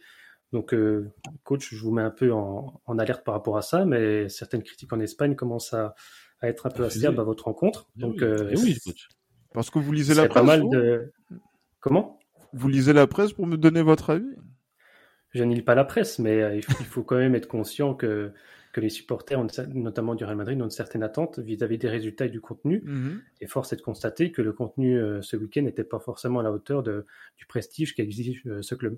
Donc, 0.51 0.73
euh, 0.73 1.09
coach, 1.43 1.73
je 1.73 1.81
vous 1.81 1.91
mets 1.91 2.01
un 2.01 2.11
peu 2.11 2.33
en, 2.33 2.81
alerte 2.99 3.23
par 3.23 3.33
rapport 3.33 3.57
à 3.57 3.61
ça, 3.61 3.85
mais 3.85 4.27
certaines 4.27 4.63
critiques 4.63 4.91
en 4.91 4.99
Espagne 4.99 5.35
commencent 5.35 5.73
à, 5.73 5.95
être 6.43 6.65
un 6.65 6.69
peu 6.71 6.83
acerbes 6.83 7.19
à 7.19 7.23
votre 7.23 7.45
rencontre. 7.45 7.87
Eh 7.95 8.01
Donc, 8.01 8.21
euh, 8.21 8.49
eh 8.51 8.59
oui, 8.59 8.77
coach. 8.83 9.09
Parce 9.53 9.69
que 9.69 9.79
vous 9.79 9.91
lisez 9.91 10.13
la 10.13 10.27
presse. 10.27 10.33
Pas 10.33 10.43
mal 10.43 10.69
de... 10.69 11.11
Comment? 11.79 12.19
Vous 12.53 12.67
lisez 12.67 12.93
la 12.93 13.07
presse 13.07 13.33
pour 13.33 13.47
me 13.47 13.57
donner 13.57 13.81
votre 13.81 14.09
avis? 14.09 14.35
Je 15.29 15.43
ne 15.43 15.53
lis 15.53 15.61
pas 15.61 15.75
la 15.75 15.85
presse, 15.85 16.19
mais 16.19 16.41
euh, 16.41 16.55
il, 16.55 16.63
faut, 16.63 17.03
quand 17.03 17.17
même 17.17 17.35
être 17.35 17.47
conscient 17.47 17.93
que 17.93 18.33
que 18.71 18.81
les 18.81 18.89
supporters, 18.89 19.43
notamment 19.73 20.15
du 20.15 20.23
Real 20.23 20.37
Madrid, 20.37 20.59
ont 20.61 20.65
une 20.65 20.71
certaine 20.71 21.03
attente 21.03 21.39
vis-à-vis 21.39 21.77
des 21.77 21.89
résultats 21.89 22.25
et 22.25 22.29
du 22.29 22.41
contenu. 22.41 22.81
Mhm. 22.85 23.21
Et 23.41 23.47
force 23.47 23.73
est 23.73 23.77
de 23.77 23.81
constater 23.81 24.31
que 24.31 24.41
le 24.41 24.53
contenu 24.53 24.97
euh, 24.97 25.21
ce 25.21 25.35
week-end 25.35 25.63
n'était 25.63 25.83
pas 25.83 25.99
forcément 25.99 26.39
à 26.39 26.43
la 26.43 26.51
hauteur 26.51 26.83
de, 26.83 27.05
du 27.37 27.45
prestige 27.45 27.95
qu'exige 27.95 28.43
euh, 28.47 28.61
ce 28.61 28.75
club. 28.75 28.97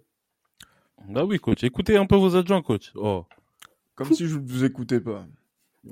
Bah 1.09 1.25
oui, 1.25 1.39
coach. 1.39 1.63
Écoutez 1.63 1.97
un 1.97 2.05
peu 2.05 2.15
vos 2.15 2.35
adjoints, 2.35 2.61
coach. 2.61 2.91
Oh. 2.95 3.25
Comme 3.95 4.11
si 4.11 4.27
je 4.27 4.37
ne 4.37 4.45
vous 4.45 4.63
écoutais 4.63 5.01
pas. 5.01 5.25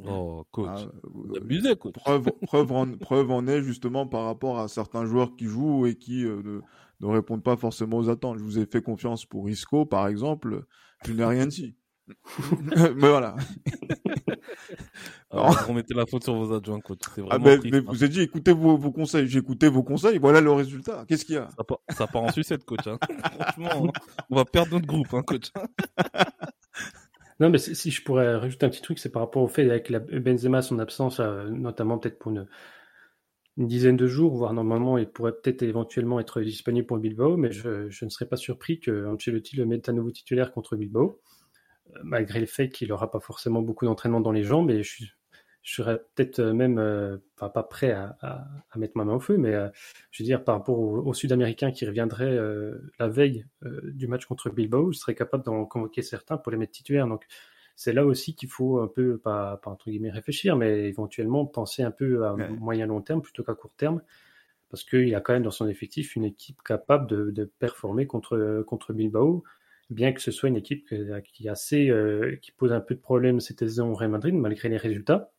Oh, 0.06 0.46
coach. 0.52 0.70
Ah, 0.70 1.38
abusé, 1.38 1.76
coach. 1.76 1.94
Preuve, 1.96 2.32
preuve, 2.48 2.72
en, 2.72 2.98
preuve 2.98 3.32
en 3.32 3.46
est 3.48 3.62
justement 3.62 4.08
par 4.08 4.26
rapport 4.26 4.60
à 4.60 4.68
certains 4.68 5.06
joueurs 5.06 5.36
qui 5.36 5.46
jouent 5.46 5.86
et 5.86 5.96
qui 5.96 6.24
euh, 6.24 6.42
ne, 6.44 6.62
ne, 7.02 7.14
répondent 7.14 7.44
pas 7.44 7.58
forcément 7.58 7.98
aux 7.98 8.10
attentes. 8.10 8.38
Je 8.38 8.44
vous 8.44 8.60
ai 8.60 8.66
fait 8.66 8.82
confiance 8.82 9.26
pour 9.26 9.50
Isco, 9.50 9.86
par 9.86 10.08
exemple. 10.08 10.66
Je 11.06 11.14
n'ai 11.14 11.26
rien 11.26 11.48
dit. 11.48 11.76
mais 12.96 13.10
voilà. 13.10 13.36
Alors, 15.32 15.66
on 15.70 15.74
mettait 15.74 15.94
la 15.94 16.06
faute 16.06 16.24
sur 16.24 16.36
vos 16.36 16.54
adjoints, 16.54 16.82
coach. 16.82 17.00
Ah 17.30 17.38
mais, 17.40 17.58
mais 17.64 17.78
hein. 17.78 17.84
vous 17.88 18.04
avez 18.04 18.12
dit, 18.12 18.22
écoutez 18.22 18.52
vos, 18.52 18.78
vos 18.78 18.92
conseils. 18.92 19.28
J'ai 19.28 19.40
écouté 19.40 19.70
vos 19.70 19.84
conseils. 19.84 20.18
Voilà 20.18 20.42
le 20.42 20.52
résultat. 20.52 21.06
Qu'est-ce 21.08 21.26
qu'il 21.26 21.36
y 21.36 21.38
a? 21.38 21.48
Ça 21.56 21.64
part, 21.64 21.80
ça 21.90 22.08
part, 22.08 22.24
en 22.24 22.32
sucette, 22.32 22.66
coach. 22.66 22.86
Hein. 22.88 23.00
Franchement, 23.40 23.92
on 24.30 24.36
va 24.36 24.46
perdre 24.46 24.74
notre 24.74 24.88
groupe, 24.88 25.14
hein, 25.14 25.24
coach. 25.24 25.52
non, 27.40 27.50
mais 27.50 27.58
si 27.58 27.92
je 27.92 28.04
pourrais 28.04 28.36
rajouter 28.36 28.66
un 28.66 28.70
petit 28.70 28.82
truc, 28.82 29.00
c'est 29.00 29.12
par 29.12 29.22
rapport 29.22 29.44
au 29.44 29.48
fait 29.48 29.70
avec 29.70 29.90
la 29.90 30.00
Benzema, 30.00 30.62
son 30.62 30.80
absence, 30.80 31.20
euh, 31.20 31.48
notamment 31.50 31.98
peut-être 31.98 32.20
pour 32.20 32.32
une, 32.32 32.48
une, 33.58 33.68
dizaine 33.68 33.98
de 33.98 34.08
jours, 34.08 34.36
voire 34.36 34.54
normalement, 34.54 34.98
il 34.98 35.10
pourrait 35.10 35.34
peut-être 35.34 35.64
éventuellement 35.64 36.20
être 36.20 36.42
disponible 36.42 36.88
pour 36.88 36.98
Bilbao, 36.98 37.38
mais 37.38 37.52
je, 37.52 37.90
je 37.90 38.06
ne 38.06 38.10
serais 38.10 38.28
pas 38.28 38.38
surpris 38.38 38.82
que 38.82 39.08
Ancelotti 39.08 39.56
le 39.56 39.66
mette 39.66 39.88
à 39.88 39.94
nouveau 39.94 40.12
titulaire 40.12 40.52
contre 40.52 40.76
Bilbao 40.76 41.22
malgré 42.04 42.40
le 42.40 42.46
fait 42.46 42.70
qu'il 42.70 42.90
n'aura 42.90 43.12
pas 43.12 43.20
forcément 43.20 43.62
beaucoup 43.62 43.86
d'entraînement 43.86 44.22
dans 44.22 44.32
les 44.32 44.44
jambes. 44.44 44.72
Et 44.72 44.84
je, 44.84 45.06
je 45.64 45.76
serais 45.76 46.00
peut-être 46.16 46.42
même 46.42 46.80
euh, 46.80 47.18
pas, 47.38 47.50
prêt 47.64 47.92
à, 47.92 48.48
mettre 48.76 48.98
ma 48.98 49.06
main 49.06 49.16
au 49.16 49.20
feu, 49.20 49.38
mais 49.38 49.54
euh, 49.54 49.70
je 50.10 50.24
veux 50.24 50.26
dire, 50.26 50.44
par 50.44 50.56
rapport 50.56 50.80
aux, 50.80 51.14
Sud-Américains 51.14 51.72
qui 51.72 51.86
reviendraient 51.86 52.26
euh, 52.26 52.92
la 53.00 53.08
veille 53.08 53.46
du 53.84 54.08
match 54.08 54.26
contre 54.26 54.50
Bilbao, 54.50 54.92
je 54.92 54.98
serais 54.98 55.16
capable 55.16 55.44
d'en 55.44 55.66
convoquer 55.66 56.02
certains 56.02 56.38
pour 56.38 56.52
les 56.52 56.58
mettre 56.58 56.72
titulaires. 56.72 57.08
Donc, 57.08 57.26
c'est 57.76 57.94
là 57.94 58.06
aussi 58.06 58.36
qu'il 58.36 58.50
faut 58.50 58.80
un 58.80 58.88
peu, 58.88 59.18
pas, 59.18 59.58
pas, 59.58 59.72
entre 59.72 59.90
guillemets 59.90 60.10
réfléchir, 60.10 60.56
mais 60.56 60.88
éventuellement 60.90 61.46
penser 61.46 61.84
un 61.84 61.92
peu 61.92 62.26
à 62.26 62.36
moyen 62.36 62.88
long 62.88 63.02
terme 63.02 63.22
plutôt 63.22 63.44
qu'à 63.44 63.54
court 63.54 63.74
terme, 63.78 64.02
parce 64.70 64.84
qu'il 64.84 65.14
a 65.16 65.22
quand 65.22 65.34
même 65.34 65.44
dans 65.44 65.52
son 65.52 65.68
effectif 65.68 66.16
une 66.16 66.26
équipe 66.26 66.62
capable 66.64 67.08
de, 67.08 67.32
de 67.32 67.46
performer 67.46 68.08
contre, 68.08 68.64
contre 68.68 68.94
Bilbao 68.94 69.44
bien 69.92 70.14
que 70.14 70.22
ce 70.22 70.32
soit 70.32 70.50
une 70.50 70.56
équipe 70.56 70.92
qui, 71.24 71.50
assez, 71.50 71.90
euh, 71.90 72.38
qui 72.42 72.52
pose 72.52 72.72
un 72.72 72.80
peu 72.80 72.96
de 72.96 73.00
problèmes 73.00 73.40
cette 73.40 73.60
saison 73.60 73.92
au 73.92 73.94
Real 73.94 74.10
Madrid, 74.10 74.34
malgré 74.34 74.70
les 74.70 74.78
résultats. 74.78 75.32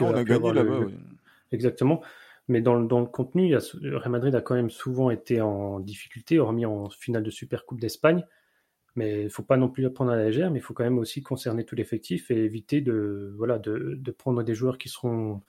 on 0.00 0.14
a 0.14 0.24
gagné 0.24 0.52
là-bas, 0.52 0.80
oui. 0.80 0.94
Exactement. 1.52 2.00
Mais 2.48 2.60
dans, 2.60 2.80
dans 2.80 3.00
le 3.00 3.06
contenu, 3.06 3.50
le 3.80 3.96
Real 3.96 4.10
Madrid 4.10 4.34
a 4.34 4.40
quand 4.40 4.54
même 4.54 4.70
souvent 4.70 5.10
été 5.10 5.40
en 5.40 5.80
difficulté, 5.80 6.38
hormis 6.38 6.66
en 6.66 6.88
finale 6.88 7.22
de 7.22 7.30
Super 7.30 7.66
Coupe 7.66 7.80
d'Espagne. 7.80 8.24
Mais 8.96 9.22
il 9.22 9.24
ne 9.24 9.28
faut 9.28 9.42
pas 9.42 9.56
non 9.56 9.68
plus 9.68 9.82
la 9.82 9.90
prendre 9.90 10.12
à 10.12 10.16
la 10.16 10.26
légère, 10.26 10.52
mais 10.52 10.60
il 10.60 10.62
faut 10.62 10.72
quand 10.72 10.84
même 10.84 10.98
aussi 10.98 11.20
concerner 11.22 11.64
tout 11.64 11.74
l'effectif 11.74 12.30
et 12.30 12.44
éviter 12.44 12.80
de, 12.80 13.34
voilà, 13.36 13.58
de, 13.58 13.96
de, 13.98 14.10
prendre 14.12 14.44
des 14.44 14.54
joueurs 14.54 14.78
qui 14.78 14.88
seront 14.88 15.42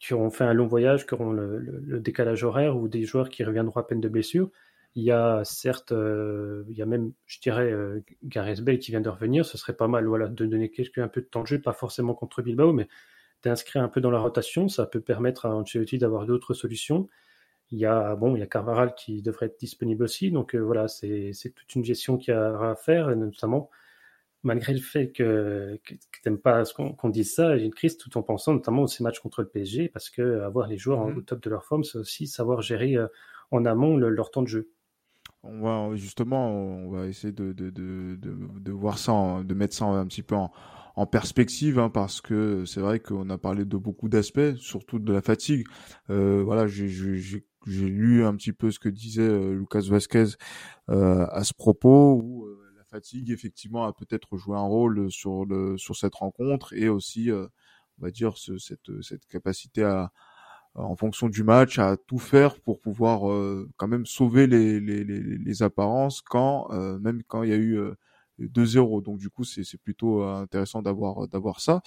qui 0.00 0.14
auront 0.14 0.30
fait 0.30 0.42
un 0.42 0.52
long 0.52 0.66
voyage, 0.66 1.06
qui 1.06 1.14
auront 1.14 1.30
le, 1.30 1.60
le 1.60 2.00
décalage 2.00 2.42
horaire 2.42 2.76
ou 2.76 2.88
des 2.88 3.04
joueurs 3.04 3.28
qui 3.28 3.44
reviendront 3.44 3.78
à 3.78 3.86
peine 3.86 4.00
de 4.00 4.08
blessure 4.08 4.50
il 4.94 5.04
y 5.04 5.10
a 5.10 5.42
certes, 5.44 5.92
euh, 5.92 6.64
il 6.68 6.76
y 6.76 6.82
a 6.82 6.86
même, 6.86 7.12
je 7.26 7.40
dirais, 7.40 7.70
euh, 7.72 8.04
Gareth 8.24 8.60
Bale 8.60 8.78
qui 8.78 8.90
vient 8.90 9.00
de 9.00 9.08
revenir. 9.08 9.46
Ce 9.46 9.56
serait 9.56 9.74
pas 9.74 9.88
mal, 9.88 10.06
voilà, 10.06 10.28
de 10.28 10.46
donner 10.46 10.70
quelques, 10.70 10.98
un 10.98 11.08
peu 11.08 11.22
de 11.22 11.26
temps 11.26 11.42
de 11.42 11.46
jeu, 11.46 11.60
pas 11.60 11.72
forcément 11.72 12.14
contre 12.14 12.42
Bilbao, 12.42 12.72
mais 12.72 12.88
d'inscrire 13.42 13.82
un 13.82 13.88
peu 13.88 14.00
dans 14.00 14.10
la 14.10 14.18
rotation. 14.20 14.68
Ça 14.68 14.86
peut 14.86 15.00
permettre 15.00 15.46
à 15.46 15.54
Ancelotti 15.56 15.98
d'avoir 15.98 16.26
d'autres 16.26 16.54
solutions. 16.54 17.08
Il 17.70 17.78
y 17.78 17.86
a, 17.86 18.16
bon, 18.16 18.36
il 18.36 18.40
y 18.40 18.42
a 18.42 18.46
Carvaral 18.46 18.94
qui 18.94 19.22
devrait 19.22 19.46
être 19.46 19.58
disponible 19.58 20.04
aussi. 20.04 20.30
Donc 20.30 20.54
euh, 20.54 20.60
voilà, 20.60 20.88
c'est 20.88 21.32
toute 21.54 21.74
une 21.74 21.84
gestion 21.84 22.18
qu'il 22.18 22.34
y 22.34 22.36
a 22.36 22.70
à 22.70 22.74
faire, 22.76 23.16
notamment 23.16 23.70
malgré 24.44 24.74
le 24.74 24.80
fait 24.80 25.12
que, 25.12 25.78
que, 25.84 25.94
que 25.94 26.20
t'aimes 26.22 26.38
pas 26.38 26.64
qu'on 26.98 27.08
dise 27.08 27.32
ça, 27.32 27.56
j'ai 27.56 27.64
une 27.64 27.72
crise 27.74 27.96
tout 27.96 28.18
en 28.18 28.22
pensant 28.22 28.52
notamment 28.54 28.82
aux 28.82 28.86
ces 28.88 29.04
matchs 29.04 29.20
contre 29.20 29.40
le 29.40 29.48
PSG, 29.48 29.88
parce 29.88 30.10
que 30.10 30.40
avoir 30.40 30.66
les 30.66 30.76
joueurs 30.78 31.06
mmh. 31.06 31.16
au 31.16 31.20
top 31.22 31.42
de 31.42 31.50
leur 31.50 31.64
forme, 31.64 31.84
c'est 31.84 31.98
aussi 31.98 32.26
savoir 32.26 32.60
gérer 32.60 32.96
en 33.52 33.64
amont 33.64 33.96
leur 33.96 34.32
temps 34.32 34.42
de 34.42 34.48
jeu 34.48 34.72
on 35.42 35.60
va 35.60 35.96
justement, 35.96 36.50
on 36.50 36.90
va 36.90 37.06
essayer 37.06 37.32
de, 37.32 37.52
de, 37.52 37.70
de, 37.70 38.16
de, 38.16 38.72
voir 38.72 38.98
ça, 38.98 39.42
de 39.44 39.54
mettre 39.54 39.74
ça 39.74 39.86
un 39.86 40.06
petit 40.06 40.22
peu 40.22 40.36
en, 40.36 40.52
en 40.94 41.06
perspective, 41.06 41.78
hein, 41.78 41.90
parce 41.90 42.20
que 42.20 42.64
c'est 42.64 42.80
vrai 42.80 43.00
qu'on 43.00 43.28
a 43.30 43.38
parlé 43.38 43.64
de 43.64 43.76
beaucoup 43.76 44.08
d'aspects, 44.08 44.56
surtout 44.56 44.98
de 44.98 45.12
la 45.12 45.22
fatigue. 45.22 45.66
Euh, 46.10 46.42
voilà, 46.44 46.66
j'ai 46.66 46.92
lu 47.66 48.24
un 48.24 48.36
petit 48.36 48.52
peu 48.52 48.70
ce 48.70 48.78
que 48.78 48.88
disait 48.88 49.22
euh, 49.22 49.54
Lucas 49.54 49.82
Vasquez 49.88 50.26
euh, 50.90 51.26
à 51.30 51.44
ce 51.44 51.54
propos, 51.54 52.20
où 52.22 52.46
euh, 52.46 52.72
la 52.76 52.84
fatigue 52.84 53.30
effectivement 53.30 53.84
a 53.84 53.92
peut-être 53.92 54.36
joué 54.36 54.56
un 54.56 54.60
rôle 54.60 55.10
sur 55.10 55.44
le 55.44 55.78
sur 55.78 55.96
cette 55.96 56.14
rencontre 56.14 56.72
et 56.74 56.88
aussi, 56.88 57.30
on 57.32 57.48
va 58.02 58.10
dire, 58.10 58.36
ce, 58.36 58.58
cette 58.58 58.90
cette 59.02 59.26
capacité 59.26 59.82
à 59.82 60.12
en 60.74 60.96
fonction 60.96 61.28
du 61.28 61.42
match 61.44 61.78
à 61.78 61.96
tout 61.96 62.18
faire 62.18 62.58
pour 62.60 62.80
pouvoir 62.80 63.22
quand 63.76 63.88
même 63.88 64.06
sauver 64.06 64.46
les, 64.46 64.80
les, 64.80 65.04
les, 65.04 65.20
les 65.20 65.62
apparences 65.62 66.20
quand 66.22 66.68
même 67.00 67.22
quand 67.24 67.42
il 67.42 67.50
y 67.50 67.52
a 67.52 67.56
eu 67.56 67.78
2-0. 68.48 69.02
Donc 69.02 69.18
du 69.18 69.30
coup, 69.30 69.44
c'est 69.44 69.78
plutôt 69.78 70.22
euh, 70.22 70.42
intéressant 70.42 70.82
d'avoir 70.82 71.24
euh, 71.24 71.26
d'avoir 71.28 71.60
ça. 71.60 71.82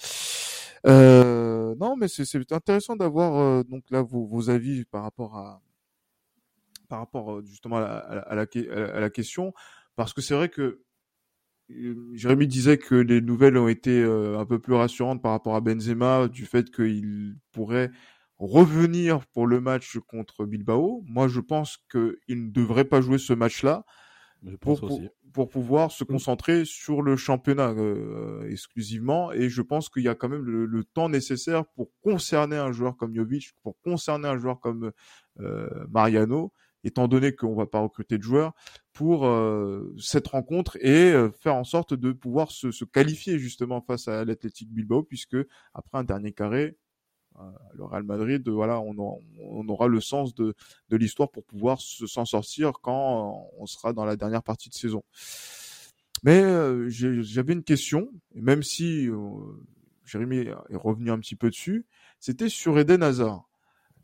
Euh, 0.86 1.74
non, 1.76 1.96
mais 1.96 2.08
c'est 2.08 2.52
intéressant 2.52 2.96
d'avoir 2.96 3.36
euh, 3.36 3.62
donc 3.64 3.84
là 3.90 4.02
vos, 4.02 4.24
vos, 4.26 4.50
avis 4.50 4.84
par 4.84 5.02
rapport 5.02 5.36
à 5.36 5.62
par 6.88 7.00
rapport 7.00 7.42
justement 7.44 7.76
à 7.78 7.80
la, 7.80 7.96
à 7.96 8.34
la, 8.34 8.46
à 8.94 9.00
la 9.00 9.10
question, 9.10 9.52
parce 9.96 10.12
que 10.12 10.20
c'est 10.20 10.34
vrai 10.34 10.48
que 10.48 10.82
Jérémy 12.14 12.46
disait 12.46 12.78
que 12.78 12.94
les 12.94 13.20
nouvelles 13.20 13.58
ont 13.58 13.66
été 13.66 14.04
un 14.04 14.46
peu 14.46 14.60
plus 14.60 14.74
rassurantes 14.74 15.20
par 15.20 15.32
rapport 15.32 15.56
à 15.56 15.60
Benzema, 15.60 16.28
du 16.28 16.46
fait 16.46 16.70
qu'il 16.70 17.36
pourrait 17.50 17.90
revenir 18.38 19.26
pour 19.28 19.46
le 19.46 19.60
match 19.60 19.98
contre 20.06 20.44
Bilbao. 20.44 21.02
Moi, 21.06 21.28
je 21.28 21.40
pense 21.40 21.78
qu'il 21.90 22.16
ne 22.28 22.50
devrait 22.50 22.84
pas 22.84 23.00
jouer 23.00 23.18
ce 23.18 23.32
match-là 23.32 23.84
pour, 24.60 24.80
pour, 24.80 25.00
pour, 25.32 25.48
pouvoir 25.48 25.90
se 25.90 26.04
mmh. 26.04 26.06
concentrer 26.06 26.64
sur 26.64 27.02
le 27.02 27.16
championnat 27.16 27.70
euh, 27.70 28.48
exclusivement. 28.50 29.32
Et 29.32 29.48
je 29.48 29.62
pense 29.62 29.88
qu'il 29.88 30.02
y 30.02 30.08
a 30.08 30.14
quand 30.14 30.28
même 30.28 30.44
le, 30.44 30.66
le, 30.66 30.84
temps 30.84 31.08
nécessaire 31.08 31.66
pour 31.66 31.90
concerner 32.02 32.56
un 32.56 32.72
joueur 32.72 32.96
comme 32.96 33.14
Jovic, 33.14 33.52
pour 33.62 33.80
concerner 33.80 34.28
un 34.28 34.38
joueur 34.38 34.60
comme 34.60 34.92
euh, 35.40 35.68
Mariano, 35.88 36.52
étant 36.86 37.08
donné 37.08 37.34
qu'on 37.34 37.54
va 37.54 37.66
pas 37.66 37.80
recruter 37.80 38.18
de 38.18 38.22
joueurs 38.22 38.52
pour 38.92 39.26
euh, 39.26 39.94
cette 39.98 40.28
rencontre 40.28 40.76
et 40.80 41.12
euh, 41.12 41.30
faire 41.30 41.54
en 41.54 41.64
sorte 41.64 41.94
de 41.94 42.12
pouvoir 42.12 42.50
se, 42.50 42.70
se 42.70 42.84
qualifier 42.84 43.38
justement 43.38 43.80
face 43.80 44.08
à 44.08 44.24
l'Athletic 44.24 44.72
Bilbao, 44.72 45.02
puisque 45.02 45.36
après 45.74 45.98
un 45.98 46.04
dernier 46.04 46.32
carré, 46.32 46.76
le 47.74 47.84
Real 47.84 48.02
Madrid, 48.02 48.48
voilà, 48.48 48.80
on, 48.80 49.68
aura 49.68 49.88
le 49.88 50.00
sens 50.00 50.34
de, 50.34 50.54
l'histoire 50.90 51.30
pour 51.30 51.44
pouvoir 51.44 51.80
s'en 51.80 52.24
sortir 52.24 52.72
quand 52.82 53.48
on 53.58 53.66
sera 53.66 53.92
dans 53.92 54.04
la 54.04 54.16
dernière 54.16 54.42
partie 54.42 54.68
de 54.68 54.74
saison. 54.74 55.02
Mais 56.22 56.42
euh, 56.42 56.88
j'avais 56.88 57.52
une 57.52 57.62
question, 57.62 58.10
même 58.34 58.62
si 58.62 59.08
euh, 59.08 59.16
Jérémy 60.04 60.38
est 60.38 60.76
revenu 60.76 61.10
un 61.10 61.18
petit 61.18 61.36
peu 61.36 61.50
dessus, 61.50 61.86
c'était 62.20 62.48
sur 62.48 62.78
Eden 62.78 63.02
Hazard. 63.02 63.48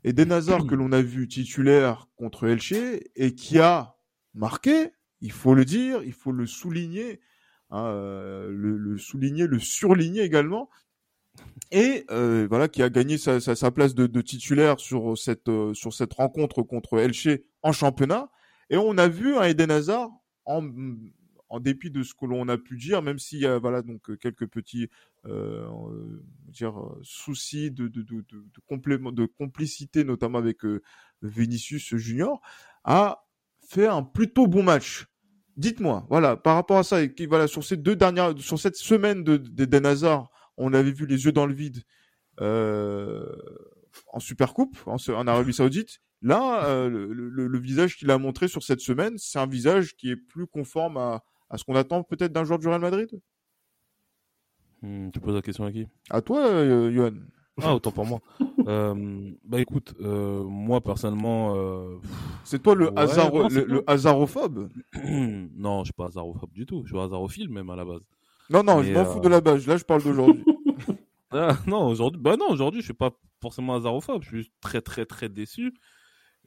Eden 0.03 0.31
Hazard 0.31 0.67
que 0.67 0.75
l'on 0.75 0.91
a 0.91 1.01
vu 1.01 1.27
titulaire 1.27 2.07
contre 2.15 2.47
Elche 2.47 2.73
et 3.15 3.35
qui 3.35 3.59
a 3.59 3.95
marqué, 4.33 4.91
il 5.21 5.31
faut 5.31 5.55
le 5.55 5.65
dire, 5.65 6.03
il 6.03 6.13
faut 6.13 6.31
le 6.31 6.45
souligner, 6.45 7.21
hein, 7.69 7.85
euh, 7.85 8.49
le, 8.51 8.97
souligner, 8.97 9.47
le 9.47 9.59
surligner 9.59 10.21
également, 10.21 10.69
et 11.71 12.05
euh, 12.11 12.45
voilà 12.47 12.67
qui 12.67 12.83
a 12.83 12.89
gagné 12.89 13.17
sa, 13.17 13.71
place 13.71 13.95
de, 13.95 14.21
titulaire 14.21 14.79
sur 14.79 15.17
cette 15.17 15.49
euh, 15.49 15.73
sur 15.73 15.93
cette 15.93 16.13
rencontre 16.13 16.61
contre 16.61 16.99
Elche 16.99 17.29
en 17.63 17.71
championnat 17.71 18.29
et 18.69 18.77
on 18.77 18.97
a 18.97 19.07
vu 19.07 19.35
un 19.35 19.43
Eden 19.43 19.71
Hazard 19.71 20.11
en 21.53 21.59
dépit 21.59 21.91
de 21.91 22.01
ce 22.03 22.13
que 22.15 22.25
l'on 22.25 22.47
a 22.47 22.57
pu 22.57 22.77
dire, 22.77 23.03
même 23.03 23.19
s'il 23.19 23.39
y 23.39 23.45
a 23.45 23.59
voilà 23.59 23.83
donc 23.83 24.17
quelques 24.17 24.47
petits 24.47 24.89
euh, 25.25 25.67
dire 26.47 26.73
soucis 27.01 27.71
de 27.71 27.89
complément, 28.67 29.11
de 29.11 29.25
complicité 29.25 30.03
notamment 30.03 30.39
avec 30.39 30.65
euh, 30.65 30.81
Vinicius 31.21 31.95
Junior, 31.95 32.41
a 32.83 33.25
fait 33.67 33.87
un 33.87 34.03
plutôt 34.03 34.47
bon 34.47 34.63
match. 34.63 35.07
Dites-moi, 35.55 36.07
voilà, 36.09 36.35
par 36.35 36.55
rapport 36.55 36.79
à 36.79 36.83
ça, 36.83 37.03
et 37.03 37.13
voilà, 37.27 37.47
sur 37.47 37.63
ces 37.63 37.77
deux 37.77 37.95
dernières, 37.95 38.33
sur 38.39 38.59
cette 38.59 38.75
semaine 38.75 39.23
de 39.23 39.85
Hazard, 39.85 40.31
on 40.57 40.73
avait 40.73 40.91
vu 40.91 41.05
les 41.05 41.25
yeux 41.25 41.31
dans 41.31 41.45
le 41.45 41.53
vide 41.53 41.83
euh, 42.41 43.25
en 44.11 44.19
Supercoupe, 44.19 44.77
en, 44.85 44.95
en 44.95 45.27
Arabie 45.27 45.53
Saoudite. 45.53 45.99
Là, 46.21 46.65
euh, 46.65 46.89
le, 46.89 47.13
le, 47.13 47.47
le, 47.47 47.59
visage 47.59 47.97
qu'il 47.97 48.09
a 48.09 48.17
montré 48.17 48.47
sur 48.47 48.63
cette 48.63 48.79
semaine, 48.79 49.17
c'est 49.17 49.39
un 49.39 49.45
visage 49.45 49.95
qui 49.95 50.09
est 50.09 50.15
plus 50.15 50.47
conforme 50.47 50.97
à, 50.97 51.23
à 51.49 51.57
ce 51.57 51.65
qu'on 51.65 51.75
attend 51.75 52.03
peut-être 52.03 52.31
d'un 52.31 52.45
joueur 52.45 52.59
du 52.59 52.67
Real 52.67 52.79
Madrid? 52.79 53.09
Hmm, 54.81 55.11
tu 55.11 55.19
poses 55.19 55.35
la 55.35 55.41
question 55.41 55.65
à 55.65 55.71
qui? 55.71 55.87
À 56.09 56.21
toi, 56.21 56.45
euh, 56.45 56.91
Johan. 56.91 57.11
Ah, 57.61 57.75
autant 57.75 57.91
pour 57.91 58.05
moi. 58.05 58.19
euh, 58.67 59.31
bah 59.45 59.61
écoute, 59.61 59.93
euh, 60.01 60.43
moi 60.43 60.81
personnellement. 60.81 61.53
Euh... 61.55 61.97
C'est 62.43 62.61
toi 62.61 62.73
le, 62.73 62.89
ouais, 62.89 62.99
hasard, 62.99 63.31
le, 63.49 63.65
le, 63.65 63.83
hasarophobe? 63.87 64.69
Non, 65.55 65.79
je 65.79 65.85
suis 65.85 65.93
pas 65.93 66.07
hasarophobe 66.07 66.51
du 66.51 66.65
tout. 66.65 66.83
Je 66.85 66.93
suis 66.93 66.99
hasarophile 66.99 67.49
même 67.49 67.69
à 67.69 67.75
la 67.75 67.85
base. 67.85 68.01
Non, 68.49 68.63
non, 68.63 68.81
Mais 68.81 68.87
je 68.87 68.93
m'en 68.93 68.99
euh... 68.99 69.05
fous 69.05 69.19
de 69.19 69.29
la 69.29 69.41
base. 69.41 69.67
Là, 69.67 69.77
je 69.77 69.83
parle 69.83 70.03
d'aujourd'hui. 70.03 70.43
ah, 71.31 71.57
non, 71.67 71.87
aujourd'hui, 71.87 72.21
bah 72.21 72.35
non, 72.37 72.49
aujourd'hui, 72.49 72.81
je 72.81 72.85
suis 72.85 72.93
pas 72.93 73.11
forcément 73.41 73.75
hasarophobe. 73.75 74.23
Je 74.23 74.37
suis 74.37 74.51
très, 74.61 74.81
très, 74.81 75.05
très 75.05 75.29
déçu. 75.29 75.73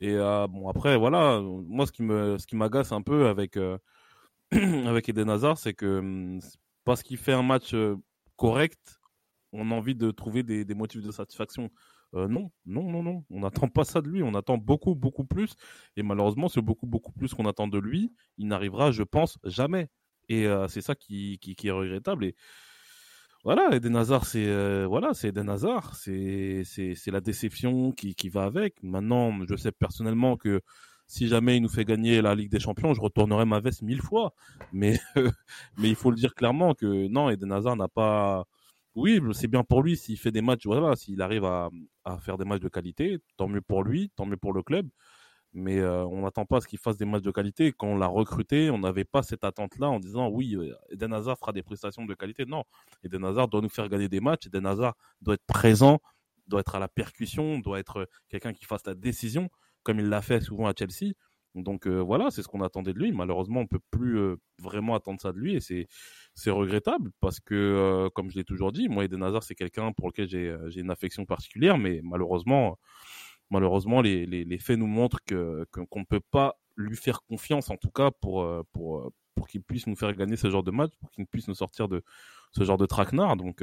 Et 0.00 0.14
euh, 0.14 0.46
bon, 0.46 0.68
après, 0.68 0.96
voilà, 0.96 1.40
moi, 1.40 1.87
ce 1.87 1.92
qui 1.92 2.02
me, 2.02 2.37
ce 2.38 2.46
qui 2.46 2.56
m'agace 2.56 2.92
un 2.92 3.02
peu 3.02 3.28
avec 3.28 3.56
euh, 3.56 3.78
avec 4.52 5.09
Eden 5.09 5.30
Hazard, 5.30 5.59
c'est 5.59 5.74
que 5.74 5.98
hum, 5.98 6.40
parce 6.85 7.02
qu'il 7.02 7.16
fait 7.16 7.32
un 7.32 7.42
match 7.42 7.74
euh, 7.74 7.96
correct, 8.37 9.00
on 9.52 9.70
a 9.70 9.74
envie 9.74 9.94
de 9.94 10.11
trouver 10.11 10.42
des, 10.42 10.64
des 10.64 10.74
motifs 10.74 11.02
de 11.02 11.11
satisfaction. 11.11 11.70
Euh, 12.14 12.28
non, 12.28 12.50
non, 12.64 12.90
non, 12.90 13.02
non. 13.02 13.24
On 13.30 13.40
n'attend 13.40 13.68
pas 13.68 13.85
ça 13.85 14.00
de 14.00 14.09
lui. 14.09 14.22
On 14.22 14.35
attend 14.35 14.59
beaucoup, 14.59 14.94
beaucoup 14.94 15.24
plus. 15.24 15.54
Et 15.96 16.02
malheureusement, 16.02 16.48
ce 16.48 16.61
beaucoup, 16.61 16.87
beaucoup 16.87 17.12
plus 17.12 17.35
qu'on 17.35 17.46
attend 17.46 17.68
de 17.68 17.78
lui, 17.78 18.12
il 18.38 18.46
n'arrivera, 18.48 18.90
je 18.90 19.02
pense, 19.02 19.38
jamais. 19.44 19.88
Et 20.28 20.46
euh, 20.46 20.68
c'est 20.68 20.80
ça 20.80 20.94
qui, 20.94 21.38
qui, 21.40 21.54
qui, 21.54 21.68
est 21.68 21.72
regrettable. 21.72 22.24
Et 22.24 22.34
voilà, 23.44 23.68
Eden 23.76 23.96
Hazard, 23.96 24.26
c'est 24.26 24.46
euh, 24.46 24.86
voilà, 24.88 25.14
c'est 25.14 25.28
Eden 25.28 25.48
Hazard, 25.48 25.94
c'est 25.96 26.62
c'est 26.64 27.10
la 27.10 27.20
déception 27.20 27.92
qui 27.92 28.14
qui 28.14 28.28
va 28.28 28.44
avec. 28.44 28.82
Maintenant, 28.82 29.32
je 29.48 29.56
sais 29.56 29.72
personnellement 29.72 30.36
que 30.36 30.60
si 31.06 31.28
jamais 31.28 31.56
il 31.56 31.62
nous 31.62 31.68
fait 31.68 31.84
gagner 31.84 32.20
la 32.22 32.34
Ligue 32.34 32.50
des 32.50 32.58
Champions, 32.60 32.92
je 32.94 33.00
retournerai 33.00 33.44
ma 33.44 33.60
veste 33.60 33.82
mille 33.82 34.02
fois. 34.02 34.34
Mais 34.72 34.98
mais 35.78 35.88
il 35.88 35.94
faut 35.96 36.10
le 36.10 36.16
dire 36.16 36.34
clairement 36.34 36.74
que 36.74 37.08
non, 37.08 37.30
Eden 37.30 37.52
Hazard 37.52 37.76
n'a 37.76 37.88
pas 37.88 38.46
oui, 38.96 39.20
c'est 39.34 39.48
bien 39.48 39.62
pour 39.62 39.82
lui 39.82 39.96
s'il 39.96 40.18
fait 40.18 40.32
des 40.32 40.42
matchs, 40.42 40.66
voilà, 40.66 40.96
s'il 40.96 41.20
arrive 41.22 41.44
à, 41.44 41.70
à, 42.04 42.18
faire 42.18 42.38
des 42.38 42.46
matchs 42.46 42.62
de 42.62 42.68
qualité, 42.68 43.18
tant 43.36 43.46
mieux 43.46 43.60
pour 43.60 43.84
lui, 43.84 44.10
tant 44.16 44.24
mieux 44.26 44.38
pour 44.38 44.54
le 44.54 44.62
club. 44.62 44.88
Mais 45.58 45.78
euh, 45.78 46.04
on 46.04 46.20
n'attend 46.20 46.44
pas 46.44 46.58
à 46.58 46.60
ce 46.60 46.68
qu'il 46.68 46.78
fasse 46.78 46.98
des 46.98 47.06
matchs 47.06 47.22
de 47.22 47.30
qualité. 47.30 47.72
Quand 47.72 47.86
on 47.88 47.96
l'a 47.96 48.06
recruté, 48.08 48.70
on 48.70 48.78
n'avait 48.78 49.04
pas 49.06 49.22
cette 49.22 49.42
attente-là 49.42 49.88
en 49.88 49.98
disant 49.98 50.28
oui, 50.28 50.54
euh, 50.54 50.74
Eden 50.90 51.14
Hazard 51.14 51.38
fera 51.38 51.52
des 51.52 51.62
prestations 51.62 52.04
de 52.04 52.12
qualité. 52.12 52.44
Non, 52.44 52.64
Eden 53.02 53.24
Hazard 53.24 53.48
doit 53.48 53.62
nous 53.62 53.70
faire 53.70 53.88
gagner 53.88 54.08
des 54.10 54.20
matchs. 54.20 54.46
Eden 54.48 54.66
Hazard 54.66 54.96
doit 55.22 55.34
être 55.34 55.46
présent, 55.46 56.00
doit 56.46 56.60
être 56.60 56.74
à 56.74 56.78
la 56.78 56.88
percussion, 56.88 57.58
doit 57.58 57.78
être 57.78 58.06
quelqu'un 58.28 58.52
qui 58.52 58.66
fasse 58.66 58.84
la 58.86 58.94
décision, 58.94 59.48
comme 59.82 59.98
il 59.98 60.10
l'a 60.10 60.20
fait 60.20 60.42
souvent 60.42 60.66
à 60.66 60.74
Chelsea. 60.78 61.14
Donc 61.54 61.86
euh, 61.86 62.00
voilà, 62.00 62.30
c'est 62.30 62.42
ce 62.42 62.48
qu'on 62.48 62.60
attendait 62.60 62.92
de 62.92 62.98
lui. 62.98 63.12
Malheureusement, 63.12 63.60
on 63.60 63.66
peut 63.66 63.80
plus 63.90 64.18
euh, 64.18 64.36
vraiment 64.58 64.94
attendre 64.94 65.20
ça 65.22 65.32
de 65.32 65.38
lui 65.38 65.54
et 65.54 65.60
c'est 65.60 65.88
c'est 66.34 66.50
regrettable 66.50 67.10
parce 67.20 67.40
que 67.40 67.54
euh, 67.54 68.10
comme 68.10 68.30
je 68.30 68.36
l'ai 68.36 68.44
toujours 68.44 68.72
dit, 68.72 68.88
moi 68.88 69.04
Eden 69.06 69.22
Hazard 69.22 69.42
c'est 69.42 69.54
quelqu'un 69.54 69.92
pour 69.92 70.08
lequel 70.08 70.28
j'ai 70.28 70.54
j'ai 70.68 70.80
une 70.82 70.90
affection 70.90 71.24
particulière, 71.24 71.78
mais 71.78 72.00
malheureusement 72.04 72.78
malheureusement 73.50 74.00
les, 74.00 74.26
les, 74.26 74.44
les 74.44 74.59
faits 74.59 74.78
nous 74.78 74.87
montrent 74.87 75.22
que 75.24 75.64
qu'on 75.72 76.00
ne 76.00 76.04
peut 76.04 76.20
pas 76.30 76.59
lui 76.76 76.96
faire 76.96 77.22
confiance 77.22 77.70
en 77.70 77.76
tout 77.76 77.90
cas 77.90 78.11
pour 78.11 78.48
pour 78.72 79.12
pour 79.35 79.48
qu'il 79.48 79.62
puisse 79.62 79.87
nous 79.87 79.96
faire 79.96 80.14
gagner 80.14 80.37
ce 80.37 80.50
genre 80.50 80.62
de 80.62 80.70
match, 80.70 80.92
pour 80.98 81.11
qu'il 81.11 81.26
puisse 81.26 81.46
nous 81.46 81.54
sortir 81.54 81.88
de 81.88 82.02
ce 82.52 82.64
genre 82.64 82.78
de 82.78 82.87
traquenard. 82.87 83.37
Donc 83.37 83.62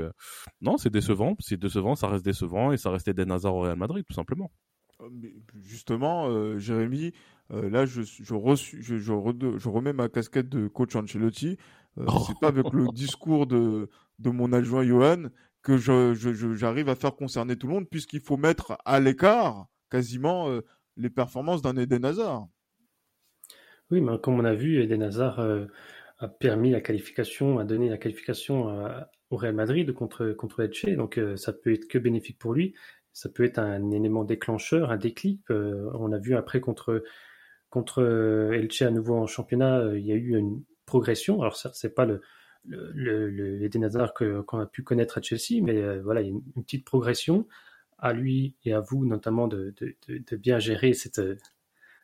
non, 0.61 0.77
c'est 0.77 0.91
décevant, 0.91 1.35
c'est 1.39 1.59
décevant, 1.59 1.95
ça 1.95 2.07
reste 2.07 2.23
décevant 2.23 2.71
et 2.71 2.77
ça 2.77 2.91
reste 2.91 3.07
Eden 3.07 3.31
Hazard 3.31 3.55
au 3.55 3.61
Real 3.61 3.77
Madrid 3.77 4.05
tout 4.07 4.13
simplement. 4.13 4.51
Justement, 5.61 6.29
euh, 6.29 6.57
Jérémy, 6.57 7.13
euh, 7.51 7.69
là, 7.69 7.85
je, 7.85 8.01
je, 8.01 8.33
reçu, 8.33 8.81
je, 8.81 8.97
je, 8.97 9.11
re, 9.11 9.33
je, 9.57 9.69
remets 9.69 9.93
ma 9.93 10.09
casquette 10.09 10.49
de 10.49 10.67
coach 10.67 10.95
Ancelotti. 10.95 11.57
Euh, 11.97 12.05
oh. 12.07 12.23
C'est 12.27 12.39
pas 12.39 12.47
avec 12.47 12.71
le 12.71 12.87
discours 12.93 13.47
de, 13.47 13.89
de 14.19 14.29
mon 14.29 14.53
adjoint 14.53 14.83
Johan 14.83 15.29
que 15.61 15.77
j'arrive 15.77 16.89
à 16.89 16.95
faire 16.95 17.15
concerner 17.15 17.55
tout 17.55 17.67
le 17.67 17.73
monde, 17.73 17.89
puisqu'il 17.89 18.19
faut 18.19 18.37
mettre 18.37 18.77
à 18.85 18.99
l'écart 18.99 19.67
quasiment 19.93 20.49
euh, 20.49 20.61
les 20.97 21.11
performances 21.11 21.61
d'un 21.61 21.77
Eden 21.77 22.03
Hazard. 22.03 22.47
Oui, 23.91 24.01
mais 24.01 24.17
comme 24.17 24.39
on 24.39 24.45
a 24.45 24.55
vu, 24.55 24.81
Eden 24.81 25.03
Hazard 25.03 25.39
euh, 25.39 25.67
a 26.17 26.27
permis 26.27 26.71
la 26.71 26.81
qualification, 26.81 27.59
a 27.59 27.63
donné 27.63 27.89
la 27.89 27.99
qualification 27.99 28.69
à, 28.69 29.11
au 29.29 29.37
Real 29.37 29.53
Madrid 29.53 29.93
contre, 29.93 30.31
contre 30.31 30.61
Elche, 30.61 30.85
donc 30.95 31.19
euh, 31.19 31.37
ça 31.37 31.53
peut 31.53 31.71
être 31.71 31.87
que 31.87 31.99
bénéfique 31.99 32.39
pour 32.39 32.53
lui 32.53 32.73
ça 33.15 33.29
peut 33.29 33.43
être 33.43 33.59
un 33.59 33.91
élément 33.91 34.23
déclencheur, 34.23 34.89
un 34.89 34.97
déclic. 34.97 35.41
Euh, 35.51 35.87
on 35.93 36.11
a 36.13 36.17
vu 36.17 36.35
après 36.35 36.59
contre 36.59 37.03
contre 37.69 38.01
Elche 38.51 38.81
à 38.81 38.89
nouveau 38.89 39.17
en 39.17 39.27
championnat, 39.27 39.81
euh, 39.81 39.99
il 39.99 40.05
y 40.07 40.11
a 40.11 40.15
eu 40.15 40.35
une 40.35 40.63
progression. 40.87 41.39
Alors 41.39 41.55
ça, 41.55 41.69
c'est 41.73 41.93
pas 41.93 42.05
le 42.05 42.21
le, 42.65 44.41
qu'on 44.47 44.59
a 44.59 44.65
pu 44.65 44.81
connaître 44.81 45.19
à 45.19 45.21
Chelsea, 45.21 45.61
mais 45.61 45.99
voilà, 45.99 46.21
il 46.21 46.27
y 46.27 46.29
a 46.29 46.31
une, 46.31 46.63
petite 46.63 46.85
progression 46.85 47.45
à 47.99 48.13
lui 48.13 48.55
et 48.65 48.73
à 48.73 48.79
vous 48.79 49.05
notamment 49.05 49.47
de, 49.47 49.73
de, 49.79 49.95
de, 50.07 50.35
bien 50.35 50.59
gérer 50.59 50.93
cette, 50.93 51.21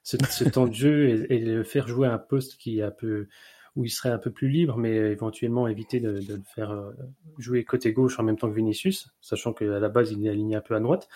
ce, 0.03 0.17
ce 0.29 0.43
temps 0.43 0.67
de 0.67 0.73
jeu 0.73 1.09
et, 1.09 1.35
et, 1.35 1.39
le 1.39 1.63
faire 1.63 1.87
jouer 1.87 2.07
à 2.07 2.13
un 2.13 2.17
poste 2.17 2.57
qui 2.57 2.79
est 2.79 2.91
peu 2.91 3.27
où 3.75 3.85
il 3.85 3.89
serait 3.89 4.09
un 4.09 4.17
peu 4.17 4.31
plus 4.31 4.49
libre, 4.49 4.77
mais 4.77 4.95
éventuellement 4.95 5.67
éviter 5.67 5.99
de, 5.99 6.21
le 6.27 6.41
faire 6.55 6.71
euh, 6.71 6.91
jouer 7.37 7.63
côté 7.63 7.93
gauche 7.93 8.19
en 8.19 8.23
même 8.23 8.37
temps 8.37 8.49
que 8.49 8.55
Vinicius, 8.55 9.09
sachant 9.21 9.53
qu'à 9.53 9.65
la 9.65 9.89
base 9.89 10.11
il 10.11 10.25
est 10.25 10.29
aligné 10.29 10.55
un 10.55 10.61
peu 10.61 10.75
à 10.75 10.79
droite. 10.79 11.07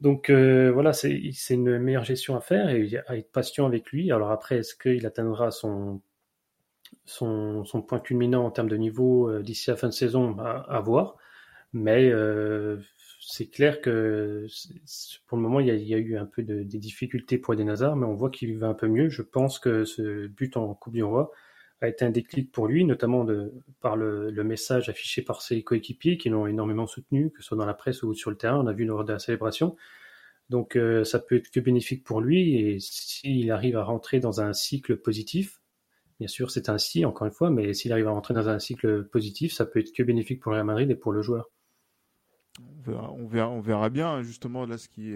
Donc 0.00 0.30
euh, 0.30 0.70
voilà, 0.72 0.92
c'est 0.92 1.30
une 1.50 1.78
meilleure 1.78 2.04
gestion 2.04 2.34
à 2.34 2.40
faire 2.40 2.70
et 2.70 2.88
à 3.06 3.16
être 3.16 3.30
patient 3.30 3.66
avec 3.66 3.90
lui. 3.90 4.10
Alors 4.10 4.30
après, 4.30 4.58
est-ce 4.58 4.74
qu'il 4.74 5.04
atteindra 5.06 5.50
son, 5.50 6.00
son, 7.04 7.64
son, 7.64 7.82
point 7.82 8.00
culminant 8.00 8.44
en 8.46 8.50
termes 8.50 8.68
de 8.68 8.76
niveau 8.76 9.28
euh, 9.28 9.42
d'ici 9.42 9.68
la 9.68 9.76
fin 9.76 9.88
de 9.88 9.92
saison? 9.92 10.38
À, 10.38 10.60
à 10.74 10.80
voir. 10.80 11.16
Mais 11.72 12.10
euh, 12.10 12.78
c'est 13.30 13.46
clair 13.46 13.80
que 13.80 14.46
pour 15.26 15.38
le 15.38 15.42
moment, 15.42 15.60
il 15.60 15.68
y, 15.68 15.94
a, 15.94 15.98
eu 15.98 16.16
un 16.16 16.26
peu 16.26 16.42
de, 16.42 16.62
des 16.62 16.78
difficultés 16.78 17.38
pour 17.38 17.54
Eden 17.54 17.68
Hazard, 17.68 17.94
mais 17.96 18.06
on 18.06 18.14
voit 18.14 18.30
qu'il 18.30 18.58
va 18.58 18.68
un 18.68 18.74
peu 18.74 18.88
mieux. 18.88 19.08
Je 19.08 19.22
pense 19.22 19.58
que 19.58 19.84
ce 19.84 20.26
but 20.26 20.56
en 20.56 20.74
Coupe 20.74 20.94
du 20.94 21.04
Roi 21.04 21.30
a 21.80 21.88
été 21.88 22.04
un 22.04 22.10
déclic 22.10 22.50
pour 22.50 22.66
lui, 22.66 22.84
notamment 22.84 23.26
par 23.80 23.96
le, 23.96 24.32
message 24.44 24.88
affiché 24.88 25.22
par 25.22 25.42
ses 25.42 25.62
coéquipiers 25.62 26.18
qui 26.18 26.28
l'ont 26.28 26.46
énormément 26.46 26.86
soutenu, 26.86 27.30
que 27.30 27.40
ce 27.40 27.48
soit 27.48 27.56
dans 27.56 27.66
la 27.66 27.74
presse 27.74 28.02
ou 28.02 28.14
sur 28.14 28.30
le 28.30 28.36
terrain. 28.36 28.58
On 28.58 28.66
a 28.66 28.72
vu 28.72 28.84
lors 28.84 29.04
de 29.04 29.12
la 29.12 29.18
célébration. 29.18 29.76
Donc 30.48 30.76
euh, 30.76 31.04
ça 31.04 31.20
peut 31.20 31.36
être 31.36 31.50
que 31.50 31.60
bénéfique 31.60 32.02
pour 32.02 32.20
lui 32.20 32.56
et 32.56 32.80
s'il 32.80 33.50
arrive 33.52 33.76
à 33.76 33.84
rentrer 33.84 34.18
dans 34.18 34.40
un 34.40 34.52
cycle 34.52 34.96
positif, 34.96 35.60
bien 36.18 36.26
sûr 36.26 36.50
c'est 36.50 36.68
un 36.68 36.78
si 36.78 37.04
encore 37.04 37.28
une 37.28 37.32
fois, 37.32 37.50
mais 37.50 37.72
s'il 37.74 37.92
arrive 37.92 38.08
à 38.08 38.10
rentrer 38.10 38.34
dans 38.34 38.48
un 38.48 38.58
cycle 38.58 39.04
positif, 39.04 39.52
ça 39.52 39.64
peut 39.64 39.78
être 39.78 39.92
que 39.92 40.02
bénéfique 40.02 40.40
pour 40.40 40.52
Real 40.52 40.64
Madrid 40.64 40.90
et 40.90 40.96
pour 40.96 41.12
le 41.12 41.22
joueur. 41.22 41.50
On 42.78 42.90
verra, 42.90 43.12
on 43.12 43.26
verra, 43.26 43.50
on 43.50 43.60
verra 43.60 43.90
bien 43.90 44.22
justement 44.22 44.66
là 44.66 44.78
ce 44.78 44.88
qui 44.88 45.12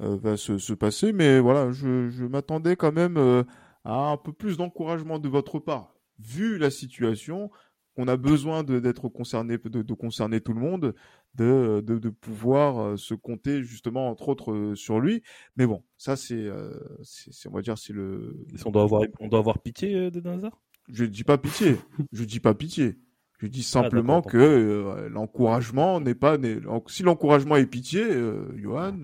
euh, 0.00 0.16
va 0.16 0.36
se, 0.36 0.58
se, 0.58 0.72
passer, 0.72 1.12
mais 1.12 1.40
voilà, 1.40 1.72
je, 1.72 2.08
je 2.10 2.24
m'attendais 2.24 2.76
quand 2.76 2.92
même 2.92 3.16
euh, 3.16 3.42
à 3.84 4.10
un 4.10 4.16
peu 4.16 4.32
plus 4.32 4.56
d'encouragement 4.56 5.18
de 5.18 5.28
votre 5.28 5.58
part 5.58 5.94
vu 6.18 6.58
la 6.58 6.70
situation, 6.70 7.50
on 7.96 8.06
a 8.06 8.16
besoin 8.16 8.62
d'être 8.62 9.08
concerné, 9.08 9.58
de, 9.58 9.82
de, 9.82 9.94
concerner 9.94 10.40
tout 10.40 10.52
le 10.52 10.60
monde, 10.60 10.94
de, 11.34 11.82
de, 11.84 11.98
de, 11.98 12.08
pouvoir 12.08 12.78
euh, 12.78 12.96
se 12.96 13.14
compter 13.14 13.62
justement 13.62 14.08
entre 14.08 14.28
autres 14.28 14.74
sur 14.74 15.00
lui. 15.00 15.22
Mais 15.56 15.66
bon, 15.66 15.82
ça 15.96 16.16
c'est, 16.16 16.34
euh, 16.34 16.72
on 17.46 17.50
va 17.50 17.62
dire, 17.62 17.76
c'est 17.76 17.92
le. 17.92 18.46
On 18.64 18.70
doit 18.70 18.82
avoir, 18.82 19.02
on 19.20 19.28
doit 19.28 19.40
avoir 19.40 19.58
pitié 19.58 20.10
de 20.10 20.20
Nazar? 20.20 20.60
Je 20.88 21.04
dis 21.04 21.24
pas 21.24 21.38
pitié. 21.38 21.76
je 22.12 22.24
dis 22.24 22.40
pas 22.40 22.54
pitié. 22.54 22.96
Je 23.38 23.46
dis 23.46 23.60
ah, 23.60 23.82
simplement 23.82 24.20
que 24.20 24.36
euh, 24.36 25.08
l'encouragement 25.08 26.00
n'est 26.00 26.14
pas. 26.14 26.36
Si 26.88 27.02
l'encouragement 27.02 27.56
est 27.56 27.66
pitié, 27.66 28.04
Johan, 28.56 28.98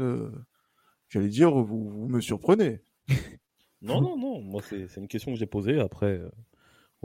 j'allais 1.08 1.28
dire, 1.28 1.50
vous, 1.50 1.88
vous 1.88 2.08
me 2.08 2.20
surprenez. 2.20 2.80
non, 3.82 4.00
non, 4.00 4.16
non. 4.16 4.40
Moi, 4.40 4.62
c'est 4.62 4.96
une 4.96 5.08
question 5.08 5.32
que 5.32 5.38
j'ai 5.38 5.46
posée. 5.46 5.80
Après, 5.80 6.20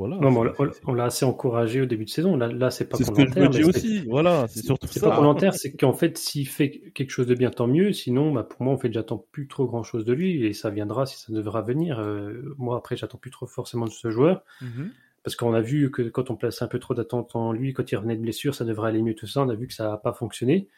non, 0.07 0.53
on, 0.85 0.93
l'a 0.93 1.05
assez 1.05 1.25
encouragé 1.25 1.81
au 1.81 1.85
début 1.85 2.05
de 2.05 2.09
saison. 2.09 2.37
Là, 2.37 2.47
là 2.47 2.71
c'est 2.71 2.87
pas 2.87 2.97
volontaire. 2.97 3.25
C'est 3.25 3.33
ce 3.33 3.35
que 3.35 3.43
je 3.43 3.49
dis 3.49 3.63
aussi. 3.63 4.05
Voilà, 4.07 4.47
c'est 4.47 4.63
surtout 4.63 4.87
C'est 4.89 5.01
pas 5.01 5.15
volontaire, 5.15 5.53
c'est 5.53 5.75
qu'en 5.75 5.93
fait, 5.93 6.17
s'il 6.17 6.47
fait 6.47 6.91
quelque 6.93 7.09
chose 7.09 7.27
de 7.27 7.35
bien, 7.35 7.49
tant 7.49 7.67
mieux. 7.67 7.91
Sinon, 7.91 8.31
bah, 8.31 8.43
pour 8.43 8.61
moi, 8.63 8.73
en 8.73 8.77
fait, 8.77 8.93
j'attends 8.93 9.25
plus 9.31 9.47
trop 9.47 9.65
grand 9.65 9.83
chose 9.83 10.05
de 10.05 10.13
lui 10.13 10.45
et 10.45 10.53
ça 10.53 10.69
viendra 10.69 11.05
si 11.05 11.17
ça 11.17 11.33
devra 11.33 11.61
venir. 11.61 11.99
Euh, 11.99 12.55
moi, 12.57 12.77
après, 12.77 12.95
j'attends 12.95 13.17
plus 13.17 13.31
trop 13.31 13.45
forcément 13.45 13.85
de 13.85 13.91
ce 13.91 14.09
joueur. 14.09 14.43
Mm-hmm. 14.61 14.89
Parce 15.23 15.35
qu'on 15.35 15.53
a 15.53 15.61
vu 15.61 15.91
que 15.91 16.03
quand 16.03 16.29
on 16.29 16.35
place 16.35 16.61
un 16.61 16.67
peu 16.67 16.79
trop 16.79 16.93
d'attente 16.93 17.35
en 17.35 17.51
lui, 17.51 17.73
quand 17.73 17.91
il 17.91 17.95
revenait 17.95 18.15
de 18.15 18.21
blessure, 18.21 18.55
ça 18.55 18.65
devrait 18.65 18.89
aller 18.89 19.01
mieux 19.01 19.15
tout 19.15 19.27
ça. 19.27 19.41
On 19.41 19.49
a 19.49 19.55
vu 19.55 19.67
que 19.67 19.73
ça 19.73 19.89
n'a 19.89 19.97
pas 19.97 20.13
fonctionné. 20.13 20.69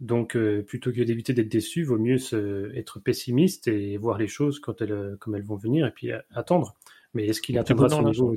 Donc, 0.00 0.36
euh, 0.36 0.62
plutôt 0.62 0.90
que 0.92 1.02
d'éviter 1.02 1.32
d'être 1.32 1.48
déçu, 1.48 1.84
vaut 1.84 1.98
mieux 1.98 2.18
se, 2.18 2.74
être 2.76 2.98
pessimiste 3.00 3.68
et 3.68 3.96
voir 3.96 4.18
les 4.18 4.26
choses 4.26 4.58
quand 4.58 4.80
elles, 4.82 5.16
comme 5.20 5.34
elles 5.34 5.44
vont 5.44 5.56
venir 5.56 5.86
et 5.86 5.90
puis 5.92 6.10
attendre. 6.34 6.74
Mais 7.12 7.26
est-ce 7.26 7.40
qu'il 7.40 7.58
atteindra 7.58 7.88
son 7.88 8.02
niveau 8.02 8.34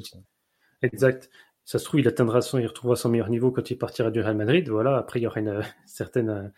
Exact. 0.81 1.29
Ça 1.65 1.79
se 1.79 1.85
trouve, 1.85 1.99
il 1.99 2.07
atteindra 2.07 2.41
son, 2.41 2.59
il 2.59 2.67
retrouvera 2.67 2.95
son 2.95 3.09
meilleur 3.09 3.29
niveau 3.29 3.51
quand 3.51 3.69
il 3.71 3.77
partira 3.77 4.11
du 4.11 4.21
Real 4.21 4.37
Madrid. 4.37 4.69
Voilà. 4.69 4.97
Après, 4.97 5.19
il 5.19 5.23
y 5.23 5.27
aura 5.27 5.39
une, 5.39 5.61
certaine, 5.85 6.53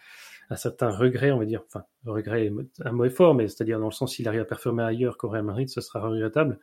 un 0.49 0.55
certain 0.55 0.89
regret, 0.89 1.31
on 1.31 1.39
va 1.39 1.45
dire. 1.45 1.63
Enfin, 1.67 1.85
regret, 2.05 2.51
un 2.83 2.91
mot 2.91 3.05
est 3.05 3.09
fort, 3.09 3.33
mais 3.35 3.47
c'est-à-dire 3.47 3.79
dans 3.79 3.87
le 3.87 3.91
sens 3.91 4.15
s'il 4.15 4.27
arrive 4.27 4.41
à 4.41 4.45
performer 4.45 4.83
ailleurs 4.83 5.17
qu'au 5.17 5.29
Real 5.29 5.43
Madrid, 5.43 5.69
ce 5.69 5.81
sera 5.81 6.01
regrettable. 6.01 6.59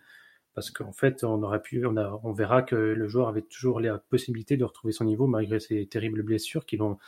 Parce 0.56 0.72
qu'en 0.72 0.92
fait, 0.92 1.22
on 1.22 1.42
aurait 1.44 1.62
pu, 1.62 1.86
on, 1.86 1.96
a, 1.96 2.18
on 2.24 2.32
verra 2.32 2.62
que 2.62 2.74
le 2.74 3.06
joueur 3.06 3.28
avait 3.28 3.42
toujours 3.42 3.78
la 3.78 3.98
possibilité 3.98 4.56
de 4.56 4.64
retrouver 4.64 4.92
son 4.92 5.04
niveau 5.04 5.28
malgré 5.28 5.60
ses 5.60 5.86
terribles 5.86 6.22
blessures 6.24 6.66
qui 6.66 6.76
l'ont 6.76 6.98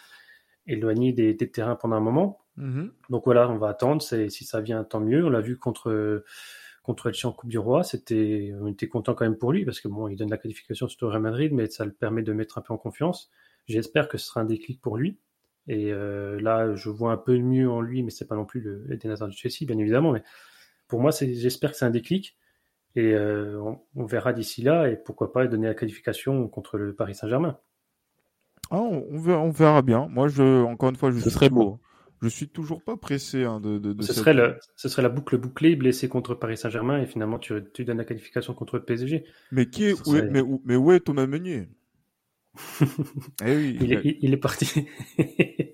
éloigné 0.67 1.13
des, 1.13 1.35
des, 1.35 1.51
terrains 1.51 1.75
pendant 1.75 1.97
un 1.97 2.01
moment. 2.01 2.39
Mm-hmm. 2.59 2.91
Donc 3.11 3.25
voilà, 3.25 3.51
on 3.51 3.59
va 3.59 3.71
attendre. 3.71 4.03
Si 4.03 4.45
ça 4.45 4.61
vient, 4.61 4.85
tant 4.85 5.01
mieux. 5.01 5.25
On 5.25 5.31
l'a 5.31 5.41
vu 5.41 5.57
contre 5.57 6.23
contre 6.89 7.09
Elche 7.09 7.27
en 7.27 7.33
Coupe 7.33 7.51
du 7.51 7.59
Roi. 7.59 7.85
C'était, 7.85 8.53
on 8.61 8.67
était 8.67 8.89
content 8.89 9.15
quand 9.15 9.27
même 9.27 9.37
pour 9.37 9.53
lui 9.53 9.67
parce 9.67 9.79
que 9.79 9.89
bon, 9.89 10.09
il 10.09 10.17
donne 10.17 10.31
la 10.31 10.39
qualification 10.39 10.89
sur 10.89 11.07
le 11.07 11.11
Real 11.11 11.23
Madrid, 11.23 11.53
mais 11.53 11.69
ça 11.69 11.85
le 11.85 11.93
permet 11.93 12.23
de 12.23 12.33
mettre 12.33 12.57
un 12.57 12.63
peu 12.63 12.73
en 12.73 12.79
confiance. 12.79 13.31
J'espère 13.67 14.09
que 14.09 14.17
ce 14.17 14.27
sera 14.27 14.41
un 14.41 14.47
déclic 14.47 14.81
pour 14.81 14.97
lui. 14.97 15.19
Et 15.67 15.93
euh, 15.93 16.41
là, 16.41 16.75
je 16.75 16.89
vois 16.89 17.13
un 17.13 17.19
peu 17.19 17.37
mieux 17.37 17.71
en 17.71 17.83
lui, 17.83 18.03
mais 18.03 18.11
c'est 18.11 18.27
pas 18.27 18.37
non 18.37 18.47
plus 18.47 18.61
le 18.61 18.91
Eden 18.91 19.11
Hazard 19.11 19.29
du 19.29 19.37
Chelsea, 19.37 19.67
bien 19.67 19.77
évidemment. 19.77 20.13
Mais 20.13 20.23
pour 20.89 21.01
moi, 21.01 21.11
j'espère 21.11 21.73
que 21.73 21.77
c'est 21.77 21.85
un 21.85 21.91
déclic. 21.91 22.39
Et 22.99 23.15
euh, 23.15 23.63
on, 23.95 24.07
verra 24.07 24.33
d'ici 24.33 24.61
là, 24.61 24.89
et 24.89 24.97
pourquoi 24.97 25.33
pas 25.33 25.47
donner 25.47 25.69
la 25.69 25.75
qualification 25.75 26.49
contre 26.49 26.79
le 26.79 26.95
Paris 26.95 27.15
Saint-Germain. 27.15 27.59
Ah, 28.73 28.81
on, 28.81 29.19
verra, 29.19 29.41
on 29.41 29.51
verra 29.51 29.83
bien. 29.83 30.09
Moi, 30.11 30.27
je, 30.27 30.65
encore 30.65 30.91
une 30.91 30.97
fois, 30.97 31.13
je 31.13 31.21
ce 31.21 31.31
serait 31.31 31.49
beau 31.49 31.81
je 32.23 32.29
suis 32.29 32.49
toujours 32.49 32.83
pas 32.83 32.97
pressé 32.97 33.45
hein, 33.45 33.61
de, 33.61 33.79
de, 33.79 33.93
de, 33.93 34.03
ce, 34.03 34.13
serait 34.13 34.35
le, 34.35 34.59
ce 34.75 34.89
serait 34.89 35.03
la 35.03 35.09
boucle 35.09 35.39
bouclée, 35.39 35.77
blessé 35.77 36.09
contre 36.09 36.35
Paris 36.35 36.57
Saint-Germain 36.57 37.01
et 37.01 37.07
finalement 37.07 37.39
tu, 37.39 37.55
tu 37.73 37.85
donnes 37.85 37.99
la 37.99 38.05
qualification 38.05 38.55
contre 38.55 38.77
le 38.77 38.85
PSG. 38.85 39.25
Mais 39.53 39.67
qui 39.67 39.85
est, 39.85 40.09
où, 40.09 40.17
est 40.17 40.29
mais, 40.29 40.41
où, 40.41 40.61
mais 40.65 40.77
où 40.77 40.91
est 40.91 41.01
Thomas 41.01 41.27
Meunier? 41.27 41.69
Eh 43.45 43.55
oui, 43.55 43.79
il, 43.81 43.93
est, 43.93 44.19
il, 44.21 44.33
est, 44.33 44.37
parti. 44.37 44.89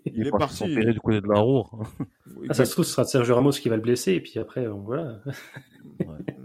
il, 0.05 0.27
est 0.27 0.31
parti. 0.31 0.67
du 0.67 1.01
côté 1.01 1.23
de 1.23 1.29
la 1.29 1.41
roue. 1.41 1.65
Ah, 2.51 2.53
ça 2.53 2.67
se 2.67 2.73
trouve, 2.73 2.85
ce 2.85 2.93
sera 2.93 3.05
Sergio 3.05 3.35
Ramos 3.35 3.53
qui 3.53 3.71
va 3.71 3.77
le 3.77 3.83
blesser 3.83 4.13
et 4.13 4.21
puis 4.21 4.39
après, 4.39 4.67
on, 4.67 4.81
voilà. 4.81 5.23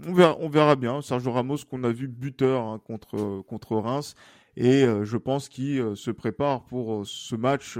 On, 0.06 0.48
verra, 0.48 0.76
bien. 0.76 1.02
Sergio 1.02 1.32
Ramos 1.32 1.58
qu'on 1.68 1.84
a 1.84 1.90
vu 1.90 2.08
buteur 2.08 2.64
hein, 2.64 2.80
contre, 2.84 3.42
contre 3.42 3.76
Reims 3.76 4.14
et 4.56 4.84
euh, 4.84 5.04
je 5.04 5.16
pense 5.16 5.48
qu'il 5.48 5.80
euh, 5.80 5.94
se 5.94 6.10
prépare 6.10 6.64
pour 6.64 7.00
euh, 7.00 7.04
ce 7.04 7.34
match 7.36 7.78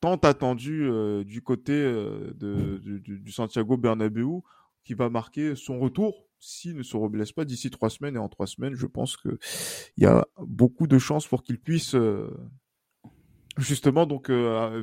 tant 0.00 0.14
attendu 0.16 0.88
du 1.26 1.42
côté 1.42 1.72
de, 1.72 2.78
du, 2.78 3.32
Santiago 3.32 3.76
Bernabéu, 3.76 4.42
qui 4.84 4.94
va 4.94 5.10
marquer 5.10 5.56
son 5.56 5.80
retour 5.80 6.28
s'il 6.38 6.76
ne 6.76 6.84
se 6.84 6.96
reblesse 6.96 7.32
pas 7.32 7.44
d'ici 7.44 7.68
trois 7.68 7.90
semaines. 7.90 8.14
Et 8.14 8.20
en 8.20 8.28
trois 8.28 8.46
semaines, 8.46 8.76
je 8.76 8.86
pense 8.86 9.16
que 9.16 9.40
il 9.96 10.04
y 10.04 10.06
a 10.06 10.24
beaucoup 10.40 10.86
de 10.86 10.98
chances 10.98 11.26
pour 11.26 11.42
qu'il 11.42 11.58
puisse 11.58 11.96
justement 13.56 14.06
donc 14.06 14.30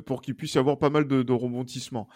pour 0.05 0.21
qu'il 0.21 0.35
puisse 0.35 0.55
y 0.55 0.57
avoir 0.57 0.77
pas 0.77 0.89
mal 0.89 1.07
de, 1.07 1.23
de 1.23 1.31
rebondissements. 1.31 2.09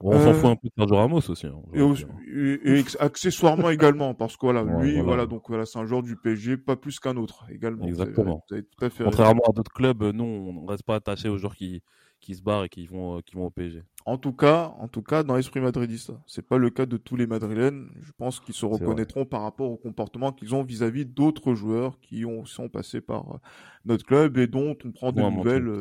On 0.00 0.18
s'en 0.18 0.34
fout 0.34 0.50
un 0.50 0.56
peu 0.56 0.68
de 0.68 0.72
Sergio 0.76 0.96
Ramos 0.96 1.30
aussi. 1.30 1.46
Hein, 1.46 1.94
et, 2.26 2.78
et, 2.78 2.84
accessoirement 2.98 3.70
également, 3.70 4.14
parce 4.14 4.36
que 4.36 4.46
voilà, 4.46 4.62
lui, 4.62 5.00
voilà. 5.00 5.26
donc 5.26 5.48
voilà, 5.48 5.64
c'est 5.66 5.78
un 5.78 5.86
joueur 5.86 6.02
du 6.02 6.16
PSG, 6.16 6.56
pas 6.56 6.76
plus 6.76 7.00
qu'un 7.00 7.16
autre 7.16 7.46
également. 7.50 7.86
Exactement. 7.86 8.44
Vous 8.48 8.54
avez, 8.54 8.64
tout 8.64 8.84
à 8.84 8.90
fait 8.90 9.04
Contrairement 9.04 9.42
à 9.48 9.52
d'autres 9.52 9.72
clubs, 9.72 10.02
nous, 10.02 10.24
on 10.24 10.62
ne 10.62 10.68
reste 10.68 10.82
pas 10.82 10.96
attaché 10.96 11.28
aux 11.28 11.38
joueurs 11.38 11.56
qui, 11.56 11.82
qui 12.24 12.34
se 12.34 12.42
barrent 12.42 12.64
et 12.64 12.68
qui 12.68 12.86
vont, 12.86 13.18
euh, 13.18 13.20
qui 13.20 13.36
vont 13.36 13.46
au 13.46 13.50
PSG. 13.50 13.82
En 14.06 14.16
tout 14.16 14.32
cas, 14.32 14.74
en 14.78 14.88
tout 14.88 15.02
cas, 15.02 15.22
dans 15.22 15.36
l'esprit 15.36 15.60
madridiste, 15.60 16.12
c'est 16.26 16.46
pas 16.46 16.58
le 16.58 16.70
cas 16.70 16.86
de 16.86 16.96
tous 16.96 17.16
les 17.16 17.26
Madrilènes. 17.26 17.88
Je 18.00 18.12
pense 18.16 18.40
qu'ils 18.40 18.54
se 18.54 18.64
reconnaîtront 18.66 19.24
par 19.26 19.42
rapport 19.42 19.70
au 19.70 19.76
comportement 19.76 20.32
qu'ils 20.32 20.54
ont 20.54 20.62
vis-à-vis 20.62 21.04
d'autres 21.06 21.54
joueurs 21.54 22.00
qui 22.00 22.24
ont, 22.24 22.44
sont 22.44 22.68
passés 22.68 23.00
par 23.00 23.34
euh, 23.34 23.38
notre 23.84 24.04
club 24.04 24.38
et 24.38 24.46
dont 24.46 24.74
on 24.84 24.92
prend 24.92 25.12
des 25.12 25.22
nouvelles 25.22 25.80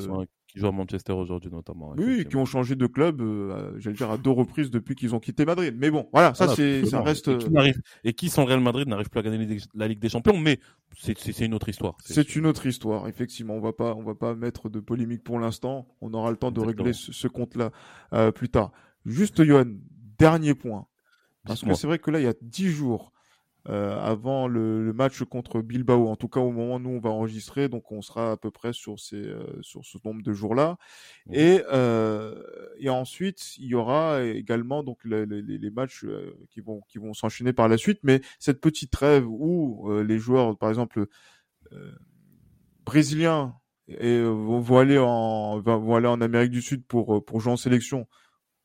qui 0.53 0.59
jouent 0.59 0.67
à 0.67 0.71
Manchester 0.71 1.13
aujourd'hui 1.13 1.49
notamment. 1.51 1.95
Oui, 1.97 2.25
qui 2.29 2.35
ont 2.35 2.45
changé 2.45 2.75
de 2.75 2.85
club, 2.85 3.21
euh, 3.21 3.73
j'allais 3.79 3.95
dire 3.95 4.11
à 4.11 4.19
deux 4.19 4.29
reprises 4.29 4.69
depuis 4.69 4.93
qu'ils 4.93 5.15
ont 5.15 5.19
quitté 5.19 5.45
Madrid. 5.45 5.75
Mais 5.75 5.89
bon, 5.89 6.07
voilà, 6.13 6.35
ça 6.35 6.47
c'est, 6.55 6.85
ça 6.85 7.01
reste. 7.01 7.27
Et 7.27 7.37
qui, 7.37 7.57
euh, 7.57 7.71
et 8.03 8.13
qui 8.13 8.29
sans 8.29 8.45
Real 8.45 8.59
Madrid 8.59 8.87
n'arrive 8.87 9.09
plus 9.09 9.19
à 9.19 9.23
gagner 9.23 9.57
la 9.73 9.87
Ligue 9.87 9.99
des 9.99 10.09
Champions, 10.09 10.37
mais 10.37 10.59
c'est 10.95 11.39
une 11.39 11.55
autre 11.55 11.69
histoire. 11.69 11.97
C'est 12.05 12.35
une 12.35 12.45
autre 12.45 12.67
histoire, 12.67 13.07
effectivement. 13.07 13.55
On 13.55 13.61
va 13.61 13.73
pas, 13.73 13.95
on 13.95 14.03
va 14.03 14.13
pas 14.13 14.35
mettre 14.35 14.69
de 14.69 14.79
polémique 14.79 15.23
pour 15.23 15.39
l'instant. 15.39 15.87
On 16.01 16.13
aura 16.13 16.29
le 16.29 16.37
temps 16.37 16.51
de 16.51 16.61
régler 16.61 16.93
ce, 16.93 17.11
ce 17.11 17.27
compte-là 17.27 17.71
euh, 18.13 18.31
plus 18.31 18.49
tard. 18.49 18.71
Juste, 19.05 19.43
Johan, 19.43 19.65
dernier 20.19 20.53
point. 20.53 20.85
Parce 21.45 21.61
que 21.61 21.73
c'est 21.73 21.87
vrai 21.87 21.97
que 21.97 22.11
là, 22.11 22.19
il 22.19 22.23
y 22.23 22.27
a 22.27 22.35
dix 22.41 22.69
jours, 22.69 23.11
euh, 23.69 23.97
avant 23.97 24.47
le, 24.47 24.83
le, 24.83 24.93
match 24.93 25.23
contre 25.23 25.61
Bilbao. 25.61 26.09
En 26.09 26.17
tout 26.17 26.27
cas, 26.27 26.41
au 26.41 26.51
moment 26.51 26.75
où 26.75 26.79
nous 26.79 26.89
on 26.89 26.99
va 26.99 27.09
enregistrer, 27.09 27.69
donc 27.69 27.91
on 27.91 28.01
sera 28.01 28.31
à 28.31 28.37
peu 28.37 28.51
près 28.51 28.73
sur 28.73 28.99
ces 28.99 29.15
euh, 29.15 29.45
sur 29.61 29.85
ce 29.85 29.97
nombre 30.03 30.21
de 30.21 30.33
jours-là. 30.33 30.77
Et 31.31 31.61
euh, 31.71 32.43
et 32.79 32.89
ensuite, 32.89 33.57
il 33.57 33.67
y 33.67 33.75
aura 33.75 34.21
également 34.23 34.83
donc 34.83 34.99
les, 35.05 35.25
les, 35.25 35.41
les 35.41 35.69
matchs 35.69 36.03
euh, 36.03 36.35
qui 36.49 36.59
vont 36.59 36.81
qui 36.89 36.97
vont 36.97 37.13
s'enchaîner 37.13 37.53
par 37.53 37.69
la 37.69 37.77
suite. 37.77 37.99
Mais 38.03 38.21
cette 38.37 38.59
petite 38.59 38.91
trêve 38.91 39.25
où 39.27 39.89
les 40.01 40.17
joueurs, 40.17 40.57
par 40.57 40.69
exemple 40.69 41.07
brésiliens 42.85 43.55
et 43.87 44.21
vont, 44.21 44.77
aller 44.77 44.97
en 44.97 45.59
vont 45.61 45.95
aller 45.95 46.07
en 46.07 46.19
Amérique 46.19 46.51
du 46.51 46.61
Sud 46.61 46.85
pour 46.85 47.23
pour 47.23 47.39
jouer 47.39 47.53
en 47.53 47.57
sélection. 47.57 48.07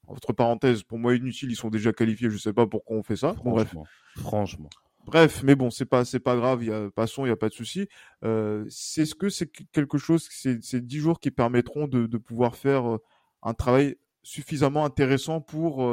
Entre 0.08 0.32
parenthèses, 0.32 0.82
pour 0.82 0.98
moi 0.98 1.14
inutile, 1.14 1.50
ils 1.50 1.56
sont 1.56 1.68
déjà 1.68 1.92
qualifiés. 1.92 2.30
Je 2.30 2.38
sais 2.38 2.54
pas 2.54 2.66
pourquoi 2.66 2.96
on 2.96 3.02
fait 3.02 3.16
ça. 3.16 3.34
Bon, 3.44 3.50
bref. 3.50 3.74
Franchement. 4.16 4.70
Bref, 5.08 5.42
mais 5.42 5.54
bon, 5.54 5.70
c'est 5.70 5.86
pas 5.86 6.04
c'est 6.04 6.20
pas 6.20 6.36
grave. 6.36 6.64
Y 6.64 6.70
a 6.72 6.90
passons, 6.90 7.24
il 7.24 7.28
y 7.28 7.32
a 7.32 7.36
pas 7.36 7.48
de 7.48 7.54
souci. 7.54 7.88
Euh, 8.24 8.64
c'est 8.68 9.06
ce 9.06 9.14
que 9.14 9.28
c'est 9.28 9.50
quelque 9.72 9.98
chose. 9.98 10.28
C'est 10.30 10.62
c'est 10.62 10.84
dix 10.84 10.98
jours 10.98 11.18
qui 11.20 11.30
permettront 11.30 11.88
de 11.88 12.18
pouvoir 12.18 12.56
faire 12.56 12.98
un 13.42 13.54
travail 13.54 13.96
suffisamment 14.22 14.84
intéressant 14.84 15.40
pour 15.40 15.88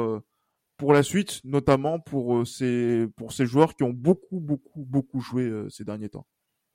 pour 0.76 0.92
la 0.92 1.02
suite, 1.02 1.40
notamment 1.44 1.98
pour 1.98 2.46
ces 2.46 3.06
pour 3.16 3.32
ces 3.32 3.46
joueurs 3.46 3.74
qui 3.74 3.84
ont 3.84 3.92
beaucoup 3.94 4.40
beaucoup 4.40 4.84
beaucoup 4.84 5.20
joué 5.20 5.50
ces 5.70 5.84
derniers 5.84 6.10
temps. 6.10 6.26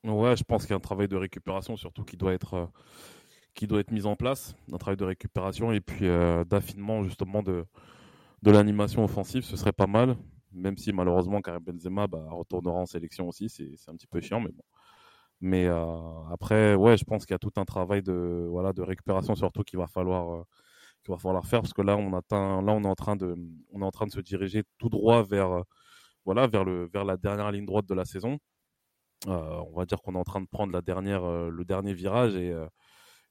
Ouais, 0.04 0.36
je 0.36 0.44
pense 0.44 0.64
qu'il 0.64 0.72
y 0.72 0.74
a 0.74 0.78
un 0.78 0.80
travail 0.80 1.08
de 1.08 1.16
récupération 1.16 1.78
surtout 1.78 2.04
qui 2.04 2.18
doit 2.18 2.34
être, 2.34 2.54
euh, 2.56 2.66
qui 3.54 3.68
doit 3.68 3.80
être 3.80 3.92
mis 3.92 4.06
en 4.06 4.16
place, 4.16 4.56
un 4.72 4.78
travail 4.78 4.98
de 4.98 5.06
récupération 5.06 5.72
et 5.72 5.80
puis 5.82 6.08
euh, 6.08 6.44
d'affinement 6.44 7.04
justement 7.04 7.44
de, 7.44 7.66
de 8.42 8.52
l'animation 8.52 9.04
offensive, 9.04 9.44
ce 9.44 9.58
serait 9.58 9.74
pas 9.74 9.88
mal, 9.88 10.18
même 10.54 10.78
si 10.78 10.94
malheureusement 10.94 11.42
Karim 11.42 11.64
Benzema 11.64 12.08
bah, 12.08 12.26
retournera 12.32 12.78
en 12.80 12.86
sélection 12.86 13.28
aussi, 13.28 13.50
c'est 13.50 13.90
un 13.90 13.96
petit 13.96 14.08
peu 14.08 14.22
chiant, 14.22 14.40
mais 14.42 14.52
bon. 14.52 14.64
Mais 15.42 15.66
euh, 15.68 16.24
après, 16.32 16.76
ouais, 16.76 16.98
je 16.98 17.04
pense 17.06 17.26
qu'il 17.26 17.34
y 17.34 17.36
a 17.36 17.40
tout 17.40 17.52
un 17.58 17.66
travail 17.66 18.04
de, 18.04 18.48
voilà, 18.50 18.74
de 18.74 18.82
récupération 18.84 19.36
surtout 19.36 19.64
qu'il 19.64 19.80
va 19.80 19.88
falloir, 19.88 20.46
qu'il 21.04 21.14
va 21.14 21.18
falloir 21.18 21.46
faire 21.48 21.62
parce 21.62 21.74
que 21.74 21.82
là, 21.82 21.98
on 21.98 22.14
atteint, 22.14 22.62
là, 22.62 22.74
on 22.74 22.84
est 22.84 22.88
en 22.88 22.96
train 22.96 23.16
de, 23.16 23.36
on 23.72 23.82
est 23.82 23.86
en 23.86 23.92
train 23.92 24.06
de 24.08 24.12
se 24.12 24.20
diriger 24.22 24.64
tout 24.78 24.90
droit 24.90 25.24
vers, 25.24 25.64
voilà, 26.26 26.48
vers 26.48 26.64
le, 26.64 26.88
vers 26.94 27.06
la 27.06 27.18
dernière 27.18 27.52
ligne 27.52 27.66
droite 27.66 27.88
de 27.88 27.96
la 27.96 28.06
saison. 28.06 28.40
Euh, 29.28 29.62
on 29.72 29.78
va 29.78 29.86
dire 29.86 30.02
qu'on 30.02 30.16
est 30.16 30.20
en 30.20 30.24
train 30.24 30.42
de 30.42 30.48
prendre 30.48 30.74
la 30.74 30.82
dernière, 30.82 31.24
euh, 31.24 31.50
le 31.50 31.64
dernier 31.64 31.94
virage 31.94 32.34
euh, 32.36 32.68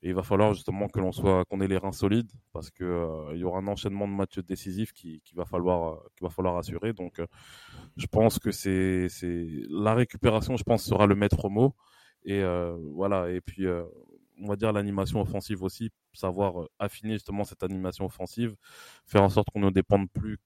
et, 0.03 0.09
il 0.09 0.15
va 0.15 0.23
falloir 0.23 0.55
justement 0.55 0.89
que 0.89 1.01
l'on 1.01 1.13
soit, 1.13 1.45
qu'on 1.47 1.61
ait 1.61 1.69
les 1.69 1.77
reins 1.77 1.93
solides 1.93 2.31
parce 2.53 2.71
que 2.71 3.33
il 3.35 3.39
y 3.39 3.45
aura 3.45 3.59
un 3.61 3.67
enchaînement 3.69 4.09
de 4.09 4.13
matchs 4.13 4.39
décisifs 4.41 4.93
qui, 4.93 5.23
va 5.35 5.45
falloir, 5.45 6.03
qu'il 6.17 6.27
va 6.27 6.31
falloir 6.31 6.57
assurer. 6.57 6.93
Donc, 6.93 7.21
je 7.97 8.07
pense 8.07 8.39
que 8.39 8.51
c'est, 8.51 9.09
c'est 9.09 9.47
la 9.69 9.95
récupération, 9.95 10.57
je 10.57 10.65
pense, 10.65 10.85
sera 10.85 11.07
le 11.07 11.15
maître 11.15 11.49
mot. 11.49 11.75
Et 12.25 12.43
voilà. 12.95 13.31
Et 13.31 13.41
puis, 13.41 13.67
on 14.41 14.49
va 14.49 14.57
dire 14.57 14.73
l'animation 14.73 15.21
offensive 15.21 15.63
aussi, 15.63 15.91
savoir 16.13 16.67
affiner 16.79 17.15
justement 17.15 17.45
cette 17.45 17.63
animation 17.63 18.07
offensive, 18.07 18.57
faire 19.07 19.23
en 19.23 19.29
sorte 19.29 19.49
qu'on 19.51 19.61
ne 19.61 19.71
dépende 19.71 20.11
plus 20.11 20.39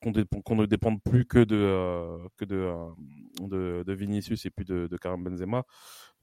qu'on 0.00 0.56
ne 0.56 0.66
dépende 0.66 1.00
plus 1.00 1.24
que 1.24 1.38
de 1.38 1.54
euh, 1.56 2.28
que 2.36 2.44
euh, 2.50 2.88
de, 3.40 3.84
de, 3.86 3.92
Vinicius 3.92 4.44
et 4.46 4.50
puis 4.50 4.64
de, 4.64 4.88
de 4.88 4.96
Karim 4.96 5.22
Benzema. 5.22 5.64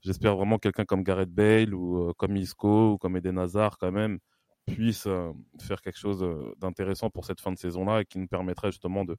J'espère 0.02 0.36
vraiment 0.36 0.58
quelqu'un 0.58 0.84
comme 0.84 1.02
Gareth 1.02 1.30
Bale 1.30 1.74
ou 1.74 2.10
euh, 2.10 2.12
comme 2.16 2.36
Isco 2.36 2.92
ou 2.92 2.98
comme 2.98 3.16
Eden 3.16 3.38
Hazard 3.38 3.78
quand 3.78 3.92
même 3.92 4.18
puisse 4.66 5.08
faire 5.60 5.80
quelque 5.82 5.98
chose 5.98 6.24
d'intéressant 6.58 7.10
pour 7.10 7.24
cette 7.24 7.40
fin 7.40 7.50
de 7.50 7.58
saison-là 7.58 8.02
et 8.02 8.04
qui 8.04 8.18
nous 8.18 8.28
permettrait 8.28 8.70
justement 8.70 9.04
de 9.04 9.16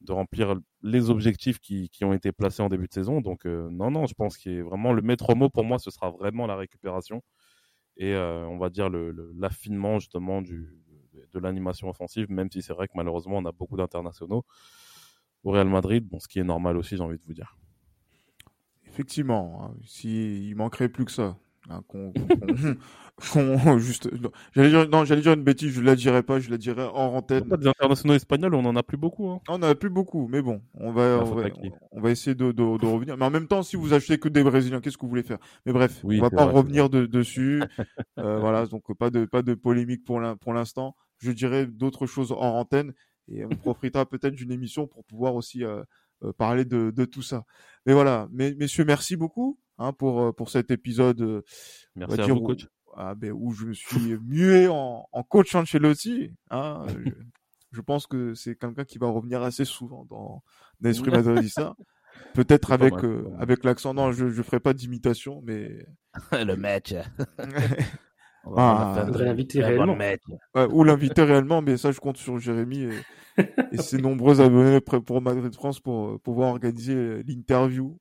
de 0.00 0.12
remplir 0.12 0.54
les 0.82 1.10
objectifs 1.10 1.58
qui, 1.58 1.88
qui 1.90 2.04
ont 2.04 2.12
été 2.12 2.30
placés 2.32 2.62
en 2.62 2.68
début 2.68 2.86
de 2.86 2.92
saison. 2.92 3.20
Donc 3.20 3.46
non, 3.46 3.90
non, 3.90 4.06
je 4.06 4.14
pense 4.14 4.36
qu'il 4.38 4.52
est 4.52 4.62
vraiment 4.62 4.92
le 4.92 5.02
maître 5.02 5.34
mot 5.34 5.48
pour 5.50 5.64
moi, 5.64 5.78
ce 5.80 5.90
sera 5.90 6.10
vraiment 6.10 6.46
la 6.46 6.56
récupération 6.56 7.22
et 7.96 8.14
on 8.16 8.58
va 8.58 8.70
dire 8.70 8.90
l'affinement 8.90 9.94
le, 9.94 10.00
justement 10.00 10.42
du, 10.42 10.68
de 11.32 11.38
l'animation 11.40 11.88
offensive, 11.88 12.30
même 12.30 12.50
si 12.50 12.62
c'est 12.62 12.72
vrai 12.72 12.86
que 12.88 12.92
malheureusement 12.94 13.38
on 13.38 13.44
a 13.44 13.52
beaucoup 13.52 13.76
d'internationaux 13.76 14.44
au 15.44 15.50
Real 15.50 15.68
Madrid, 15.68 16.06
bon, 16.06 16.18
ce 16.20 16.28
qui 16.28 16.38
est 16.38 16.44
normal 16.44 16.76
aussi, 16.76 16.96
j'ai 16.96 17.02
envie 17.02 17.18
de 17.18 17.24
vous 17.24 17.34
dire. 17.34 17.56
Effectivement, 18.98 19.60
hein, 19.62 19.76
s'il 19.84 20.56
manquerait 20.56 20.88
plus 20.88 21.04
que 21.04 21.12
ça. 21.12 21.36
Hein, 21.70 21.82
juste, 23.78 24.10
j'allais 24.54 24.70
dire, 24.70 24.88
non, 24.88 25.04
j'allais 25.04 25.20
dire 25.20 25.34
une 25.34 25.44
bêtise, 25.44 25.70
je 25.72 25.80
la 25.82 25.94
dirais 25.94 26.24
pas, 26.24 26.40
je 26.40 26.50
la 26.50 26.56
dirais 26.56 26.84
en 26.84 27.14
antenne. 27.14 27.46
Pas 27.46 27.56
des 27.56 27.68
internationaux 27.68 28.14
espagnols, 28.14 28.56
on 28.56 28.64
en 28.64 28.74
a 28.74 28.82
plus 28.82 28.96
beaucoup. 28.96 29.28
Hein. 29.28 29.40
On 29.48 29.54
en 29.54 29.62
a 29.62 29.76
plus 29.76 29.90
beaucoup, 29.90 30.26
mais 30.26 30.42
bon, 30.42 30.62
on 30.74 30.90
va, 30.90 31.22
on, 31.92 32.00
va 32.00 32.10
essayer 32.10 32.34
de, 32.34 32.50
de, 32.50 32.62
revenir. 32.62 33.16
Mais 33.16 33.24
en 33.24 33.30
même 33.30 33.46
temps, 33.46 33.62
si 33.62 33.76
vous 33.76 33.92
achetez 33.92 34.18
que 34.18 34.28
des 34.28 34.42
Brésiliens, 34.42 34.80
qu'est-ce 34.80 34.96
que 34.96 35.02
vous 35.02 35.10
voulez 35.10 35.22
faire? 35.22 35.38
Mais 35.64 35.72
bref, 35.72 36.00
on 36.02 36.18
va 36.18 36.30
pas 36.30 36.46
revenir 36.46 36.90
dessus. 36.90 37.62
euh, 38.18 38.40
voilà, 38.40 38.66
donc 38.66 38.92
pas 38.96 39.10
de, 39.10 39.26
pas 39.26 39.42
de 39.42 39.54
polémique 39.54 40.04
pour 40.04 40.20
l'instant 40.52 40.96
je 41.18 41.32
dirais 41.32 41.66
d'autres 41.66 42.06
choses 42.06 42.32
en 42.32 42.36
antenne 42.38 42.94
et 43.28 43.44
on 43.44 43.50
profitera 43.50 44.06
peut-être 44.06 44.34
d'une 44.34 44.52
émission 44.52 44.86
pour 44.86 45.04
pouvoir 45.04 45.34
aussi 45.34 45.64
euh, 45.64 45.82
parler 46.36 46.64
de, 46.64 46.90
de, 46.90 47.04
tout 47.04 47.22
ça. 47.22 47.44
Mais 47.86 47.92
voilà, 47.92 48.28
mais, 48.32 48.54
messieurs, 48.54 48.84
merci 48.84 49.16
beaucoup 49.16 49.58
hein, 49.78 49.92
pour 49.92 50.22
euh, 50.22 50.32
pour 50.32 50.50
cet 50.50 50.70
épisode. 50.70 51.42
merci 51.96 52.20
à 52.20 52.26
vous, 52.26 52.40
coach. 52.40 52.64
Où, 52.64 52.68
ah, 52.96 53.14
ben, 53.14 53.32
où 53.32 53.52
je 53.52 53.66
me 53.66 53.72
suis 53.72 54.16
mué 54.22 54.68
en, 54.68 55.06
en 55.10 55.22
coach 55.22 55.54
Ancelotti. 55.54 56.32
Hein, 56.50 56.86
je, 56.88 57.10
je, 57.72 57.80
pense 57.80 58.06
que 58.06 58.34
c'est 58.34 58.56
quelqu'un 58.56 58.84
qui 58.84 58.98
va 58.98 59.08
revenir 59.08 59.42
assez 59.42 59.64
souvent 59.64 60.04
dans 60.06 60.42
l'esprit 60.80 61.10
madridista. 61.10 61.74
Peut-être 62.34 62.72
avec 62.72 62.94
avec 63.38 63.64
l'accent. 63.64 63.94
Non, 63.94 64.10
je 64.10 64.28
je 64.28 64.42
ferai 64.42 64.58
pas 64.58 64.74
d'imitation, 64.74 65.40
mais 65.44 65.86
le 66.32 66.56
match. 66.56 66.94
Ah, 68.56 69.06
l'inviter 69.14 69.62
réellement. 69.62 69.96
ou 70.70 70.84
l'inviter 70.84 71.22
réellement, 71.22 71.62
mais 71.62 71.76
ça, 71.76 71.92
je 71.92 72.00
compte 72.00 72.16
sur 72.16 72.38
Jérémy 72.38 72.84
et, 72.84 72.90
et 73.72 73.78
ses 73.78 73.98
nombreux 73.98 74.40
abonnés 74.40 74.80
pour 74.80 75.20
Madrid 75.20 75.54
France 75.54 75.80
pour 75.80 76.08
euh, 76.08 76.18
pouvoir 76.18 76.50
organiser 76.50 77.22
l'interview. 77.24 77.98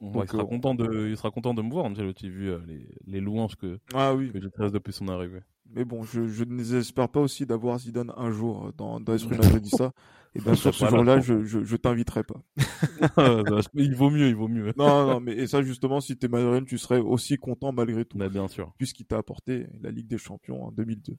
Il, 0.00 0.28
sera 0.28 0.42
euh, 0.42 0.46
content 0.46 0.74
de, 0.74 1.08
il 1.08 1.16
sera 1.16 1.30
content 1.30 1.54
de 1.54 1.62
me 1.62 1.70
voir, 1.70 1.86
Angelotti, 1.86 2.28
vu 2.28 2.50
euh, 2.50 2.58
les, 2.66 2.88
les 3.06 3.20
louanges 3.20 3.56
que, 3.56 3.78
ah, 3.94 4.14
oui. 4.14 4.30
que 4.30 4.40
j'ai 4.40 4.70
depuis 4.70 4.92
son 4.92 5.08
arrivée. 5.08 5.40
Mais 5.70 5.84
bon, 5.84 6.02
je, 6.02 6.26
je 6.26 6.44
n'espère 6.44 7.08
pas 7.08 7.20
aussi 7.20 7.44
d'avoir 7.44 7.78
Zidane 7.78 8.12
un 8.16 8.30
jour 8.30 8.72
dans, 8.76 9.00
dans 9.00 9.14
Esprit 9.14 9.36
Madridista. 9.36 9.92
Et 10.34 10.40
bien 10.40 10.54
sûr, 10.54 10.74
ce 10.74 10.86
jour-là, 10.86 11.20
je, 11.20 11.44
je, 11.44 11.64
je 11.64 11.76
t'inviterai 11.76 12.22
pas. 12.22 12.40
il 13.74 13.94
vaut 13.94 14.10
mieux, 14.10 14.28
il 14.28 14.34
vaut 14.34 14.48
mieux. 14.48 14.72
non, 14.76 15.06
non, 15.06 15.20
mais 15.20 15.32
et 15.32 15.46
ça, 15.46 15.62
justement, 15.62 16.00
si 16.00 16.16
t'es 16.16 16.28
madrilène, 16.28 16.66
tu 16.66 16.76
serais 16.76 16.98
aussi 16.98 17.38
content 17.38 17.72
malgré 17.72 18.04
tout. 18.04 18.18
Mais 18.18 18.28
bien 18.28 18.46
sûr. 18.46 18.72
Puisqu'il 18.76 19.06
t'a 19.06 19.16
apporté 19.16 19.66
la 19.80 19.90
Ligue 19.90 20.06
des 20.06 20.18
Champions 20.18 20.64
en 20.64 20.70
2002. 20.70 21.16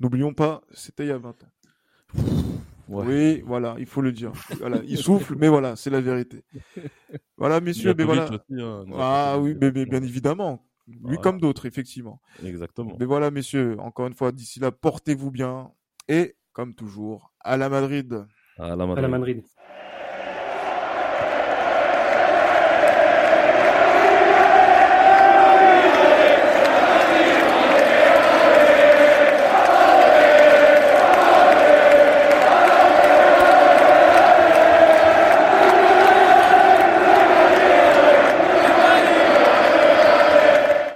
N'oublions 0.00 0.34
pas, 0.34 0.62
c'était 0.72 1.04
il 1.04 1.08
y 1.08 1.12
a 1.12 1.18
20 1.18 1.30
ans. 1.30 1.52
Oui, 2.88 3.42
voilà, 3.46 3.76
il 3.78 3.86
faut 3.86 4.00
le 4.00 4.12
dire. 4.12 4.32
Voilà, 4.58 4.80
il 4.86 4.98
souffle, 4.98 5.36
mais 5.38 5.48
voilà, 5.48 5.76
c'est 5.76 5.90
la 5.90 6.00
vérité. 6.00 6.44
Voilà, 7.36 7.60
messieurs, 7.60 7.94
mais 7.96 8.04
voilà. 8.04 8.28
Hein, 8.50 8.84
ah 8.98 9.36
oui, 9.40 9.56
mais, 9.60 9.70
bien 9.70 10.02
évidemment. 10.02 10.66
Lui 10.86 11.16
comme 11.16 11.40
d'autres, 11.40 11.66
effectivement. 11.66 12.20
Exactement. 12.44 12.96
Mais 13.00 13.06
voilà, 13.06 13.30
messieurs, 13.30 13.76
encore 13.78 14.06
une 14.06 14.14
fois, 14.14 14.32
d'ici 14.32 14.60
là, 14.60 14.70
portez-vous 14.70 15.30
bien. 15.30 15.70
Et, 16.08 16.36
comme 16.52 16.74
toujours, 16.74 17.32
à 17.40 17.56
la 17.56 17.70
Madrid. 17.70 18.26
À 18.58 18.76
la 18.76 18.86
Madrid. 18.86 18.98
À 18.98 19.00
la 19.00 19.08
Madrid. 19.08 19.42